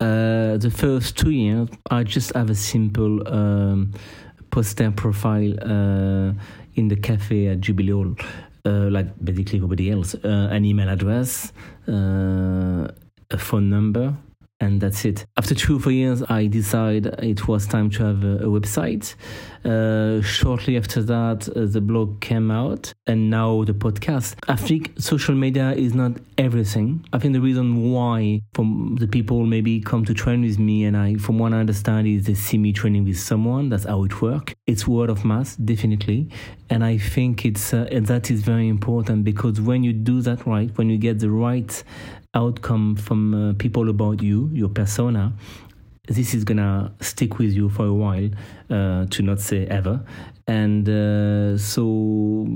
uh, 0.00 0.56
the 0.56 0.72
first 0.76 1.16
two 1.16 1.30
years 1.30 1.68
i 1.88 2.02
just 2.02 2.34
have 2.34 2.50
a 2.50 2.54
simple 2.56 3.14
um, 3.28 3.92
poster 4.50 4.90
profile 4.90 5.52
uh, 5.62 6.32
in 6.74 6.88
the 6.88 6.96
cafe 6.96 7.46
at 7.46 7.60
jubilee 7.60 7.92
hall. 7.92 8.14
Uh, 8.64 8.88
like 8.90 9.08
basically 9.24 9.58
everybody 9.58 9.90
else. 9.90 10.14
Uh, 10.14 10.48
an 10.50 10.64
email 10.64 10.88
address 10.88 11.52
uh, 11.88 12.86
a 13.30 13.38
phone 13.38 13.68
number 13.68 14.14
and 14.62 14.80
that's 14.80 15.04
it. 15.04 15.26
After 15.36 15.54
two 15.54 15.76
or 15.76 15.80
four 15.80 15.92
years, 15.92 16.22
I 16.28 16.46
decided 16.46 17.06
it 17.18 17.48
was 17.48 17.66
time 17.66 17.90
to 17.90 18.04
have 18.04 18.22
a, 18.22 18.36
a 18.36 18.48
website. 18.56 19.16
Uh, 19.64 20.22
shortly 20.22 20.76
after 20.76 21.02
that, 21.02 21.48
uh, 21.48 21.66
the 21.66 21.80
blog 21.80 22.20
came 22.20 22.50
out, 22.50 22.92
and 23.06 23.28
now 23.28 23.64
the 23.64 23.74
podcast. 23.74 24.36
I 24.48 24.56
think 24.56 24.92
social 24.98 25.34
media 25.34 25.72
is 25.72 25.94
not 25.94 26.12
everything. 26.38 27.04
I 27.12 27.18
think 27.18 27.34
the 27.34 27.40
reason 27.40 27.92
why 27.92 28.40
from 28.54 28.96
the 28.98 29.08
people 29.08 29.46
maybe 29.46 29.80
come 29.80 30.04
to 30.04 30.14
train 30.14 30.42
with 30.42 30.58
me, 30.58 30.84
and 30.84 30.96
I, 30.96 31.16
from 31.16 31.38
what 31.38 31.52
I 31.52 31.58
understand, 31.58 32.06
is 32.06 32.26
they 32.26 32.34
see 32.34 32.58
me 32.58 32.72
training 32.72 33.04
with 33.04 33.18
someone. 33.18 33.68
That's 33.68 33.84
how 33.84 34.04
it 34.04 34.22
works. 34.22 34.54
It's 34.66 34.86
word 34.86 35.10
of 35.10 35.24
mouth, 35.24 35.56
definitely, 35.64 36.28
and 36.70 36.84
I 36.84 36.98
think 36.98 37.44
it's 37.44 37.74
uh, 37.74 37.88
that 37.90 38.30
is 38.30 38.42
very 38.42 38.68
important 38.68 39.24
because 39.24 39.60
when 39.60 39.82
you 39.82 39.92
do 39.92 40.22
that 40.22 40.46
right, 40.46 40.70
when 40.78 40.88
you 40.88 40.98
get 40.98 41.18
the 41.18 41.30
right 41.30 41.82
outcome 42.34 42.96
from 42.96 43.34
uh, 43.34 43.52
people 43.54 43.88
about 43.88 44.22
you, 44.22 44.50
your 44.52 44.68
persona, 44.68 45.32
this 46.08 46.34
is 46.34 46.44
gonna 46.44 46.92
stick 47.00 47.38
with 47.38 47.52
you 47.52 47.68
for 47.68 47.86
a 47.86 47.94
while, 47.94 48.28
uh, 48.70 49.06
to 49.06 49.22
not 49.22 49.40
say 49.40 49.66
ever. 49.66 50.04
And 50.46 50.88
uh, 50.88 51.56
so, 51.56 52.46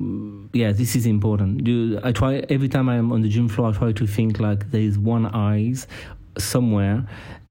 yeah, 0.53 0.73
this 0.73 0.97
is 0.97 1.07
important. 1.07 1.69
I 2.05 2.13
try 2.13 2.37
every 2.49 2.69
time 2.69 2.89
I'm 2.89 3.13
on 3.13 3.23
the 3.23 3.29
gym 3.29 3.49
floor. 3.49 3.69
I 3.69 3.73
try 3.73 3.93
to 3.93 4.07
think 4.07 4.41
like 4.41 4.71
there 4.73 4.81
is 4.81 4.99
one 4.99 5.27
eyes 5.27 5.87
somewhere 6.39 7.07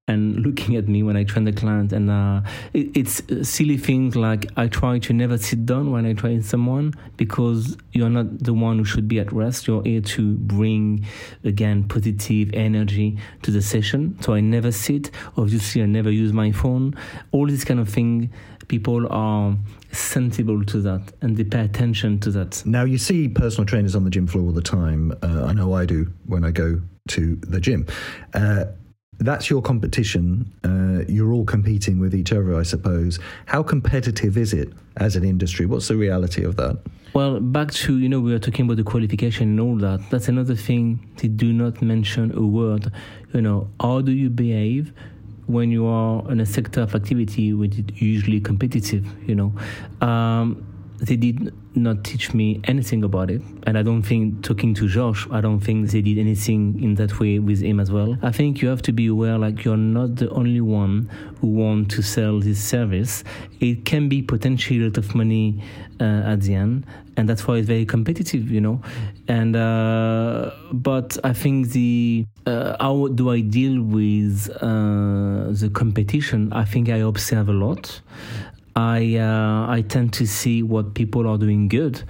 and 0.08 0.40
looking 0.46 0.76
at 0.76 0.88
me 0.88 1.04
when 1.04 1.18
I 1.18 1.24
train 1.24 1.46
the 1.46 1.54
client. 1.54 1.94
And 1.94 2.10
uh, 2.10 2.42
it, 2.74 2.96
it's 2.96 3.48
silly 3.48 3.78
things 3.78 4.16
like 4.16 4.48
I 4.58 4.68
try 4.68 5.00
to 5.00 5.14
never 5.14 5.38
sit 5.38 5.66
down 5.66 5.92
when 5.92 6.06
I 6.06 6.14
train 6.14 6.42
someone 6.42 6.94
because 7.18 7.78
you're 7.92 8.10
not 8.10 8.44
the 8.44 8.54
one 8.54 8.78
who 8.80 8.86
should 8.86 9.08
be 9.08 9.20
at 9.20 9.32
rest. 9.32 9.68
You're 9.68 9.84
here 9.84 10.02
to 10.02 10.36
bring, 10.36 11.06
again, 11.44 11.88
positive 11.88 12.52
energy 12.54 13.18
to 13.44 13.52
the 13.52 13.62
session. 13.62 14.18
So 14.22 14.34
I 14.34 14.42
never 14.42 14.72
sit. 14.72 15.12
Obviously, 15.38 15.82
I 15.82 15.86
never 15.86 16.12
use 16.12 16.34
my 16.34 16.52
phone. 16.52 16.96
All 17.32 17.48
this 17.48 17.64
kind 17.64 17.80
of 17.80 17.90
thing, 17.90 18.32
people 18.68 19.08
are 19.12 19.56
sensible 19.92 20.64
to 20.66 20.82
that 20.82 21.14
and 21.22 21.38
they 21.38 21.44
pay 21.44 21.62
attention 21.62 22.20
to 22.20 22.32
that. 22.32 22.64
Now, 22.66 22.84
you 22.84 22.98
see 22.98 23.28
personal 23.28 23.66
trainers 23.66 23.96
on 23.96 24.04
the 24.04 24.10
gym 24.10 24.28
floor 24.28 24.46
all 24.46 24.52
the 24.52 24.62
time. 24.62 25.14
Uh, 25.22 25.46
I 25.46 25.54
know 25.54 25.74
I 25.74 25.86
do 25.86 26.12
when 26.26 26.44
I 26.44 26.52
go 26.52 26.82
to 27.10 27.36
the 27.36 27.60
gym. 27.60 27.86
Uh, 28.34 28.66
that's 29.20 29.50
your 29.50 29.62
competition. 29.62 30.52
Uh, 30.64 31.04
you're 31.08 31.32
all 31.32 31.46
competing 31.46 32.00
with 32.00 32.14
each 32.14 32.32
other, 32.32 32.56
I 32.56 32.64
suppose. 32.64 33.20
How 33.46 33.64
competitive 33.64 34.38
is 34.38 34.54
it 34.54 34.74
as 34.98 35.16
an 35.16 35.24
industry? 35.24 35.66
What's 35.66 35.88
the 35.88 35.96
reality 35.96 36.44
of 36.44 36.56
that? 36.58 36.78
Well, 37.14 37.40
back 37.40 37.72
to, 37.72 37.98
you 37.98 38.10
know, 38.10 38.20
we 38.20 38.34
were 38.34 38.40
talking 38.40 38.66
about 38.66 38.78
the 38.78 38.84
qualification 38.84 39.50
and 39.50 39.60
all 39.60 39.78
that. 39.78 40.02
That's 40.10 40.28
another 40.28 40.56
thing. 40.56 41.00
They 41.18 41.30
do 41.30 41.54
not 41.54 41.82
mention 41.82 42.38
a 42.38 42.46
word. 42.46 42.92
You 43.34 43.42
know, 43.42 43.70
how 43.80 44.02
do 44.02 44.12
you 44.12 44.30
behave 44.30 44.92
when 45.48 45.72
you 45.72 45.86
are 45.86 46.30
in 46.30 46.40
a 46.40 46.46
sector 46.46 46.82
of 46.82 46.94
activity 46.96 47.54
which 47.54 47.78
is 47.78 47.86
usually 48.02 48.42
competitive, 48.42 49.08
you 49.28 49.36
know? 49.36 49.54
Um, 50.06 50.65
they 51.00 51.16
did 51.16 51.54
not 51.76 52.04
teach 52.04 52.34
me 52.34 52.62
anything 52.66 53.04
about 53.04 53.30
it. 53.30 53.42
And 53.64 53.78
I 53.78 53.84
don't 53.84 54.02
think 54.02 54.44
talking 54.44 54.74
to 54.76 54.88
Josh, 54.88 55.28
I 55.30 55.42
don't 55.42 55.60
think 55.60 55.90
they 55.90 56.02
did 56.02 56.18
anything 56.18 56.82
in 56.82 56.96
that 56.96 57.20
way 57.20 57.40
with 57.40 57.62
him 57.62 57.80
as 57.80 57.92
well. 57.92 58.18
I 58.22 58.32
think 58.32 58.62
you 58.62 58.70
have 58.70 58.82
to 58.84 58.94
be 58.94 59.08
aware 59.08 59.38
like 59.38 59.66
you're 59.66 59.78
not 59.78 60.16
the 60.16 60.30
only 60.30 60.62
one 60.62 61.10
who 61.42 61.48
want 61.48 61.92
to 61.92 62.02
sell 62.02 62.40
this 62.40 62.64
service. 62.64 63.24
It 63.60 63.86
can 63.86 64.08
be 64.10 64.22
potentially 64.22 64.80
a 64.82 64.84
lot 64.84 64.98
of 64.98 65.14
money 65.16 65.62
uh, 66.00 66.04
at 66.04 66.42
the 66.42 66.56
end, 66.56 66.86
and 67.18 67.28
that's 67.28 67.48
why 67.48 67.56
it's 67.58 67.68
very 67.68 67.86
competitive, 67.86 68.50
you 68.50 68.62
know. 68.62 68.82
And 69.28 69.56
uh, 69.56 70.52
but 70.72 71.18
I 71.24 71.34
think 71.34 71.70
the 71.70 72.26
uh, 72.46 72.78
how 72.80 73.08
do 73.08 73.30
I 73.32 73.42
deal 73.42 73.82
with 73.82 74.50
uh, 74.62 75.52
the 75.52 75.70
competition? 75.74 76.52
I 76.54 76.66
think 76.66 76.90
I 76.90 76.98
observe 76.98 77.50
a 77.50 77.54
lot. 77.54 78.02
I 78.76 79.16
uh, 79.16 79.68
I 79.70 79.82
tend 79.88 80.12
to 80.14 80.28
see 80.28 80.62
what 80.62 80.96
people 80.96 81.28
are 81.28 81.38
doing 81.38 81.70
good. 81.70 82.04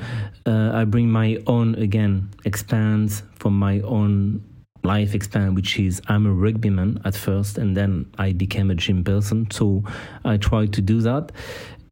Uh, 0.45 0.71
I 0.73 0.85
bring 0.85 1.11
my 1.11 1.37
own 1.45 1.75
again 1.75 2.31
expands 2.43 3.21
from 3.35 3.57
my 3.57 3.81
own 3.81 4.43
life 4.83 5.13
expand, 5.13 5.55
which 5.55 5.79
is 5.79 6.01
I'm 6.07 6.25
a 6.25 6.33
rugbyman 6.33 7.05
at 7.05 7.15
first, 7.15 7.57
and 7.57 7.77
then 7.77 8.05
I 8.17 8.33
became 8.33 8.71
a 8.71 8.75
gym 8.75 9.03
person. 9.03 9.49
So 9.51 9.83
I 10.23 10.37
try 10.37 10.65
to 10.65 10.81
do 10.81 11.01
that, 11.01 11.31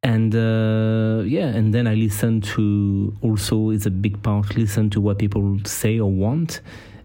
and 0.02 0.34
uh, 0.34 1.24
yeah, 1.26 1.48
and 1.48 1.74
then 1.74 1.86
I 1.86 1.94
listen 1.94 2.42
to 2.42 3.16
also 3.22 3.70
it's 3.70 3.86
a 3.86 3.92
big 3.92 4.22
part. 4.24 4.56
Listen 4.56 4.90
to 4.92 5.02
what 5.02 5.20
people 5.20 5.60
say 5.66 6.00
or 6.00 6.10
want, 6.10 6.62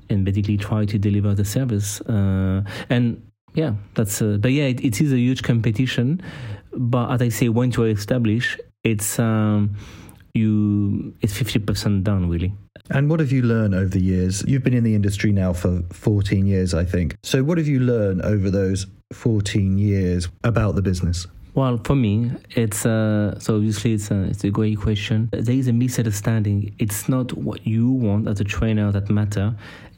and 0.09 0.25
basically 0.25 0.57
try 0.57 0.87
to 0.87 0.99
deliver 0.99 1.35
the 1.35 1.45
service. 1.45 2.01
Uh, 2.03 2.63
and 2.89 3.23
yeah, 3.55 3.75
that's. 3.95 4.23
Uh, 4.23 4.39
but 4.41 4.53
yeah, 4.53 4.65
it, 4.65 4.85
it 4.85 5.01
is 5.01 5.13
a 5.13 5.19
huge 5.19 5.43
competition. 5.43 6.23
But 6.73 7.13
as 7.13 7.23
I 7.23 7.29
say, 7.29 7.49
once 7.49 7.77
you 7.77 7.85
establish, 7.85 8.59
it's 8.85 9.19
um, 9.19 9.77
you 10.35 11.15
it's 11.21 11.33
fifty 11.33 11.59
percent 11.59 12.05
done 12.05 12.29
really. 12.29 12.53
And 12.91 13.11
what 13.11 13.21
have 13.21 13.33
you 13.33 13.43
learned 13.43 13.75
over 13.75 13.89
the 13.89 14.01
years? 14.01 14.43
You've 14.47 14.65
been 14.65 14.75
in 14.75 14.85
the 14.85 14.95
industry 14.95 15.31
now 15.31 15.53
for 15.53 15.83
14 15.93 16.47
years, 16.47 16.73
I 16.73 16.85
think. 16.87 17.17
So, 17.23 17.45
what 17.45 17.59
have 17.59 17.69
you 17.69 17.81
learned 17.81 18.23
over 18.23 18.51
those 18.51 18.87
14 19.13 19.77
years 19.77 20.29
about 20.43 20.75
the 20.75 20.81
business? 20.81 21.27
Well, 21.55 21.81
for 21.85 21.97
me, 21.97 22.31
it's 22.51 22.87
uh, 22.87 23.39
so 23.41 23.57
obviously 23.57 23.95
it's 23.95 24.11
a, 24.11 24.23
it's 24.25 24.45
a 24.45 24.51
great 24.51 24.79
question. 24.79 25.29
There 25.33 25.55
is 25.55 25.69
a 25.69 25.73
misunderstanding. 25.73 26.75
It's 26.79 27.09
not 27.09 27.33
what 27.33 27.67
you 27.67 27.91
want 27.91 28.29
as 28.29 28.41
a 28.41 28.45
trainer 28.45 28.93
that 28.93 29.11
matter. 29.11 29.55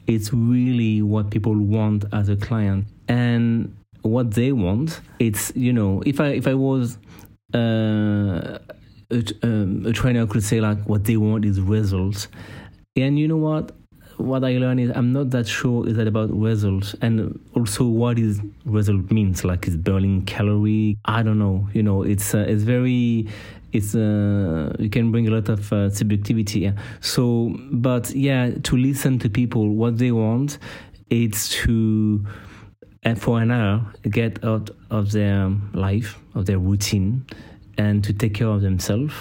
It's 0.07 0.33
really 0.33 1.01
what 1.01 1.29
people 1.29 1.53
want 1.53 2.05
as 2.11 2.29
a 2.29 2.35
client, 2.35 2.87
and 3.07 3.75
what 4.01 4.31
they 4.31 4.51
want. 4.51 5.01
It's 5.19 5.51
you 5.55 5.73
know, 5.73 6.01
if 6.05 6.19
I 6.19 6.27
if 6.29 6.47
I 6.47 6.53
was 6.53 6.97
uh, 7.53 8.59
a, 9.11 9.23
um, 9.43 9.85
a 9.85 9.93
trainer, 9.93 10.25
could 10.27 10.43
say 10.43 10.61
like 10.61 10.79
what 10.83 11.05
they 11.05 11.17
want 11.17 11.45
is 11.45 11.59
results, 11.59 12.27
and 12.95 13.17
you 13.19 13.27
know 13.27 13.37
what? 13.37 13.71
What 14.17 14.43
I 14.43 14.57
learned 14.57 14.79
is 14.79 14.91
I'm 14.93 15.11
not 15.11 15.31
that 15.31 15.47
sure 15.47 15.87
is 15.87 15.95
that 15.97 16.07
about 16.07 16.29
results 16.31 16.93
and 17.01 17.39
also 17.55 17.85
what 17.85 18.19
is 18.19 18.39
result 18.65 19.09
means 19.09 19.43
like 19.43 19.67
is 19.67 19.75
burning 19.75 20.25
calorie. 20.25 20.97
I 21.05 21.23
don't 21.23 21.39
know. 21.39 21.67
You 21.73 21.81
know, 21.81 22.03
it's 22.03 22.35
uh, 22.35 22.45
it's 22.47 22.61
very 22.61 23.27
it's 23.73 23.95
uh, 23.95 24.75
you 24.79 24.89
can 24.89 25.11
bring 25.11 25.27
a 25.27 25.31
lot 25.31 25.49
of 25.49 25.71
uh, 25.73 25.89
subjectivity. 25.89 26.59
Yeah. 26.61 26.73
So, 26.99 27.55
but 27.71 28.11
yeah, 28.11 28.51
to 28.63 28.77
listen 28.77 29.17
to 29.19 29.29
people 29.29 29.69
what 29.69 29.97
they 29.97 30.11
want, 30.11 30.59
it's 31.09 31.49
to 31.63 32.25
and 33.03 33.19
for 33.19 33.41
an 33.41 33.51
hour 33.51 33.85
get 34.09 34.43
out 34.43 34.69
of 34.89 35.11
their 35.11 35.49
life 35.73 36.19
of 36.35 36.45
their 36.45 36.59
routine 36.59 37.25
and 37.77 38.03
to 38.03 38.13
take 38.13 38.35
care 38.35 38.47
of 38.47 38.61
themselves. 38.61 39.13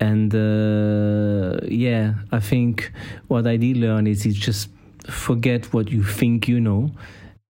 And 0.00 0.34
uh, 0.34 1.58
yeah 1.68 2.14
i 2.32 2.40
think 2.40 2.92
what 3.28 3.46
i 3.46 3.56
did 3.56 3.76
learn 3.76 4.06
is 4.06 4.26
is 4.26 4.36
just 4.36 4.68
forget 5.08 5.72
what 5.72 5.90
you 5.90 6.02
think 6.02 6.48
you 6.48 6.60
know 6.60 6.90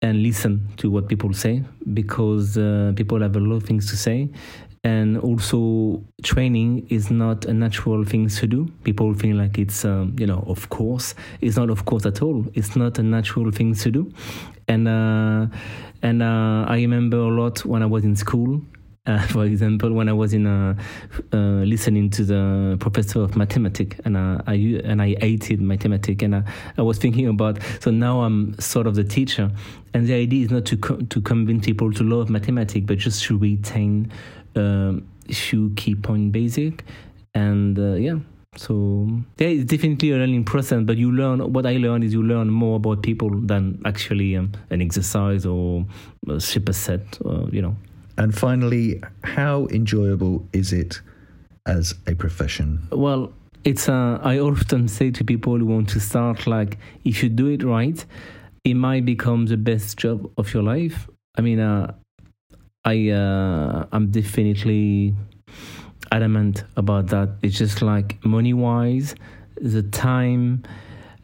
and 0.07 0.23
listen 0.23 0.69
to 0.77 0.91
what 0.91 1.09
people 1.09 1.33
say 1.33 1.63
because 1.93 2.57
uh, 2.57 2.93
people 2.97 3.21
have 3.21 3.37
a 3.37 3.41
lot 3.41 3.57
of 3.57 3.65
things 3.65 3.91
to 3.91 3.97
say. 3.97 4.29
And 4.85 5.19
also 5.19 6.05
training 6.23 6.87
is 6.91 7.11
not 7.11 7.45
a 7.47 7.53
natural 7.53 8.05
thing 8.05 8.29
to 8.29 8.47
do. 8.47 8.67
People 8.85 9.15
think 9.15 9.35
like 9.35 9.59
it's 9.59 9.85
um, 9.85 10.15
you 10.17 10.27
know 10.27 10.45
of 10.47 10.69
course. 10.69 11.15
It's 11.41 11.57
not 11.57 11.71
of 11.71 11.87
course 11.87 12.07
at 12.07 12.23
all. 12.23 12.47
It's 12.55 12.77
not 12.77 12.99
a 12.99 13.03
natural 13.03 13.51
thing 13.51 13.75
to 13.75 13.91
do. 13.91 14.13
And 14.69 14.87
uh, 14.87 15.47
and 16.03 16.23
uh, 16.23 16.65
i 16.69 16.77
remember 16.77 17.19
a 17.19 17.29
lot 17.29 17.65
when 17.65 17.83
i 17.83 17.87
was 17.87 18.05
in 18.05 18.17
school 18.17 18.61
uh, 19.07 19.21
for 19.29 19.45
example, 19.45 19.93
when 19.93 20.09
I 20.09 20.13
was 20.13 20.35
in 20.35 20.47
a, 20.47 20.77
uh, 21.33 21.37
listening 21.37 22.11
to 22.11 22.25
the 22.25 22.77
professor 22.81 23.23
of 23.23 23.37
mathematics, 23.37 23.97
and 24.05 24.17
uh, 24.17 24.43
I 24.47 24.81
and 24.85 25.01
I 25.01 25.17
hated 25.21 25.61
mathematics, 25.61 26.23
and 26.23 26.37
I, 26.37 26.43
I, 26.77 26.83
was 26.83 26.99
thinking 26.99 27.29
about. 27.29 27.59
So 27.81 27.91
now 27.91 28.23
I'm 28.23 28.59
sort 28.59 28.87
of 28.87 28.95
the 28.95 29.05
teacher, 29.05 29.51
and 29.95 30.07
the 30.07 30.15
idea 30.15 30.45
is 30.45 30.51
not 30.51 30.65
to 30.67 30.77
co- 30.77 30.97
to 31.01 31.21
convince 31.21 31.67
people 31.67 31.93
to 31.93 32.03
love 32.03 32.29
mathematics, 32.31 32.85
but 32.87 32.99
just 32.99 33.23
to 33.25 33.39
retain 33.39 34.13
um, 34.57 35.07
a 35.29 35.35
few 35.35 35.71
key 35.77 35.95
point 35.95 36.33
basic, 36.33 36.85
and 37.35 37.79
uh, 37.79 37.95
yeah. 37.95 38.19
So 38.57 39.09
yeah, 39.39 39.49
it's 39.49 39.71
definitely 39.71 40.13
a 40.13 40.17
learning 40.17 40.45
process, 40.45 40.83
but 40.83 40.97
you 40.97 41.13
learn. 41.13 41.53
What 41.53 41.67
I 41.67 41.77
learned 41.77 42.05
is 42.05 42.13
you 42.13 42.23
learn 42.23 42.49
more 42.49 42.77
about 42.77 43.03
people 43.03 43.31
than 43.31 43.83
actually 43.85 44.35
um, 44.35 44.53
an 44.71 44.81
exercise 44.81 45.45
or 45.45 45.85
a 46.27 46.41
superset, 46.41 47.05
or, 47.25 47.51
you 47.51 47.63
know. 47.63 47.77
And 48.19 48.35
finally, 48.35 49.03
how 49.25 49.67
enjoyable 49.67 50.49
is 50.53 50.73
it 50.73 51.01
as 51.67 51.95
a 52.07 52.15
profession? 52.15 52.87
Well, 52.91 53.33
it's 53.65 53.89
uh, 53.89 54.19
I 54.23 54.39
often 54.39 54.89
say 54.89 55.11
to 55.11 55.25
people 55.25 55.59
who 55.59 55.67
want 55.67 55.89
to 55.91 56.01
start, 56.01 56.47
like, 56.47 56.79
if 57.05 57.23
you 57.23 57.29
do 57.29 57.49
it 57.49 57.63
right, 57.63 58.05
it 58.65 58.75
might 58.75 59.05
become 59.05 59.47
the 59.47 59.57
best 59.57 59.99
job 59.99 60.31
of 60.39 60.55
your 60.55 60.63
life. 60.63 61.09
I 61.37 61.43
mean, 61.43 61.61
uh, 61.61 61.93
I 62.85 63.11
uh, 63.11 63.87
I'm 63.93 64.11
definitely 64.11 65.15
adamant 66.13 66.65
about 66.77 67.09
that. 67.09 67.37
It's 67.43 67.59
just 67.59 67.83
like 67.83 68.25
money 68.25 68.55
wise, 68.55 69.15
the 69.61 69.83
time 69.83 70.63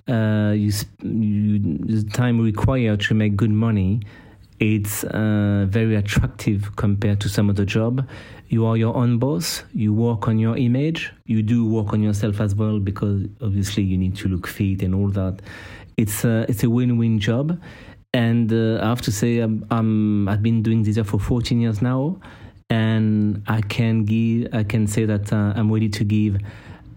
uh, 0.09 0.53
you, 0.57 0.73
you 1.03 1.59
the 1.59 2.11
time 2.13 2.41
required 2.41 3.01
to 3.03 3.15
make 3.15 3.37
good 3.37 3.53
money 3.53 4.01
it's 4.63 5.03
uh, 5.03 5.67
very 5.69 5.97
attractive 5.97 6.77
compared 6.77 7.21
to 7.23 7.29
some 7.29 7.51
other 7.51 7.65
job. 7.65 8.09
You 8.47 8.65
are 8.67 8.77
your 8.77 8.95
own 8.95 9.19
boss. 9.19 9.65
You 9.75 9.93
work 9.93 10.29
on 10.29 10.39
your 10.39 10.57
image. 10.57 11.13
You 11.25 11.43
do 11.43 11.69
work 11.69 11.93
on 11.93 12.01
yourself 12.01 12.41
as 12.41 12.55
well 12.55 12.79
because 12.79 13.27
obviously 13.41 13.83
you 13.83 13.99
need 13.99 14.15
to 14.19 14.29
look 14.29 14.47
fit 14.47 14.83
and 14.83 14.95
all 14.95 15.09
that. 15.09 15.43
It's 15.97 16.25
a, 16.25 16.47
it's 16.49 16.63
a 16.63 16.71
win-win 16.71 17.19
job. 17.19 17.61
And 18.15 18.53
uh, 18.53 18.81
I 18.81 18.87
have 18.87 19.03
to 19.03 19.11
say, 19.11 19.41
I'm, 19.41 19.67
I'm, 19.71 20.29
I've 20.29 20.45
been 20.45 20.63
doing 20.63 20.85
this 20.85 20.97
for 20.99 21.19
14 21.19 21.61
years 21.61 21.83
now, 21.83 22.21
and 22.71 23.43
I 23.49 23.63
can 23.63 24.05
give, 24.05 24.55
I 24.55 24.63
can 24.63 24.87
say 24.87 25.07
that 25.07 25.33
uh, 25.33 25.55
I'm 25.57 25.73
ready 25.73 25.89
to 25.89 26.05
give 26.05 26.39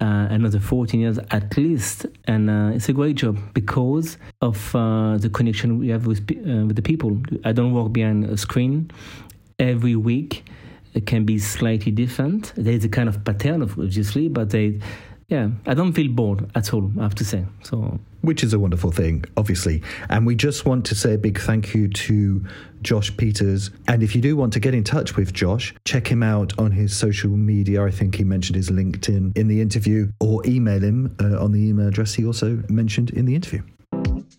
uh, 0.02 0.28
another 0.30 0.60
14 0.60 1.00
years 1.00 1.20
at 1.32 1.56
least. 1.58 2.06
And 2.26 2.50
uh, 2.50 2.72
it's 2.74 2.90
a 2.90 2.94
great 2.94 3.16
job 3.16 3.38
because 3.54 4.18
of 4.42 4.76
uh, 4.76 5.18
the 5.18 5.30
connection 5.30 5.80
we 5.80 5.90
have 5.90 6.08
with, 6.08 6.20
uh, 6.32 6.66
with 6.66 6.76
the 6.76 6.82
people. 6.82 7.22
I 7.44 7.52
don't 7.52 7.74
work 7.74 7.94
behind 7.94 8.26
a 8.26 8.38
screen. 8.38 8.92
Every 9.60 9.96
week 9.96 10.46
it 10.94 11.06
can 11.06 11.26
be 11.26 11.38
slightly 11.40 11.92
different. 11.92 12.54
There's 12.56 12.86
a 12.86 12.90
kind 12.90 13.10
of 13.10 13.24
pattern, 13.24 13.62
obviously, 13.62 14.30
but 14.30 14.50
they, 14.50 14.80
yeah, 15.28 15.50
I 15.66 15.74
don't 15.74 15.94
feel 15.94 16.12
bored 16.12 16.50
at 16.56 16.74
all, 16.74 16.92
I 17.00 17.04
have 17.04 17.16
to 17.16 17.26
say. 17.26 17.46
So 17.64 18.00
which 18.26 18.44
is 18.44 18.54
a 18.54 18.60
wonderful 18.60 18.92
thing, 18.92 19.24
obviously. 19.38 19.82
And 20.10 20.26
we 20.26 20.36
just 20.36 20.66
want 20.66 20.86
to 20.88 20.96
say 20.96 21.14
a 21.14 21.18
big 21.18 21.40
thank 21.40 21.74
you 21.74 21.88
to 21.88 22.44
Josh 22.82 23.16
Peters. 23.16 23.70
And 23.88 24.04
if 24.04 24.16
you 24.16 24.22
do 24.22 24.36
want 24.36 24.54
to 24.54 24.60
get 24.60 24.74
in 24.74 24.84
touch 24.84 25.16
with 25.16 25.34
Josh, 25.34 25.74
check 25.86 26.08
him 26.08 26.24
out 26.24 26.58
on 26.58 26.72
his 26.72 26.96
social 26.96 27.30
media. 27.30 27.84
I 27.84 27.92
think 27.92 28.16
he 28.16 28.24
mentioned 28.24 28.56
his 28.56 28.70
LinkedIn 28.70 29.38
in 29.38 29.48
the 29.48 29.62
interview, 29.62 30.12
or 30.20 30.42
email 30.46 30.82
him 30.82 31.16
uh, 31.22 31.44
on 31.44 31.52
the 31.52 31.60
email 31.60 31.88
address 31.88 32.14
he 32.14 32.26
also 32.26 32.62
mentioned 32.70 33.12
in 33.12 33.26
the 33.26 33.36
interview. 33.36 33.62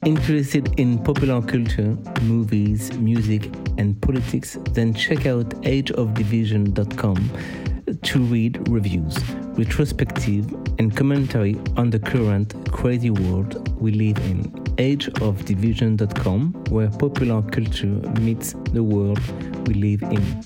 Interested 0.04 0.78
in 0.78 1.02
popular 1.02 1.40
culture, 1.40 1.96
movies, 2.22 2.92
music, 2.98 3.46
and 3.78 4.00
politics? 4.02 4.58
Then 4.72 4.94
check 4.94 5.26
out 5.26 5.48
ageofdivision.com 5.62 7.65
to 8.02 8.20
read 8.24 8.68
reviews, 8.68 9.16
retrospective, 9.58 10.52
and 10.78 10.96
commentary 10.96 11.56
on 11.76 11.90
the 11.90 11.98
current 11.98 12.54
crazy 12.72 13.10
world 13.10 13.80
we 13.80 13.92
live 13.92 14.18
in. 14.30 14.44
Ageofdivision.com, 14.76 16.52
where 16.70 16.88
popular 16.90 17.42
culture 17.42 17.86
meets 18.20 18.54
the 18.72 18.82
world 18.82 19.20
we 19.66 19.74
live 19.74 20.02
in. 20.02 20.42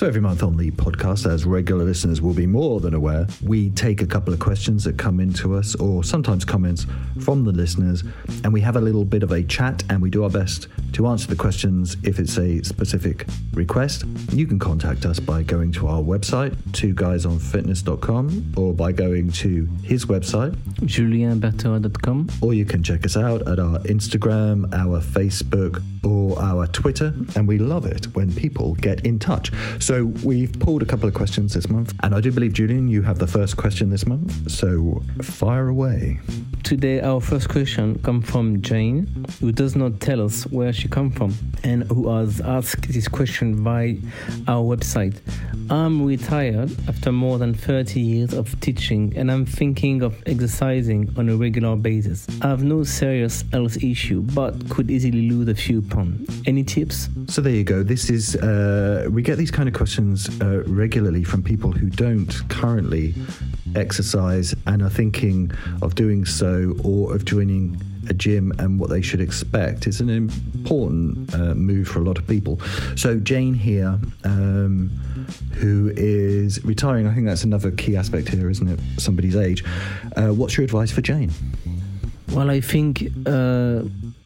So, 0.00 0.06
every 0.06 0.22
month 0.22 0.42
on 0.42 0.56
the 0.56 0.70
podcast, 0.70 1.30
as 1.30 1.44
regular 1.44 1.84
listeners 1.84 2.22
will 2.22 2.32
be 2.32 2.46
more 2.46 2.80
than 2.80 2.94
aware, 2.94 3.26
we 3.42 3.68
take 3.68 4.00
a 4.00 4.06
couple 4.06 4.32
of 4.32 4.40
questions 4.40 4.82
that 4.84 4.96
come 4.96 5.20
into 5.20 5.54
us, 5.54 5.74
or 5.74 6.02
sometimes 6.02 6.42
comments 6.42 6.86
from 7.22 7.44
the 7.44 7.52
listeners, 7.52 8.02
and 8.42 8.50
we 8.50 8.62
have 8.62 8.76
a 8.76 8.80
little 8.80 9.04
bit 9.04 9.22
of 9.22 9.30
a 9.30 9.42
chat 9.42 9.84
and 9.90 10.00
we 10.00 10.08
do 10.08 10.24
our 10.24 10.30
best 10.30 10.68
to 10.94 11.06
answer 11.06 11.26
the 11.28 11.36
questions 11.36 11.98
if 12.02 12.18
it's 12.18 12.38
a 12.38 12.62
specific 12.62 13.26
request. 13.52 14.06
You 14.32 14.46
can 14.46 14.58
contact 14.58 15.04
us 15.04 15.20
by 15.20 15.42
going 15.42 15.70
to 15.72 15.86
our 15.88 16.00
website, 16.00 16.54
twoguysonfitness.com, 16.70 18.54
or 18.56 18.72
by 18.72 18.92
going 18.92 19.30
to 19.32 19.68
his 19.82 20.06
website, 20.06 20.56
julienbertherat.com, 20.80 22.30
or 22.40 22.54
you 22.54 22.64
can 22.64 22.82
check 22.82 23.04
us 23.04 23.18
out 23.18 23.46
at 23.46 23.58
our 23.58 23.78
Instagram, 23.80 24.72
our 24.72 25.02
Facebook, 25.02 25.82
or 26.02 26.40
our 26.40 26.66
Twitter, 26.68 27.12
and 27.36 27.46
we 27.46 27.58
love 27.58 27.84
it 27.84 28.06
when 28.14 28.32
people 28.32 28.74
get 28.76 29.04
in 29.04 29.18
touch. 29.18 29.52
So 29.78 29.89
we've 29.98 30.52
pulled 30.60 30.82
a 30.82 30.86
couple 30.86 31.08
of 31.08 31.14
questions 31.14 31.54
this 31.54 31.68
month, 31.68 31.92
and 32.02 32.14
I 32.14 32.20
do 32.20 32.30
believe, 32.30 32.52
Julian, 32.52 32.86
you 32.86 33.02
have 33.02 33.18
the 33.18 33.26
first 33.26 33.56
question 33.56 33.90
this 33.90 34.06
month. 34.06 34.50
So 34.50 35.02
fire 35.20 35.68
away. 35.68 36.20
Today, 36.70 37.00
our 37.00 37.20
first 37.20 37.48
question 37.48 37.98
comes 38.04 38.30
from 38.30 38.62
Jane, 38.62 39.26
who 39.40 39.50
does 39.50 39.74
not 39.74 39.98
tell 39.98 40.24
us 40.24 40.44
where 40.52 40.72
she 40.72 40.86
comes 40.86 41.16
from, 41.16 41.34
and 41.64 41.82
who 41.90 42.08
has 42.08 42.40
asked 42.40 42.86
this 42.92 43.08
question 43.08 43.64
by 43.64 43.96
our 44.46 44.62
website. 44.62 45.18
I'm 45.68 46.04
retired 46.04 46.70
after 46.86 47.10
more 47.10 47.38
than 47.38 47.54
30 47.54 48.00
years 48.00 48.34
of 48.34 48.60
teaching, 48.60 49.12
and 49.16 49.32
I'm 49.32 49.46
thinking 49.46 50.02
of 50.02 50.22
exercising 50.26 51.12
on 51.16 51.28
a 51.28 51.36
regular 51.36 51.74
basis. 51.74 52.28
I 52.40 52.46
have 52.46 52.62
no 52.62 52.84
serious 52.84 53.42
health 53.50 53.82
issue, 53.82 54.20
but 54.20 54.70
could 54.70 54.92
easily 54.92 55.28
lose 55.28 55.48
a 55.48 55.56
few 55.56 55.82
pounds. 55.82 56.40
Any 56.46 56.62
tips? 56.62 57.08
So 57.26 57.42
there 57.42 57.52
you 57.52 57.64
go. 57.64 57.82
This 57.82 58.10
is 58.10 58.36
uh, 58.36 59.08
we 59.10 59.22
get 59.22 59.38
these 59.38 59.50
kind 59.50 59.68
of 59.68 59.74
questions 59.74 60.28
uh, 60.40 60.62
regularly 60.68 61.24
from 61.24 61.42
people 61.42 61.72
who 61.72 61.90
don't 61.90 62.48
currently 62.48 63.16
exercise 63.74 64.54
and 64.66 64.82
are 64.82 64.90
thinking 64.90 65.50
of 65.82 65.94
doing 65.94 66.24
so 66.24 66.59
or 66.82 67.14
of 67.14 67.24
joining 67.24 67.80
a 68.08 68.14
gym 68.14 68.52
and 68.58 68.80
what 68.80 68.90
they 68.90 69.02
should 69.02 69.20
expect. 69.20 69.86
It's 69.86 70.00
an 70.00 70.10
important 70.10 71.32
uh, 71.34 71.54
move 71.54 71.88
for 71.88 72.00
a 72.00 72.02
lot 72.02 72.18
of 72.18 72.26
people. 72.26 72.60
So 72.96 73.18
Jane 73.20 73.54
here, 73.54 73.98
um, 74.24 74.88
who 75.52 75.92
is 75.96 76.64
retiring, 76.64 77.06
I 77.06 77.14
think 77.14 77.26
that's 77.26 77.44
another 77.44 77.70
key 77.70 77.96
aspect 77.96 78.28
here, 78.28 78.50
isn't 78.50 78.68
it? 78.68 78.80
Somebody's 78.98 79.36
age. 79.36 79.64
Uh, 80.16 80.28
what's 80.28 80.56
your 80.56 80.64
advice 80.64 80.90
for 80.90 81.02
Jane? 81.02 81.30
Well, 82.32 82.50
I 82.50 82.60
think 82.60 83.10
uh, 83.26 83.82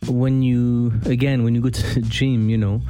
when 0.09 0.43
you 0.43 0.93
again 1.07 1.45
when 1.45 1.55
you 1.55 1.61
go 1.61 1.71
to 1.71 1.95
the 1.95 2.01
gym, 2.09 2.49
you 2.49 2.59
know, 2.59 2.81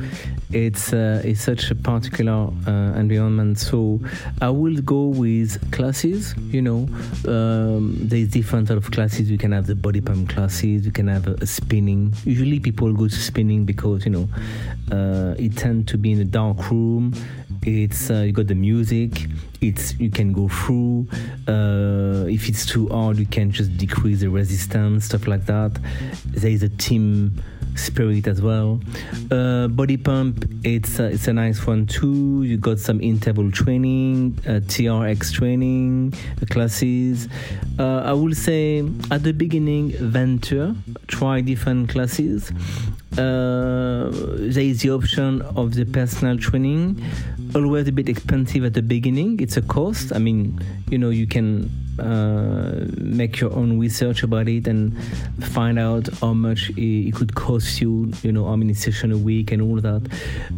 it's 0.53 0.93
uh, 0.93 1.23
it's 1.25 1.41
such 1.41 1.71
a 1.71 1.75
particular 1.75 2.51
uh, 2.67 2.99
environment. 2.99 3.59
So 3.59 4.01
I 4.41 4.51
will 4.51 4.81
go 4.83 5.07
with 5.07 5.71
classes. 5.73 6.35
You 6.51 6.63
know, 6.63 6.89
um, 7.29 7.97
there's 8.01 8.29
different 8.29 8.69
sort 8.69 8.79
of 8.79 8.91
classes. 8.91 9.31
You 9.31 9.39
can 9.39 9.53
have 9.53 9.67
the 9.67 9.75
body 9.75 10.01
pump 10.01 10.31
classes. 10.31 10.85
You 10.87 10.93
can 10.93 11.09
have 11.09 11.27
a, 11.27 11.35
a 11.35 11.47
spinning. 11.47 12.15
Usually 12.25 12.61
people 12.61 12.93
go 12.93 13.09
to 13.09 13.15
spinning 13.15 13.65
because 13.65 14.05
you 14.05 14.11
know 14.11 14.29
uh, 14.93 15.35
it 15.39 15.57
tends 15.57 15.91
to 15.93 15.99
be 15.99 16.13
in 16.13 16.21
a 16.21 16.25
dark 16.25 16.71
room. 16.71 17.15
It's 17.67 18.11
uh, 18.11 18.25
you 18.27 18.33
got 18.33 18.47
the 18.47 18.55
music. 18.55 19.27
It's 19.61 19.99
you 19.99 20.11
can 20.11 20.33
go 20.33 20.49
through. 20.49 21.09
Uh, 21.49 22.27
if 22.29 22.49
it's 22.49 22.67
too 22.67 22.89
hard, 22.89 23.19
you 23.19 23.27
can 23.27 23.51
just 23.51 23.77
decrease 23.79 24.21
the 24.21 24.29
resistance, 24.29 25.07
stuff 25.07 25.27
like 25.27 25.47
that. 25.47 25.79
There 26.27 26.51
is 26.51 26.63
a 26.63 26.69
team 26.69 27.43
spirit 27.75 28.27
as 28.27 28.41
well. 28.41 28.81
Uh, 29.31 29.69
body 29.69 29.97
pump, 29.97 30.45
it's 30.65 31.01
uh, 31.01 31.05
it's 31.05 31.29
a 31.29 31.33
nice 31.33 31.67
one 31.67 31.87
too. 31.87 32.43
You 32.43 32.57
got 32.57 32.79
some 32.79 33.01
interval 33.01 33.51
training, 33.51 34.39
uh, 34.47 34.61
TRX 34.61 35.33
training 35.33 36.15
uh, 36.41 36.47
classes. 36.47 37.29
Uh, 37.79 37.99
I 38.05 38.13
will 38.13 38.35
say 38.35 38.81
at 39.11 39.23
the 39.23 39.33
beginning, 39.33 39.91
venture, 39.93 40.75
try 41.07 41.41
different 41.41 41.91
classes. 41.91 42.53
Uh, 43.13 44.11
there 44.11 44.65
is 44.65 44.83
the 44.83 44.91
option 44.91 45.41
of 45.43 45.75
the 45.75 45.85
personal 45.85 46.37
training, 46.37 47.01
always 47.55 47.87
a 47.87 47.93
bit 47.93 48.09
expensive 48.09 48.65
at 48.65 48.75
the 48.75 48.83
beginning. 48.83 49.39
It's 49.41 49.57
a 49.57 49.63
cost. 49.63 50.13
I 50.13 50.19
mean, 50.19 50.61
you 50.91 50.99
know, 50.99 51.11
you 51.11 51.27
can 51.27 51.71
uh, 51.99 52.87
make 52.97 53.41
your 53.41 53.53
own 53.53 53.79
research 53.79 54.23
about 54.23 54.49
it 54.49 54.67
and 54.67 54.97
find 55.45 55.79
out 55.79 56.09
how 56.21 56.33
much 56.33 56.71
it, 56.71 57.09
it, 57.09 57.15
could 57.15 57.35
cost 57.35 57.81
you, 57.81 58.13
you 58.23 58.33
know, 58.33 58.45
how 58.47 58.57
many 58.57 58.75
sessions 58.75 59.15
a 59.15 59.19
week 59.19 59.53
and 59.53 59.63
all 59.63 59.81
that. 59.81 60.03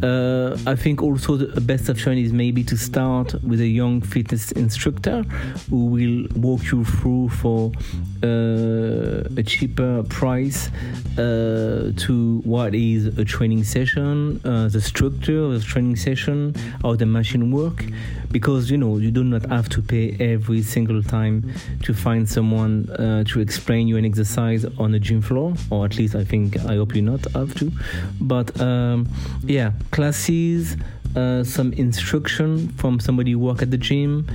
Uh, 0.01 0.57
I 0.69 0.75
think 0.75 1.01
also 1.01 1.37
the 1.37 1.61
best 1.61 1.89
option 1.89 2.17
is 2.17 2.33
maybe 2.33 2.63
to 2.63 2.77
start 2.77 3.33
with 3.43 3.61
a 3.61 3.67
young 3.67 4.01
fitness 4.01 4.51
instructor 4.53 5.23
who 5.69 5.85
will 5.85 6.27
walk 6.35 6.71
you 6.71 6.83
through 6.85 7.29
for 7.29 7.71
uh, 8.23 9.23
a 9.37 9.43
cheaper 9.43 10.03
price 10.03 10.69
uh, 11.17 11.91
to 11.97 12.41
what 12.43 12.73
is 12.73 13.05
a 13.17 13.25
training 13.25 13.63
session, 13.63 14.41
uh, 14.43 14.67
the 14.69 14.81
structure 14.81 15.43
of 15.43 15.53
the 15.53 15.59
training 15.59 15.95
session, 15.95 16.55
how 16.81 16.95
the 16.95 17.05
machine 17.05 17.51
work, 17.51 17.85
because 18.31 18.69
you 18.69 18.77
know 18.77 18.97
you 18.97 19.11
do 19.11 19.23
not 19.23 19.45
have 19.45 19.69
to 19.69 19.81
pay 19.81 20.15
every 20.19 20.61
single 20.61 21.01
time 21.03 21.51
to 21.83 21.93
find 21.93 22.27
someone 22.27 22.89
uh, 22.91 23.23
to 23.25 23.39
explain 23.39 23.87
you 23.87 23.97
an 23.97 24.05
exercise 24.05 24.65
on 24.77 24.93
a 24.93 24.99
gym 24.99 25.21
floor, 25.21 25.53
or 25.69 25.85
at 25.85 25.97
least 25.97 26.15
I 26.15 26.23
think 26.23 26.57
I 26.65 26.75
hope 26.75 26.95
you 26.95 27.01
not 27.01 27.25
have 27.33 27.55
to. 27.55 27.71
But 28.19 28.59
um, 28.59 29.07
yeah, 29.43 29.71
classes, 29.91 30.75
uh, 31.17 31.43
some 31.43 31.73
instruction 31.73 32.69
from 32.77 32.99
somebody 32.99 33.31
who 33.31 33.39
work 33.39 33.61
at 33.63 33.71
the 33.71 33.77
gym, 33.77 34.27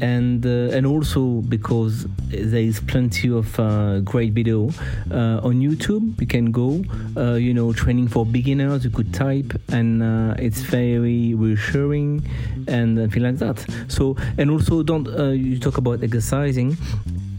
and 0.00 0.46
uh, 0.46 0.76
and 0.76 0.86
also 0.86 1.42
because 1.48 2.06
there 2.28 2.62
is 2.62 2.78
plenty 2.80 3.28
of 3.28 3.58
uh, 3.58 3.98
great 4.00 4.32
video 4.32 4.68
uh, 5.10 5.40
on 5.42 5.60
YouTube. 5.60 6.20
You 6.20 6.26
can 6.26 6.52
go, 6.52 6.84
uh, 7.16 7.34
you 7.34 7.52
know, 7.52 7.72
training 7.72 8.08
for 8.08 8.24
beginners. 8.24 8.84
You 8.84 8.90
could 8.90 9.12
type, 9.12 9.52
and 9.70 10.02
uh, 10.02 10.34
it's 10.38 10.60
very 10.60 11.34
reassuring 11.34 12.22
and 12.68 13.12
feel 13.12 13.24
like 13.24 13.38
that. 13.38 13.66
So 13.88 14.16
and 14.38 14.50
also 14.50 14.82
don't 14.84 15.06
you 15.36 15.58
talk 15.58 15.78
about 15.78 16.04
exercising 16.04 16.76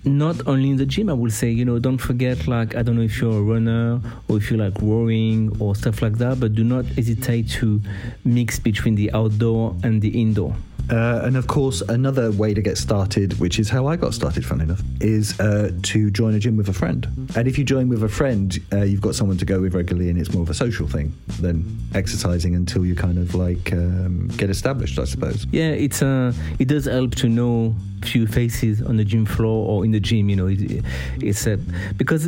not 0.04 0.48
only 0.48 0.72
in 0.72 0.78
the 0.78 0.86
gym, 0.86 1.10
I 1.10 1.14
will 1.14 1.32
say, 1.32 1.52
you 1.52 1.64
know, 1.64 1.78
don't 1.78 2.00
forget, 2.00 2.48
like, 2.48 2.76
I 2.76 2.82
don't 2.82 2.96
know 2.96 3.04
if 3.04 3.22
you're 3.22 3.38
a 3.38 3.42
runner 3.42 4.02
or 4.28 4.38
if 4.38 4.50
you 4.50 4.58
like 4.58 4.74
rowing 4.82 5.56
or 5.60 5.76
stuff 5.76 6.02
like 6.02 6.18
that, 6.18 6.40
but 6.40 6.56
do 6.56 6.64
not 6.64 6.86
hesitate 6.86 7.50
to 7.60 7.82
mix 8.26 8.58
between 8.60 8.96
the 8.96 9.12
outdoor 9.14 9.76
and 9.84 10.02
the 10.02 10.20
indoor. 10.20 10.56
Uh, 10.90 11.22
and 11.24 11.38
of 11.38 11.48
course, 11.48 11.82
another 11.82 12.32
way 12.32 12.54
to 12.54 12.62
get 12.62 12.78
started, 12.78 13.40
which 13.40 13.60
is 13.60 13.70
how 13.70 13.88
I 13.88 13.96
got 13.96 14.14
started, 14.14 14.46
funnily 14.46 14.66
enough, 14.66 14.82
is 15.00 15.40
uh, 15.40 15.72
to 15.84 16.12
join 16.12 16.34
a 16.34 16.40
gym 16.40 16.58
with 16.58 16.70
a 16.70 16.74
friend. 16.74 17.08
And 17.36 17.48
if 17.48 17.58
you 17.58 17.64
join 17.64 17.88
with 17.90 18.04
a 18.04 18.10
friend, 18.10 18.58
uh, 18.74 18.84
you've 18.84 19.02
got 19.02 19.16
someone 19.16 19.38
to 19.38 19.46
go 19.46 19.62
with 19.62 19.74
regularly, 19.74 20.10
and 20.10 20.20
it's 20.20 20.34
more 20.34 20.44
of 20.44 20.50
a 20.50 20.54
social 20.54 20.88
thing 20.88 21.14
than 21.40 21.80
exercising 21.94 22.56
until 22.56 22.86
you 22.86 22.96
kind 22.96 23.18
of 23.18 23.36
like 23.36 23.72
um, 23.74 24.28
get 24.38 24.50
established, 24.50 25.00
I 25.00 25.06
suppose. 25.06 25.46
Yeah, 25.52 25.70
it's 25.70 26.02
uh, 26.02 26.34
it 26.60 26.68
does 26.68 26.86
help 26.86 27.16
to 27.16 27.30
know 27.30 27.76
few 28.06 28.28
faces 28.28 28.82
on 28.82 28.98
the 28.98 29.06
gym 29.06 29.26
floor 29.26 29.68
or 29.68 29.86
in 29.86 29.92
the 29.92 30.00
gym. 30.00 30.30
You 30.30 30.36
know, 30.36 30.48
it, 30.48 30.84
it's 31.20 31.46
a, 31.48 31.58
because 31.98 32.28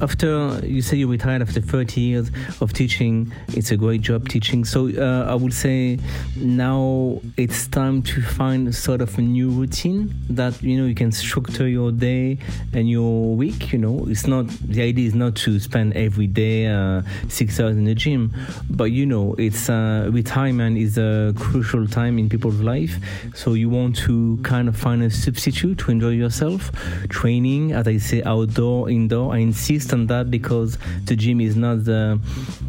after 0.00 0.60
you 0.64 0.82
say 0.82 0.96
you 0.96 1.08
retired 1.08 1.42
after 1.42 1.60
30 1.60 2.00
years 2.00 2.30
of 2.60 2.72
teaching, 2.72 3.32
it's 3.48 3.70
a 3.70 3.76
great 3.76 4.00
job 4.00 4.28
teaching. 4.28 4.64
So 4.64 4.88
uh, 4.88 5.30
I 5.30 5.34
would 5.34 5.52
say 5.52 5.98
now 6.36 7.20
it's 7.36 7.66
time 7.68 7.89
to 7.98 8.22
find 8.22 8.68
a 8.68 8.72
sort 8.72 9.00
of 9.00 9.18
a 9.18 9.20
new 9.20 9.50
routine 9.50 10.14
that 10.30 10.62
you 10.62 10.76
know 10.78 10.86
you 10.86 10.94
can 10.94 11.10
structure 11.10 11.68
your 11.68 11.90
day 11.90 12.38
and 12.72 12.88
your 12.88 13.34
week. 13.34 13.72
You 13.72 13.78
know, 13.78 14.06
it's 14.08 14.26
not 14.26 14.46
the 14.48 14.82
idea 14.82 15.08
is 15.08 15.14
not 15.14 15.34
to 15.44 15.58
spend 15.58 15.96
every 15.96 16.26
day 16.26 16.66
uh, 16.66 17.02
six 17.28 17.58
hours 17.58 17.76
in 17.76 17.84
the 17.84 17.94
gym, 17.94 18.32
but 18.70 18.92
you 18.92 19.06
know, 19.06 19.34
it's 19.38 19.68
uh, 19.68 20.08
retirement 20.12 20.78
is 20.78 20.98
a 20.98 21.34
crucial 21.36 21.86
time 21.86 22.18
in 22.18 22.28
people's 22.28 22.60
life. 22.60 22.94
So 23.34 23.54
you 23.54 23.68
want 23.68 23.96
to 24.06 24.38
kind 24.42 24.68
of 24.68 24.76
find 24.76 25.02
a 25.02 25.10
substitute 25.10 25.78
to 25.78 25.90
enjoy 25.90 26.10
yourself. 26.10 26.70
Training, 27.08 27.72
as 27.72 27.88
I 27.88 27.98
say, 27.98 28.22
outdoor, 28.22 28.88
indoor. 28.88 29.34
I 29.34 29.38
insist 29.38 29.92
on 29.92 30.06
that 30.06 30.30
because 30.30 30.78
the 31.06 31.16
gym 31.16 31.40
is 31.40 31.56
not 31.56 31.84
the 31.84 32.20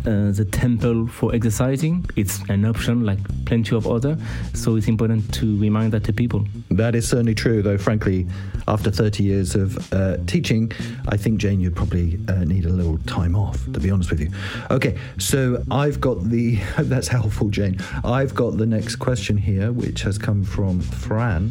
uh, 0.05 0.32
the 0.32 0.47
temple 0.51 1.07
for 1.07 1.36
exercising. 1.36 2.05
It's 2.15 2.39
an 2.49 2.65
option 2.65 3.05
like 3.05 3.19
plenty 3.45 3.76
of 3.76 3.86
other. 3.88 4.17
So 4.53 4.76
it's 4.78 4.88
important 4.88 5.11
to 5.20 5.57
remind 5.59 5.93
that 5.93 6.03
to 6.05 6.14
people. 6.14 6.45
That 6.70 6.95
is 6.95 7.07
certainly 7.07 7.36
true, 7.36 7.62
though. 7.62 7.78
Frankly, 7.78 8.28
after 8.68 8.91
30 8.91 9.24
years 9.24 9.55
of 9.55 9.93
uh, 9.93 10.18
teaching, 10.28 10.72
I 11.09 11.18
think 11.18 11.39
Jane, 11.39 11.59
you'd 11.59 11.76
probably 11.76 12.20
uh, 12.28 12.43
need 12.45 12.66
a 12.66 12.70
little 12.70 12.97
time 12.99 13.36
off. 13.36 13.59
To 13.74 13.80
be 13.80 13.91
honest 13.91 14.09
with 14.09 14.22
you. 14.22 14.32
Okay, 14.70 14.97
so 15.18 15.64
I've 15.70 15.99
got 15.99 16.24
the. 16.30 16.55
That's 16.78 17.07
helpful, 17.07 17.49
Jane. 17.49 17.80
I've 18.03 18.34
got 18.34 18.57
the 18.57 18.66
next 18.66 18.97
question 18.97 19.38
here, 19.38 19.72
which 19.72 20.03
has 20.03 20.18
come 20.18 20.43
from 20.43 20.82
Fran, 20.82 21.49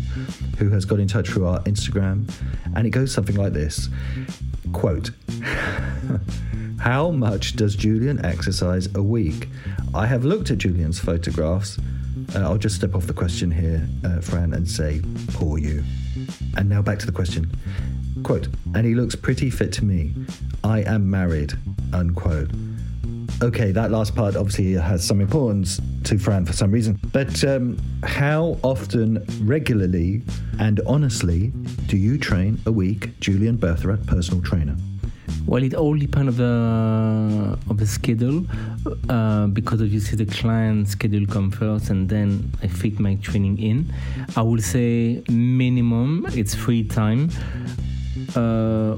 who 0.58 0.70
has 0.70 0.84
got 0.84 1.00
in 1.00 1.08
touch 1.08 1.28
through 1.28 1.46
our 1.46 1.60
Instagram, 1.60 2.30
and 2.74 2.86
it 2.86 2.90
goes 2.90 3.12
something 3.12 3.36
like 3.36 3.52
this 3.52 3.88
quote 4.72 5.10
How 6.78 7.10
much 7.10 7.56
does 7.56 7.76
Julian 7.76 8.24
exercise 8.24 8.88
a 8.94 9.02
week? 9.02 9.48
I 9.92 10.06
have 10.06 10.24
looked 10.24 10.50
at 10.50 10.58
Julian's 10.58 10.98
photographs, 10.98 11.78
Uh, 12.34 12.40
I'll 12.40 12.58
just 12.58 12.76
step 12.76 12.94
off 12.94 13.06
the 13.06 13.12
question 13.12 13.50
here, 13.50 13.86
uh, 14.04 14.20
Fran, 14.20 14.54
and 14.54 14.68
say, 14.68 15.00
poor 15.28 15.58
you. 15.58 15.82
And 16.56 16.68
now 16.68 16.82
back 16.82 16.98
to 17.00 17.06
the 17.06 17.12
question. 17.12 17.50
Quote, 18.22 18.48
and 18.74 18.86
he 18.86 18.94
looks 18.94 19.14
pretty 19.14 19.50
fit 19.50 19.72
to 19.74 19.84
me. 19.84 20.14
I 20.62 20.82
am 20.82 21.10
married, 21.10 21.54
unquote. 21.92 22.50
Okay, 23.42 23.72
that 23.72 23.90
last 23.90 24.14
part 24.14 24.36
obviously 24.36 24.72
has 24.74 25.04
some 25.04 25.20
importance 25.20 25.80
to 26.04 26.18
Fran 26.18 26.44
for 26.44 26.52
some 26.52 26.70
reason. 26.70 27.00
But 27.12 27.42
um, 27.44 27.78
how 28.02 28.58
often, 28.62 29.24
regularly, 29.42 30.22
and 30.58 30.80
honestly 30.86 31.48
do 31.86 31.96
you 31.96 32.18
train 32.18 32.60
a 32.66 32.72
week, 32.72 33.18
Julian 33.20 33.56
Bertherat, 33.56 34.06
personal 34.06 34.42
trainer? 34.42 34.76
Well, 35.46 35.62
it 35.62 35.74
all 35.74 35.96
depends 35.96 36.28
of 36.28 36.36
the 36.36 37.58
of 37.68 37.76
the 37.78 37.86
schedule, 37.86 38.44
uh, 39.08 39.46
because 39.48 39.82
obviously 39.82 40.24
the 40.24 40.30
client 40.30 40.88
schedule 40.88 41.26
comes 41.26 41.54
first, 41.56 41.90
and 41.90 42.08
then 42.08 42.52
I 42.62 42.68
fit 42.68 43.00
my 43.00 43.16
training 43.16 43.58
in. 43.58 43.92
I 44.36 44.42
will 44.42 44.60
say 44.60 45.22
minimum 45.28 46.26
it's 46.32 46.54
free 46.54 46.84
time, 46.84 47.30
uh, 48.36 48.96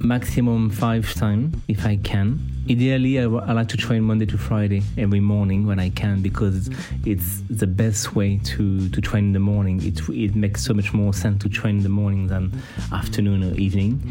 maximum 0.00 0.70
five 0.70 1.12
time 1.14 1.62
if 1.68 1.84
I 1.84 1.96
can. 1.96 2.40
Ideally, 2.68 3.18
I, 3.18 3.24
I 3.24 3.52
like 3.52 3.68
to 3.68 3.76
train 3.76 4.02
Monday 4.02 4.26
to 4.26 4.38
Friday 4.38 4.82
every 4.96 5.20
morning 5.20 5.66
when 5.66 5.80
I 5.80 5.90
can 5.90 6.22
because 6.22 6.70
it's 7.04 7.40
the 7.50 7.66
best 7.66 8.14
way 8.14 8.38
to, 8.44 8.88
to 8.88 9.00
train 9.00 9.26
in 9.26 9.32
the 9.32 9.40
morning. 9.40 9.82
It, 9.82 10.00
it 10.08 10.36
makes 10.36 10.64
so 10.64 10.72
much 10.72 10.92
more 10.92 11.12
sense 11.12 11.42
to 11.42 11.48
train 11.48 11.78
in 11.78 11.82
the 11.82 11.88
morning 11.88 12.28
than 12.28 12.52
afternoon 12.92 13.42
or 13.42 13.54
evening, 13.54 14.02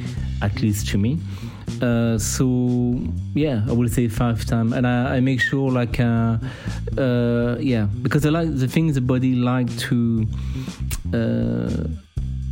at 0.42 0.62
least 0.62 0.88
to 0.90 0.98
me. 0.98 1.20
Uh, 1.82 2.18
so 2.18 3.00
yeah, 3.36 3.64
I 3.68 3.72
would 3.72 3.92
say 3.94 4.08
five 4.10 4.46
times, 4.46 4.74
and 4.74 4.86
I, 4.86 5.18
I, 5.18 5.20
make 5.22 5.40
sure 5.40 5.72
like 5.72 6.00
uh, 6.00 6.38
uh, 6.98 7.56
yeah, 7.60 7.88
because 8.02 8.26
I 8.26 8.30
like 8.30 8.54
the 8.54 8.68
things 8.68 8.96
the 8.96 9.02
body 9.02 9.36
like 9.36 9.74
to 9.78 10.28
uh, 11.14 11.88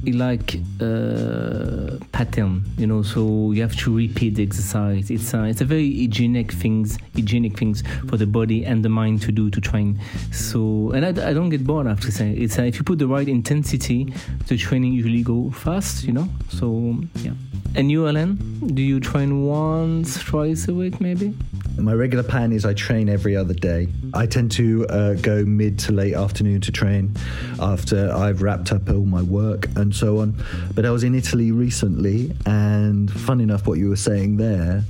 like 0.05 0.59
uh, 0.79 1.97
pattern, 2.11 2.65
you 2.77 2.87
know. 2.87 3.01
So 3.01 3.51
you 3.51 3.61
have 3.61 3.75
to 3.77 3.95
repeat 3.95 4.35
the 4.35 4.43
exercise. 4.43 5.09
It's 5.09 5.33
uh, 5.33 5.43
it's 5.43 5.61
a 5.61 5.65
very 5.65 5.89
hygienic 6.01 6.51
things, 6.51 6.97
hygienic 7.15 7.57
things 7.57 7.83
for 8.07 8.17
the 8.17 8.27
body 8.27 8.65
and 8.65 8.83
the 8.83 8.89
mind 8.89 9.21
to 9.23 9.31
do 9.31 9.49
to 9.49 9.61
train. 9.61 9.99
So 10.31 10.91
and 10.91 11.05
I, 11.05 11.29
I 11.29 11.33
don't 11.33 11.49
get 11.49 11.65
bored. 11.65 11.87
I 11.87 11.89
have 11.89 12.01
to 12.01 12.11
say, 12.11 12.31
it's 12.33 12.57
uh, 12.59 12.63
if 12.63 12.77
you 12.77 12.83
put 12.83 12.99
the 12.99 13.07
right 13.07 13.27
intensity, 13.27 14.13
the 14.47 14.57
training 14.57 14.93
usually 14.93 15.23
go 15.23 15.49
fast, 15.51 16.03
you 16.03 16.13
know. 16.13 16.27
So 16.49 16.97
yeah. 17.15 17.33
And 17.75 17.91
you, 17.91 18.07
Alan 18.07 18.37
do 18.73 18.81
you 18.81 18.99
train 18.99 19.45
once, 19.45 20.23
twice 20.23 20.67
a 20.67 20.73
week, 20.73 20.99
maybe? 20.99 21.33
My 21.77 21.93
regular 21.93 22.23
plan 22.23 22.51
is 22.51 22.65
I 22.65 22.73
train 22.73 23.07
every 23.07 23.35
other 23.35 23.53
day. 23.53 23.87
I 24.13 24.25
tend 24.25 24.51
to 24.53 24.87
uh, 24.87 25.13
go 25.13 25.45
mid 25.45 25.77
to 25.79 25.91
late 25.91 26.15
afternoon 26.15 26.61
to 26.61 26.71
train 26.71 27.15
after 27.59 28.11
I've 28.11 28.41
wrapped 28.41 28.71
up 28.71 28.89
all 28.89 29.05
my 29.05 29.21
work 29.21 29.67
and 29.75 29.86
so 29.93 30.19
on. 30.19 30.35
But 30.73 30.85
I 30.85 30.91
was 30.91 31.03
in 31.03 31.15
Italy 31.15 31.51
recently, 31.51 32.33
and 32.45 33.11
fun 33.11 33.41
enough, 33.41 33.67
what 33.67 33.77
you 33.77 33.89
were 33.89 33.95
saying 33.95 34.37
there, 34.37 34.83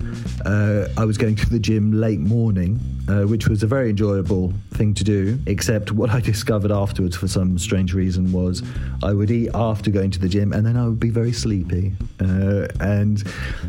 uh, 0.46 0.88
I 0.98 1.06
was 1.06 1.18
going 1.18 1.36
to 1.38 1.50
the 1.50 1.60
gym 1.60 1.94
late 1.94 2.20
morning, 2.20 2.80
uh, 3.08 3.24
which 3.24 3.48
was 3.48 3.64
a 3.64 3.68
very 3.68 3.90
enjoyable 3.90 4.54
thing 4.72 4.94
to 4.96 5.04
do. 5.04 5.40
Except 5.48 5.92
what 5.92 6.10
I 6.10 6.20
discovered 6.34 6.72
afterwards, 6.72 7.16
for 7.16 7.28
some 7.28 7.58
strange 7.58 7.94
reason, 7.94 8.32
was 8.32 8.64
I 9.04 9.14
would 9.14 9.32
eat 9.32 9.50
after 9.54 9.92
going 9.92 10.12
to 10.12 10.20
the 10.20 10.30
gym, 10.30 10.54
and 10.54 10.66
then 10.66 10.78
I 10.78 10.88
would 10.88 11.00
be 11.00 11.10
very 11.10 11.34
sleepy. 11.34 11.94
Uh, 12.20 12.68
and 12.80 13.18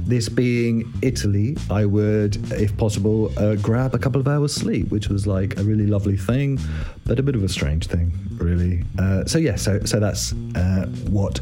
this 0.07 0.29
being 0.29 0.93
Italy, 1.03 1.57
I 1.71 1.85
would, 1.85 2.37
if 2.53 2.77
possible, 2.77 3.33
uh, 3.39 3.55
grab 3.57 3.95
a 3.95 3.99
couple 3.99 4.21
of 4.21 4.29
hours 4.29 4.55
sleep, 4.55 4.91
which 4.91 5.09
was 5.09 5.27
like 5.27 5.59
a 5.59 5.63
really 5.63 5.87
lovely 5.87 6.17
thing, 6.17 6.59
but 7.05 7.19
a 7.19 7.23
bit 7.23 7.35
of 7.35 7.43
a 7.43 7.49
strange 7.49 7.87
thing, 7.87 8.13
really. 8.37 8.85
Uh, 8.99 9.25
so 9.25 9.39
yeah, 9.39 9.57
so 9.57 9.81
so 9.85 10.01
that's 10.01 10.33
uh, 10.55 10.87
what 11.19 11.41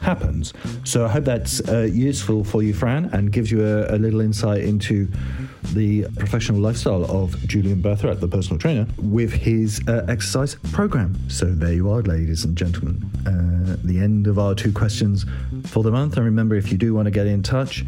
happens. 0.00 0.54
So 0.84 1.04
I 1.04 1.08
hope 1.08 1.24
that's 1.24 1.66
uh, 1.68 1.88
useful 1.92 2.44
for 2.44 2.62
you, 2.62 2.72
Fran, 2.72 3.06
and 3.06 3.32
gives 3.32 3.50
you 3.50 3.66
a, 3.66 3.96
a, 3.96 3.98
little 3.98 4.20
insight 4.20 4.62
into 4.62 5.08
the 5.72 6.06
professional 6.16 6.60
lifestyle 6.60 7.04
of 7.10 7.36
Julian 7.48 7.82
Bertherat, 7.82 8.20
the 8.20 8.28
personal 8.28 8.58
trainer, 8.58 8.86
with 8.98 9.32
his 9.32 9.80
uh, 9.88 10.06
exercise 10.08 10.54
program. 10.72 11.18
So 11.28 11.46
there 11.46 11.72
you 11.72 11.90
are, 11.90 12.02
ladies 12.02 12.44
and 12.44 12.56
gentlemen. 12.56 13.02
Uh, 13.26 13.76
the 13.82 13.98
end 13.98 14.26
of 14.28 14.38
our 14.38 14.54
two 14.54 14.72
questions 14.72 15.26
for 15.64 15.82
the 15.82 15.90
month. 15.90 16.16
And 16.16 16.24
remember, 16.24 16.54
if 16.54 16.70
you 16.70 16.78
do 16.78 16.94
want 16.94 17.06
to 17.06 17.10
get 17.10 17.26
in 17.26 17.42
touch, 17.42 17.84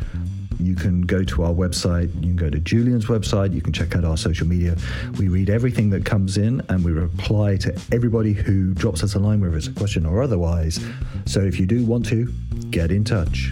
you 0.60 0.74
can 0.74 1.02
go 1.02 1.24
to 1.24 1.44
our 1.44 1.52
website, 1.52 2.14
you 2.16 2.20
can 2.20 2.36
go 2.36 2.50
to 2.50 2.58
Julian's 2.58 3.06
website, 3.06 3.54
you 3.54 3.60
can 3.60 3.72
check 3.72 3.94
out 3.96 4.04
our 4.04 4.16
social 4.16 4.46
media. 4.46 4.76
We 5.18 5.28
read 5.28 5.50
everything 5.50 5.90
that 5.90 6.04
comes 6.04 6.36
in 6.36 6.62
and 6.68 6.84
we 6.84 6.92
reply 6.92 7.56
to 7.58 7.80
everybody 7.92 8.32
who 8.32 8.74
drops 8.74 9.02
us 9.02 9.14
a 9.14 9.18
line, 9.18 9.40
whether 9.40 9.56
it's 9.56 9.68
a 9.68 9.72
question 9.72 10.06
or 10.06 10.22
otherwise. 10.22 10.80
So 11.26 11.40
if 11.40 11.60
you 11.60 11.66
do 11.66 11.84
want 11.84 12.06
to, 12.06 12.32
get 12.70 12.90
in 12.90 13.04
touch. 13.04 13.50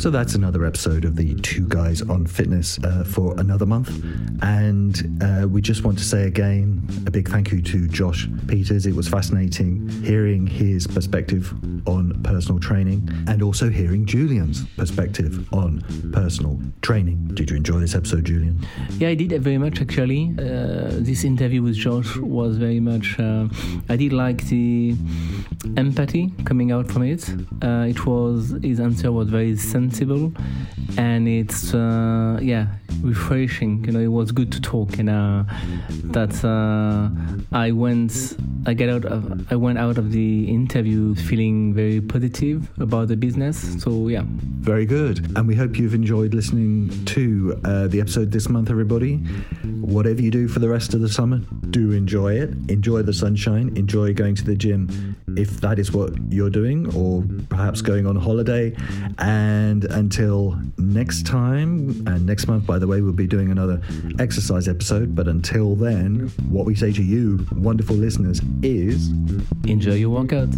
So 0.00 0.10
that's 0.10 0.36
another 0.36 0.64
episode 0.64 1.04
of 1.04 1.16
the 1.16 1.34
Two 1.34 1.66
Guys 1.66 2.02
on 2.02 2.24
Fitness 2.24 2.78
uh, 2.84 3.04
for 3.04 3.34
another 3.40 3.66
month. 3.66 3.90
And 4.42 5.18
uh, 5.20 5.48
we 5.48 5.60
just 5.60 5.82
want 5.82 5.98
to 5.98 6.04
say 6.04 6.26
again 6.26 6.86
a 7.06 7.10
big 7.10 7.28
thank 7.28 7.50
you 7.50 7.60
to 7.62 7.88
Josh 7.88 8.28
Peters. 8.46 8.86
It 8.86 8.94
was 8.94 9.08
fascinating 9.08 9.88
hearing 10.04 10.46
his 10.46 10.86
perspective 10.86 11.52
on 11.88 12.22
personal 12.22 12.60
training 12.60 13.08
and 13.26 13.42
also 13.42 13.70
hearing 13.70 14.06
Julian's 14.06 14.64
perspective 14.76 15.52
on 15.52 15.82
personal 16.12 16.60
training. 16.80 17.30
Did 17.34 17.50
you 17.50 17.56
enjoy 17.56 17.80
this 17.80 17.96
episode, 17.96 18.24
Julian? 18.24 18.64
Yeah, 18.98 19.08
I 19.08 19.14
did 19.14 19.32
very 19.42 19.58
much 19.58 19.80
actually. 19.80 20.32
Uh, 20.38 20.90
this 21.00 21.24
interview 21.24 21.60
with 21.62 21.74
Josh 21.74 22.16
was 22.18 22.56
very 22.56 22.80
much, 22.80 23.18
uh, 23.18 23.48
I 23.88 23.96
did 23.96 24.12
like 24.12 24.44
the 24.46 24.94
empathy 25.76 26.32
coming 26.44 26.67
out 26.72 26.88
from 26.90 27.02
it. 27.02 27.28
Uh, 27.62 27.86
it 27.88 28.06
was, 28.06 28.54
his 28.62 28.80
answer 28.80 29.12
was 29.12 29.28
very 29.28 29.56
sensible 29.56 30.32
and 30.96 31.28
it's, 31.28 31.74
uh, 31.74 32.38
yeah, 32.42 32.66
refreshing. 33.02 33.84
You 33.84 33.92
know, 33.92 34.00
it 34.00 34.08
was 34.08 34.32
good 34.32 34.50
to 34.52 34.60
talk 34.60 34.98
and 34.98 35.10
uh, 35.10 35.44
that 36.04 36.44
uh, 36.44 37.10
I 37.56 37.70
went, 37.70 38.36
I 38.66 38.74
get 38.74 38.88
out 38.88 39.04
of, 39.04 39.52
I 39.52 39.56
went 39.56 39.78
out 39.78 39.98
of 39.98 40.12
the 40.12 40.48
interview 40.48 41.14
feeling 41.14 41.74
very 41.74 42.00
positive 42.00 42.68
about 42.80 43.08
the 43.08 43.16
business. 43.16 43.82
So 43.82 44.08
yeah. 44.08 44.22
Very 44.26 44.86
good. 44.86 45.36
And 45.36 45.46
we 45.46 45.54
hope 45.54 45.78
you've 45.78 45.94
enjoyed 45.94 46.34
listening 46.34 46.90
to 47.06 47.60
uh, 47.64 47.86
the 47.88 48.00
episode 48.00 48.32
this 48.32 48.48
month, 48.48 48.70
everybody. 48.70 49.16
Whatever 49.80 50.20
you 50.22 50.30
do 50.30 50.48
for 50.48 50.58
the 50.58 50.68
rest 50.68 50.94
of 50.94 51.00
the 51.00 51.08
summer, 51.08 51.38
do 51.70 51.92
enjoy 51.92 52.34
it. 52.34 52.50
Enjoy 52.68 53.02
the 53.02 53.12
sunshine. 53.12 53.76
Enjoy 53.76 54.12
going 54.12 54.34
to 54.34 54.44
the 54.44 54.54
gym 54.56 55.16
if 55.38 55.60
that 55.60 55.78
is 55.78 55.92
what 55.92 56.12
you're 56.28 56.50
doing, 56.50 56.92
or 56.94 57.24
perhaps 57.48 57.80
going 57.80 58.06
on 58.06 58.16
holiday. 58.16 58.74
And 59.18 59.84
until 59.84 60.60
next 60.76 61.26
time, 61.26 62.06
and 62.06 62.26
next 62.26 62.48
month, 62.48 62.66
by 62.66 62.78
the 62.78 62.86
way, 62.86 63.00
we'll 63.00 63.12
be 63.12 63.26
doing 63.26 63.50
another 63.50 63.80
exercise 64.18 64.68
episode. 64.68 65.14
But 65.14 65.28
until 65.28 65.76
then, 65.76 66.28
what 66.48 66.66
we 66.66 66.74
say 66.74 66.92
to 66.92 67.02
you, 67.02 67.46
wonderful 67.52 67.96
listeners, 67.96 68.40
is 68.62 69.10
enjoy 69.64 69.94
your 69.94 70.10
workout. 70.10 70.48